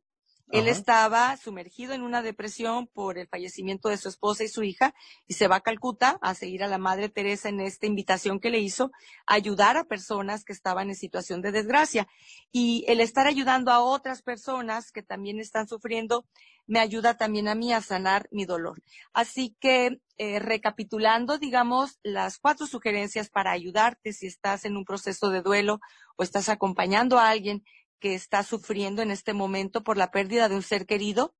Él 0.50 0.68
estaba 0.68 1.36
sumergido 1.36 1.92
en 1.92 2.02
una 2.02 2.22
depresión 2.22 2.86
por 2.86 3.18
el 3.18 3.28
fallecimiento 3.28 3.88
de 3.88 3.98
su 3.98 4.08
esposa 4.08 4.44
y 4.44 4.48
su 4.48 4.62
hija 4.62 4.94
y 5.26 5.34
se 5.34 5.46
va 5.46 5.56
a 5.56 5.60
Calcuta 5.60 6.18
a 6.22 6.34
seguir 6.34 6.62
a 6.62 6.68
la 6.68 6.78
Madre 6.78 7.08
Teresa 7.08 7.48
en 7.48 7.60
esta 7.60 7.86
invitación 7.86 8.40
que 8.40 8.50
le 8.50 8.60
hizo 8.60 8.90
a 9.26 9.34
ayudar 9.34 9.76
a 9.76 9.84
personas 9.84 10.44
que 10.44 10.52
estaban 10.52 10.88
en 10.88 10.94
situación 10.94 11.42
de 11.42 11.52
desgracia. 11.52 12.08
Y 12.50 12.84
el 12.88 13.00
estar 13.00 13.26
ayudando 13.26 13.72
a 13.72 13.80
otras 13.80 14.22
personas 14.22 14.90
que 14.90 15.02
también 15.02 15.38
están 15.38 15.68
sufriendo 15.68 16.24
me 16.68 16.80
ayuda 16.80 17.16
también 17.16 17.48
a 17.48 17.54
mí 17.54 17.72
a 17.72 17.80
sanar 17.80 18.28
mi 18.30 18.44
dolor. 18.44 18.82
Así 19.12 19.56
que, 19.58 20.00
eh, 20.18 20.38
recapitulando, 20.38 21.38
digamos, 21.38 21.98
las 22.02 22.38
cuatro 22.38 22.66
sugerencias 22.66 23.30
para 23.30 23.52
ayudarte 23.52 24.12
si 24.12 24.26
estás 24.26 24.66
en 24.66 24.76
un 24.76 24.84
proceso 24.84 25.30
de 25.30 25.40
duelo 25.40 25.80
o 26.16 26.22
estás 26.22 26.48
acompañando 26.50 27.18
a 27.18 27.30
alguien 27.30 27.64
que 27.98 28.14
está 28.14 28.42
sufriendo 28.42 29.02
en 29.02 29.10
este 29.10 29.32
momento 29.32 29.82
por 29.82 29.96
la 29.96 30.10
pérdida 30.10 30.48
de 30.48 30.54
un 30.54 30.62
ser 30.62 30.86
querido. 30.86 31.34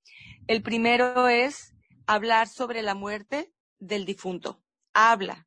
El 0.47 0.63
primero 0.63 1.29
es 1.29 1.75
hablar 2.07 2.49
sobre 2.49 2.83
la 2.83 2.95
muerte 2.95 3.53
del 3.79 4.05
difunto. 4.05 4.63
Habla, 4.93 5.47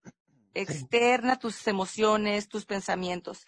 externa 0.54 1.40
tus 1.40 1.68
emociones, 1.68 2.48
tus 2.48 2.66
pensamientos. 2.66 3.46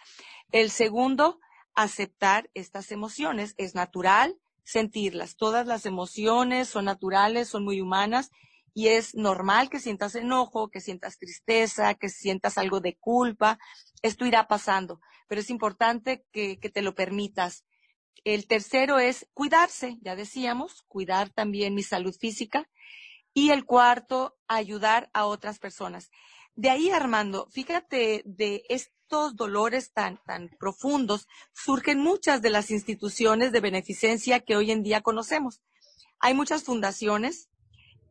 El 0.52 0.70
segundo, 0.70 1.40
aceptar 1.76 2.50
estas 2.54 2.92
emociones. 2.92 3.56
Es 3.58 3.76
natural, 3.76 4.38
sentirlas. 4.64 5.36
Todas 5.36 5.68
las 5.68 5.86
emociones 5.86 6.68
son 6.68 6.86
naturales, 6.86 7.48
son 7.48 7.64
muy 7.64 7.82
humanas 7.82 8.32
y 8.74 8.88
es 8.88 9.14
normal 9.14 9.70
que 9.70 9.80
sientas 9.80 10.16
enojo, 10.16 10.70
que 10.70 10.82
sientas 10.82 11.18
tristeza, 11.18 11.94
que 11.94 12.10
sientas 12.10 12.58
algo 12.58 12.80
de 12.80 12.98
culpa. 12.98 13.60
Esto 14.02 14.26
irá 14.26 14.48
pasando, 14.48 15.00
pero 15.28 15.42
es 15.42 15.50
importante 15.50 16.26
que, 16.32 16.60
que 16.60 16.70
te 16.70 16.82
lo 16.82 16.96
permitas. 16.96 17.66
El 18.24 18.48
tercero 18.48 19.00
es 19.00 19.28
cuidarse, 19.34 19.98
ya 20.02 20.16
decíamos, 20.16 20.84
cuidar 20.88 21.30
también 21.30 21.76
mi 21.76 21.84
salud 21.84 22.16
física. 22.18 22.70
Y 23.34 23.50
el 23.50 23.66
cuarto, 23.66 24.38
ayudar 24.48 25.10
a 25.14 25.26
otras 25.26 25.60
personas. 25.60 26.10
De 26.56 26.70
ahí, 26.70 26.92
Armando, 26.92 27.48
fíjate, 27.52 28.22
de 28.26 28.64
estos 28.70 29.36
dolores 29.36 29.92
tan, 29.92 30.22
tan 30.24 30.50
profundos, 30.60 31.28
surgen 31.52 32.00
muchas 32.00 32.42
de 32.42 32.52
las 32.52 32.70
instituciones 32.70 33.52
de 33.52 33.60
beneficencia 33.60 34.40
que 34.40 34.56
hoy 34.56 34.72
en 34.72 34.84
día 34.84 35.02
conocemos. 35.02 35.62
Hay 36.20 36.36
muchas 36.36 36.64
fundaciones 36.64 37.50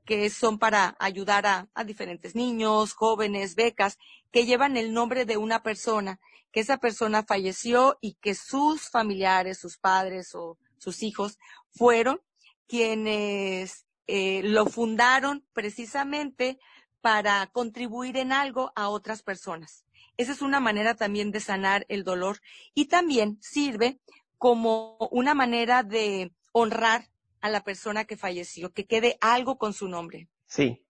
que 0.04 0.28
son 0.30 0.58
para 0.58 0.96
ayudar 0.98 1.46
a, 1.46 1.68
a, 1.74 1.84
diferentes 1.84 2.34
niños, 2.34 2.92
jóvenes, 2.92 3.54
becas, 3.54 3.98
que 4.30 4.46
llevan 4.46 4.76
el 4.76 4.92
nombre 4.92 5.24
de 5.24 5.36
una 5.36 5.62
persona, 5.62 6.20
que 6.50 6.60
esa 6.60 6.78
persona 6.78 7.22
falleció 7.22 7.98
y 8.00 8.14
que 8.14 8.34
sus 8.34 8.90
familiares, 8.90 9.58
sus 9.58 9.78
padres 9.78 10.34
o 10.34 10.58
sus 10.78 11.02
hijos 11.02 11.38
fueron 11.70 12.20
quienes 12.66 13.86
eh, 14.06 14.42
lo 14.44 14.66
fundaron 14.66 15.44
precisamente 15.52 16.58
para 17.00 17.46
contribuir 17.48 18.16
en 18.16 18.32
algo 18.32 18.72
a 18.74 18.88
otras 18.88 19.22
personas. 19.22 19.84
Esa 20.16 20.32
es 20.32 20.42
una 20.42 20.60
manera 20.60 20.94
también 20.94 21.30
de 21.30 21.40
sanar 21.40 21.86
el 21.88 22.04
dolor 22.04 22.40
y 22.74 22.86
también 22.86 23.38
sirve 23.40 24.00
como 24.38 24.96
una 25.10 25.34
manera 25.34 25.82
de 25.82 26.32
honrar 26.52 27.11
a 27.42 27.50
la 27.50 27.62
persona 27.62 28.04
que 28.04 28.16
falleció, 28.16 28.72
que 28.72 28.86
quede 28.86 29.18
algo 29.20 29.58
con 29.58 29.74
su 29.74 29.88
nombre. 29.88 30.28
Sí. 30.46 30.86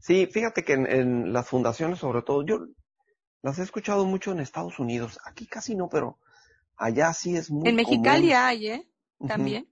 Sí, 0.00 0.26
fíjate 0.26 0.64
que 0.64 0.72
en, 0.72 0.86
en 0.86 1.32
las 1.32 1.46
fundaciones, 1.46 2.00
sobre 2.00 2.22
todo, 2.22 2.44
yo 2.44 2.66
las 3.42 3.58
he 3.58 3.62
escuchado 3.62 4.06
mucho 4.06 4.32
en 4.32 4.40
Estados 4.40 4.78
Unidos. 4.78 5.20
Aquí 5.24 5.46
casi 5.46 5.74
no, 5.74 5.88
pero 5.88 6.18
allá 6.76 7.12
sí 7.12 7.36
es 7.36 7.50
muy 7.50 7.68
En 7.68 7.76
Mexicali 7.76 8.32
hay, 8.32 8.68
¿eh? 8.68 8.88
También. 9.28 9.70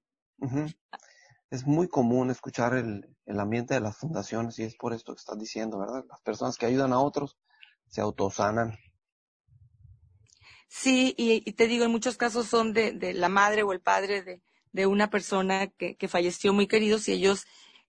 Es 1.50 1.66
muy 1.66 1.88
común 1.88 2.30
escuchar 2.30 2.74
el, 2.74 3.16
el 3.26 3.40
ambiente 3.40 3.74
de 3.74 3.80
las 3.80 3.96
fundaciones 3.96 4.58
y 4.58 4.64
es 4.64 4.76
por 4.76 4.92
esto 4.92 5.14
que 5.14 5.20
estás 5.20 5.38
diciendo, 5.38 5.78
¿verdad? 5.78 6.04
Las 6.08 6.20
personas 6.20 6.56
que 6.56 6.66
ayudan 6.66 6.92
a 6.92 7.00
otros 7.00 7.38
se 7.88 8.00
autosanan. 8.00 8.78
Sí, 10.68 11.14
y, 11.18 11.52
te 11.52 11.66
digo, 11.66 11.84
en 11.84 11.90
muchos 11.90 12.16
casos 12.16 12.46
son 12.46 12.72
de, 12.72 12.92
de 12.92 13.12
la 13.12 13.28
madre 13.28 13.62
o 13.62 13.72
el 13.72 13.80
padre 13.80 14.22
de, 14.22 14.42
de 14.72 14.86
una 14.86 15.10
persona 15.10 15.66
que, 15.66 15.96
que, 15.96 16.08
falleció 16.08 16.52
muy 16.52 16.66
queridos 16.66 17.08
y 17.08 17.12
ellos, 17.12 17.44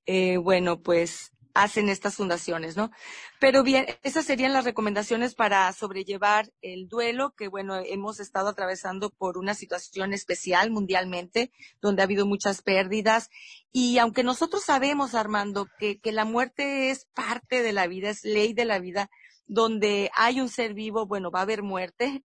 eh, 0.06 0.38
bueno, 0.38 0.82
pues 0.82 1.34
hacen 1.54 1.90
estas 1.90 2.16
fundaciones, 2.16 2.76
¿no? 2.76 2.92
Pero 3.40 3.64
bien, 3.64 3.86
esas 4.02 4.26
serían 4.26 4.54
las 4.54 4.66
recomendaciones 4.66 5.36
para 5.36 5.72
sobrellevar 5.74 6.52
el 6.62 6.88
duelo, 6.88 7.34
que 7.38 7.48
bueno, 7.48 7.78
hemos 7.78 8.20
estado 8.20 8.50
atravesando 8.50 9.12
por 9.12 9.38
una 9.38 9.54
situación 9.54 10.14
especial 10.14 10.72
mundialmente, 10.72 11.52
donde 11.82 12.02
ha 12.02 12.06
habido 12.06 12.26
muchas 12.26 12.62
pérdidas. 12.62 13.30
Y 13.72 14.00
aunque 14.00 14.24
nosotros 14.24 14.64
sabemos, 14.64 15.14
Armando, 15.14 15.68
que, 15.78 16.00
que 16.00 16.12
la 16.12 16.26
muerte 16.26 16.90
es 16.90 17.06
parte 17.14 17.62
de 17.62 17.74
la 17.74 17.88
vida, 17.88 18.10
es 18.10 18.24
ley 18.24 18.54
de 18.54 18.66
la 18.66 18.80
vida, 18.80 19.10
donde 19.46 20.10
hay 20.16 20.42
un 20.42 20.50
ser 20.50 20.74
vivo, 20.74 21.06
bueno, 21.06 21.30
va 21.30 21.40
a 21.40 21.44
haber 21.44 21.62
muerte, 21.62 22.24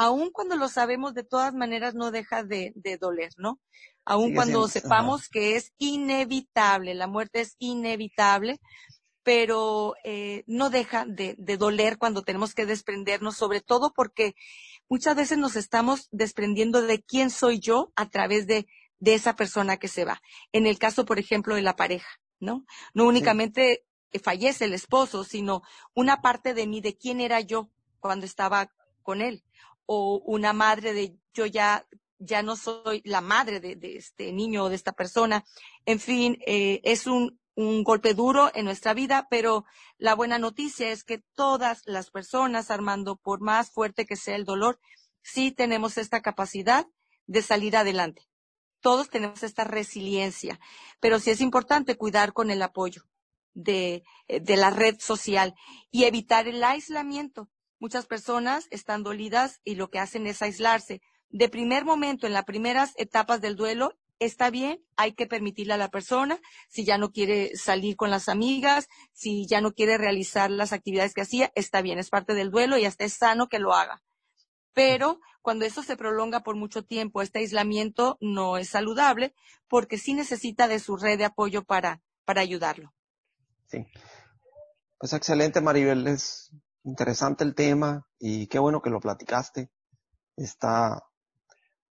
aun 0.00 0.30
cuando 0.30 0.56
lo 0.56 0.70
sabemos, 0.70 1.12
de 1.12 1.24
todas 1.24 1.52
maneras 1.52 1.94
no 1.94 2.10
deja 2.10 2.42
de, 2.42 2.72
de 2.74 2.96
doler, 2.96 3.32
¿no? 3.36 3.60
Aun 4.06 4.34
cuando 4.34 4.66
sepamos 4.66 5.28
que 5.28 5.56
es 5.56 5.74
inevitable, 5.76 6.94
la 6.94 7.06
muerte 7.06 7.42
es 7.42 7.54
inevitable, 7.58 8.60
pero 9.22 9.92
eh, 10.02 10.42
no 10.46 10.70
deja 10.70 11.04
de, 11.04 11.34
de, 11.36 11.58
doler 11.58 11.98
cuando 11.98 12.22
tenemos 12.22 12.54
que 12.54 12.64
desprendernos, 12.64 13.36
sobre 13.36 13.60
todo 13.60 13.92
porque 13.94 14.34
muchas 14.88 15.16
veces 15.16 15.36
nos 15.36 15.54
estamos 15.54 16.08
desprendiendo 16.12 16.80
de 16.80 17.02
quién 17.02 17.28
soy 17.28 17.60
yo 17.60 17.92
a 17.94 18.08
través 18.08 18.46
de, 18.46 18.66
de 19.00 19.12
esa 19.12 19.36
persona 19.36 19.76
que 19.76 19.88
se 19.88 20.06
va. 20.06 20.22
En 20.52 20.66
el 20.66 20.78
caso, 20.78 21.04
por 21.04 21.18
ejemplo, 21.18 21.56
de 21.56 21.62
la 21.62 21.76
pareja, 21.76 22.08
¿no? 22.38 22.64
No 22.94 23.04
únicamente 23.04 23.84
sí. 24.14 24.18
fallece 24.18 24.64
el 24.64 24.72
esposo, 24.72 25.24
sino 25.24 25.60
una 25.92 26.22
parte 26.22 26.54
de 26.54 26.66
mí, 26.66 26.80
de 26.80 26.96
quién 26.96 27.20
era 27.20 27.42
yo 27.42 27.68
cuando 27.98 28.24
estaba 28.24 28.72
con 29.02 29.20
él 29.20 29.44
o 29.92 30.22
una 30.24 30.52
madre 30.52 30.92
de 30.92 31.16
yo 31.34 31.46
ya 31.46 31.84
ya 32.20 32.42
no 32.42 32.54
soy 32.54 33.02
la 33.04 33.20
madre 33.22 33.58
de, 33.58 33.96
este 33.96 34.30
niño 34.30 34.64
o 34.64 34.68
de 34.68 34.76
esta 34.76 34.92
persona. 34.92 35.44
En 35.84 35.98
fin, 35.98 36.38
eh, 36.46 36.80
es 36.84 37.08
un, 37.08 37.40
un 37.56 37.82
golpe 37.82 38.14
duro 38.14 38.52
en 38.54 38.66
nuestra 38.66 38.94
vida, 38.94 39.26
pero 39.30 39.64
la 39.98 40.14
buena 40.14 40.38
noticia 40.38 40.92
es 40.92 41.02
que 41.02 41.24
todas 41.34 41.82
las 41.86 42.10
personas, 42.10 42.70
Armando, 42.70 43.16
por 43.16 43.40
más 43.40 43.72
fuerte 43.72 44.06
que 44.06 44.16
sea 44.16 44.36
el 44.36 44.44
dolor, 44.44 44.78
sí 45.22 45.50
tenemos 45.50 45.98
esta 45.98 46.20
capacidad 46.20 46.86
de 47.26 47.42
salir 47.42 47.76
adelante. 47.76 48.28
Todos 48.80 49.08
tenemos 49.08 49.42
esta 49.42 49.64
resiliencia, 49.64 50.60
pero 51.00 51.18
sí 51.18 51.30
es 51.30 51.40
importante 51.40 51.96
cuidar 51.96 52.32
con 52.32 52.50
el 52.50 52.62
apoyo 52.62 53.02
de, 53.54 54.04
de 54.28 54.56
la 54.56 54.70
red 54.70 55.00
social 55.00 55.54
y 55.90 56.04
evitar 56.04 56.46
el 56.46 56.62
aislamiento. 56.62 57.48
Muchas 57.80 58.06
personas 58.06 58.68
están 58.70 59.02
dolidas 59.02 59.60
y 59.64 59.74
lo 59.74 59.88
que 59.88 59.98
hacen 59.98 60.26
es 60.26 60.42
aislarse. 60.42 61.00
De 61.30 61.48
primer 61.48 61.86
momento, 61.86 62.26
en 62.26 62.34
las 62.34 62.44
primeras 62.44 62.92
etapas 62.96 63.40
del 63.40 63.56
duelo, 63.56 63.94
está 64.18 64.50
bien, 64.50 64.84
hay 64.96 65.14
que 65.14 65.26
permitirle 65.26 65.72
a 65.72 65.78
la 65.78 65.90
persona, 65.90 66.38
si 66.68 66.84
ya 66.84 66.98
no 66.98 67.10
quiere 67.10 67.56
salir 67.56 67.96
con 67.96 68.10
las 68.10 68.28
amigas, 68.28 68.86
si 69.12 69.46
ya 69.46 69.62
no 69.62 69.72
quiere 69.72 69.96
realizar 69.96 70.50
las 70.50 70.74
actividades 70.74 71.14
que 71.14 71.22
hacía, 71.22 71.50
está 71.54 71.80
bien, 71.80 71.98
es 71.98 72.10
parte 72.10 72.34
del 72.34 72.50
duelo 72.50 72.76
y 72.76 72.84
hasta 72.84 73.04
es 73.04 73.14
sano 73.14 73.48
que 73.48 73.58
lo 73.58 73.72
haga. 73.72 74.02
Pero 74.74 75.18
cuando 75.40 75.64
eso 75.64 75.82
se 75.82 75.96
prolonga 75.96 76.40
por 76.40 76.56
mucho 76.56 76.84
tiempo, 76.84 77.22
este 77.22 77.38
aislamiento 77.38 78.18
no 78.20 78.58
es 78.58 78.68
saludable 78.68 79.34
porque 79.68 79.96
sí 79.96 80.12
necesita 80.12 80.68
de 80.68 80.80
su 80.80 80.98
red 80.98 81.16
de 81.16 81.24
apoyo 81.24 81.64
para, 81.64 82.02
para 82.26 82.42
ayudarlo. 82.42 82.92
Sí. 83.68 83.86
Pues 84.98 85.14
excelente, 85.14 85.62
Maribel. 85.62 86.06
Interesante 86.84 87.44
el 87.44 87.54
tema 87.54 88.06
y 88.18 88.46
qué 88.46 88.58
bueno 88.58 88.82
que 88.82 88.90
lo 88.90 89.00
platicaste. 89.00 89.70
Está 90.36 91.02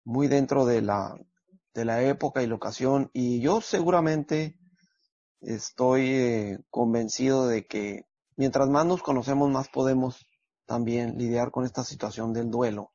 muy 0.04 0.28
dentro 0.28 0.66
de 0.66 0.82
la, 0.82 1.16
de 1.74 1.86
la 1.86 2.02
época 2.04 2.42
y 2.42 2.48
la 2.48 2.56
ocasión 2.56 3.10
y 3.14 3.42
yo 3.42 3.62
seguramente 3.62 4.58
estoy 5.42 6.10
eh, 6.10 6.60
convencido 6.70 7.48
de 7.48 7.66
que 7.66 8.06
mientras 8.36 8.70
más 8.70 8.86
nos 8.86 9.02
conocemos 9.02 9.50
más 9.50 9.70
podemos 9.70 10.26
también 10.66 11.18
lidiar 11.18 11.52
con 11.52 11.66
esta 11.66 11.84
situación 11.84 12.34
del 12.34 12.50
duelo. 12.50 12.92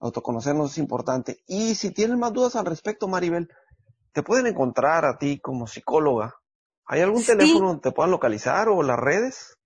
Autoconocernos 0.00 0.72
es 0.72 0.78
importante. 0.78 1.38
Y 1.46 1.74
si 1.76 1.90
tienen 1.90 2.18
más 2.18 2.32
dudas 2.32 2.56
al 2.56 2.66
respecto, 2.66 3.08
Maribel, 3.08 3.48
te 4.12 4.22
pueden 4.22 4.46
encontrar 4.46 5.04
a 5.04 5.18
ti 5.18 5.40
como 5.40 5.66
psicóloga. 5.66 6.34
¿Hay 6.86 7.00
algún 7.00 7.20
sí. 7.20 7.26
teléfono 7.26 7.68
donde 7.68 7.82
te 7.82 7.92
puedan 7.92 8.10
localizar 8.10 8.68
o 8.68 8.82
las 8.82 8.98
redes? 8.98 9.56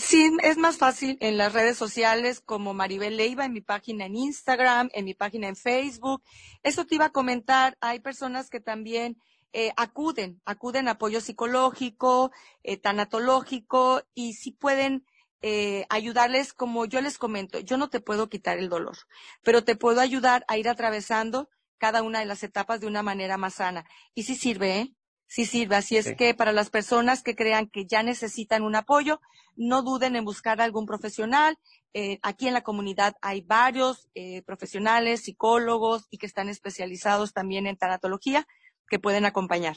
Sí, 0.00 0.32
es 0.42 0.56
más 0.56 0.78
fácil 0.78 1.18
en 1.20 1.36
las 1.36 1.52
redes 1.52 1.76
sociales 1.76 2.40
como 2.40 2.72
Maribel 2.72 3.18
Leiva, 3.18 3.44
en 3.44 3.52
mi 3.52 3.60
página 3.60 4.06
en 4.06 4.16
Instagram, 4.16 4.88
en 4.94 5.04
mi 5.04 5.12
página 5.12 5.46
en 5.46 5.56
Facebook. 5.56 6.22
Eso 6.62 6.86
te 6.86 6.94
iba 6.94 7.06
a 7.06 7.12
comentar, 7.12 7.76
hay 7.82 8.00
personas 8.00 8.48
que 8.48 8.60
también 8.60 9.20
eh, 9.52 9.72
acuden, 9.76 10.40
acuden 10.46 10.88
a 10.88 10.92
apoyo 10.92 11.20
psicológico, 11.20 12.32
eh, 12.62 12.78
tanatológico, 12.78 14.02
y 14.14 14.32
si 14.32 14.52
pueden 14.52 15.04
eh, 15.42 15.84
ayudarles, 15.90 16.54
como 16.54 16.86
yo 16.86 17.02
les 17.02 17.18
comento, 17.18 17.60
yo 17.60 17.76
no 17.76 17.90
te 17.90 18.00
puedo 18.00 18.30
quitar 18.30 18.58
el 18.58 18.70
dolor, 18.70 18.96
pero 19.42 19.64
te 19.64 19.76
puedo 19.76 20.00
ayudar 20.00 20.44
a 20.48 20.56
ir 20.56 20.68
atravesando 20.68 21.50
cada 21.76 22.02
una 22.02 22.20
de 22.20 22.26
las 22.26 22.42
etapas 22.42 22.80
de 22.80 22.86
una 22.86 23.02
manera 23.02 23.36
más 23.36 23.54
sana. 23.54 23.84
Y 24.14 24.22
sí 24.22 24.34
sirve, 24.34 24.78
¿eh? 24.78 24.94
Sí 25.30 25.46
sirve. 25.46 25.76
Así 25.76 25.96
es 25.96 26.16
que 26.16 26.34
para 26.34 26.50
las 26.50 26.70
personas 26.70 27.22
que 27.22 27.36
crean 27.36 27.68
que 27.68 27.86
ya 27.86 28.02
necesitan 28.02 28.64
un 28.64 28.74
apoyo, 28.74 29.20
no 29.54 29.82
duden 29.82 30.16
en 30.16 30.24
buscar 30.24 30.60
a 30.60 30.64
algún 30.64 30.86
profesional. 30.86 31.56
Eh, 31.94 32.18
aquí 32.22 32.48
en 32.48 32.54
la 32.54 32.62
comunidad 32.62 33.14
hay 33.22 33.40
varios 33.40 34.08
eh, 34.16 34.42
profesionales, 34.42 35.20
psicólogos 35.20 36.08
y 36.10 36.18
que 36.18 36.26
están 36.26 36.48
especializados 36.48 37.32
también 37.32 37.68
en 37.68 37.76
tanatología 37.76 38.44
que 38.88 38.98
pueden 38.98 39.24
acompañar. 39.24 39.76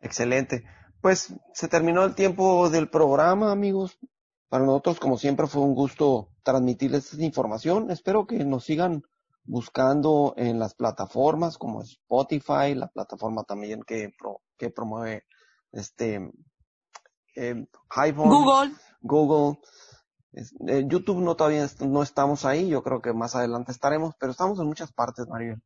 Excelente. 0.00 0.64
Pues 1.02 1.34
se 1.52 1.68
terminó 1.68 2.02
el 2.02 2.14
tiempo 2.14 2.70
del 2.70 2.88
programa, 2.88 3.52
amigos. 3.52 3.98
Para 4.48 4.64
nosotros, 4.64 4.98
como 4.98 5.18
siempre, 5.18 5.46
fue 5.46 5.60
un 5.60 5.74
gusto 5.74 6.30
transmitirles 6.42 7.12
esta 7.12 7.22
información. 7.22 7.90
Espero 7.90 8.26
que 8.26 8.46
nos 8.46 8.64
sigan 8.64 9.04
buscando 9.44 10.34
en 10.36 10.58
las 10.58 10.74
plataformas 10.74 11.58
como 11.58 11.82
Spotify, 11.82 12.74
la 12.74 12.88
plataforma 12.88 13.44
también 13.44 13.82
que, 13.82 14.12
que 14.56 14.70
promueve 14.70 15.24
este 15.72 16.30
eh, 17.34 17.66
iPhone, 17.90 18.28
Google. 18.28 18.72
Google. 19.00 19.58
Eh, 20.34 20.84
YouTube 20.86 21.20
no 21.20 21.36
todavía 21.36 21.68
no 21.80 22.02
estamos 22.02 22.44
ahí, 22.44 22.68
yo 22.68 22.82
creo 22.82 23.02
que 23.02 23.12
más 23.12 23.34
adelante 23.34 23.72
estaremos, 23.72 24.14
pero 24.18 24.32
estamos 24.32 24.58
en 24.60 24.66
muchas 24.66 24.92
partes, 24.92 25.26
Maribel. 25.28 25.62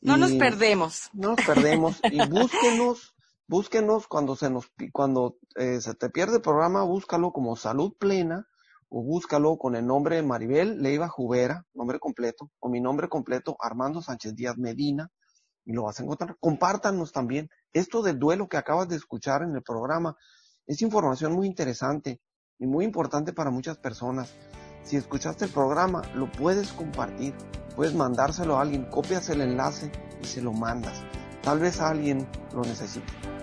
No 0.00 0.16
nos 0.16 0.32
perdemos. 0.32 1.10
No 1.12 1.34
nos 1.34 1.44
perdemos 1.44 2.00
y 2.04 2.18
búsquenos, 2.28 3.14
búsquenos 3.46 4.06
cuando 4.06 4.36
se 4.36 4.48
nos 4.50 4.70
cuando 4.92 5.38
eh, 5.56 5.80
se 5.80 5.94
te 5.94 6.08
pierde 6.08 6.36
el 6.36 6.42
programa, 6.42 6.84
búscalo 6.84 7.32
como 7.32 7.56
Salud 7.56 7.94
Plena 7.98 8.48
o 8.94 9.02
búscalo 9.02 9.56
con 9.56 9.74
el 9.74 9.86
nombre 9.86 10.22
Maribel 10.22 10.82
Leiva 10.82 11.08
Jubera, 11.08 11.64
nombre 11.72 11.98
completo, 11.98 12.50
o 12.60 12.68
mi 12.68 12.78
nombre 12.78 13.08
completo, 13.08 13.56
Armando 13.58 14.02
Sánchez 14.02 14.34
Díaz 14.34 14.58
Medina, 14.58 15.08
y 15.64 15.72
lo 15.72 15.84
vas 15.84 15.98
a 15.98 16.02
encontrar. 16.02 16.36
Compártanos 16.38 17.10
también. 17.10 17.48
Esto 17.72 18.02
del 18.02 18.18
duelo 18.18 18.48
que 18.48 18.58
acabas 18.58 18.88
de 18.88 18.96
escuchar 18.96 19.42
en 19.42 19.56
el 19.56 19.62
programa 19.62 20.14
es 20.66 20.82
información 20.82 21.32
muy 21.32 21.46
interesante 21.46 22.20
y 22.58 22.66
muy 22.66 22.84
importante 22.84 23.32
para 23.32 23.50
muchas 23.50 23.78
personas. 23.78 24.34
Si 24.82 24.96
escuchaste 24.96 25.46
el 25.46 25.50
programa, 25.52 26.02
lo 26.14 26.30
puedes 26.30 26.70
compartir, 26.72 27.34
puedes 27.74 27.94
mandárselo 27.94 28.58
a 28.58 28.60
alguien, 28.60 28.84
copias 28.90 29.30
el 29.30 29.40
enlace 29.40 29.90
y 30.20 30.26
se 30.26 30.42
lo 30.42 30.52
mandas. 30.52 31.02
Tal 31.42 31.60
vez 31.60 31.80
alguien 31.80 32.28
lo 32.52 32.60
necesite. 32.60 33.41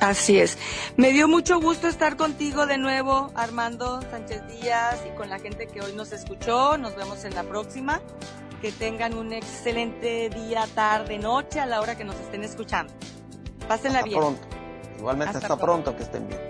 Así 0.00 0.38
es. 0.38 0.56
Me 0.96 1.12
dio 1.12 1.28
mucho 1.28 1.60
gusto 1.60 1.86
estar 1.86 2.16
contigo 2.16 2.66
de 2.66 2.78
nuevo, 2.78 3.30
Armando 3.34 4.00
Sánchez 4.10 4.46
Díaz, 4.48 5.02
y 5.06 5.14
con 5.14 5.28
la 5.28 5.38
gente 5.38 5.66
que 5.66 5.82
hoy 5.82 5.92
nos 5.92 6.12
escuchó. 6.12 6.78
Nos 6.78 6.96
vemos 6.96 7.24
en 7.24 7.34
la 7.34 7.42
próxima. 7.42 8.00
Que 8.62 8.72
tengan 8.72 9.14
un 9.14 9.32
excelente 9.32 10.30
día, 10.30 10.66
tarde, 10.74 11.18
noche, 11.18 11.60
a 11.60 11.66
la 11.66 11.80
hora 11.80 11.96
que 11.96 12.04
nos 12.04 12.16
estén 12.16 12.44
escuchando. 12.44 12.92
Pásenla 13.68 13.98
hasta 13.98 14.08
bien. 14.08 14.20
Pronto. 14.20 14.40
Igualmente 14.98 15.38
hasta, 15.38 15.56
pronto, 15.56 15.96
que 15.96 16.02
estén 16.02 16.28
bien. 16.28 16.40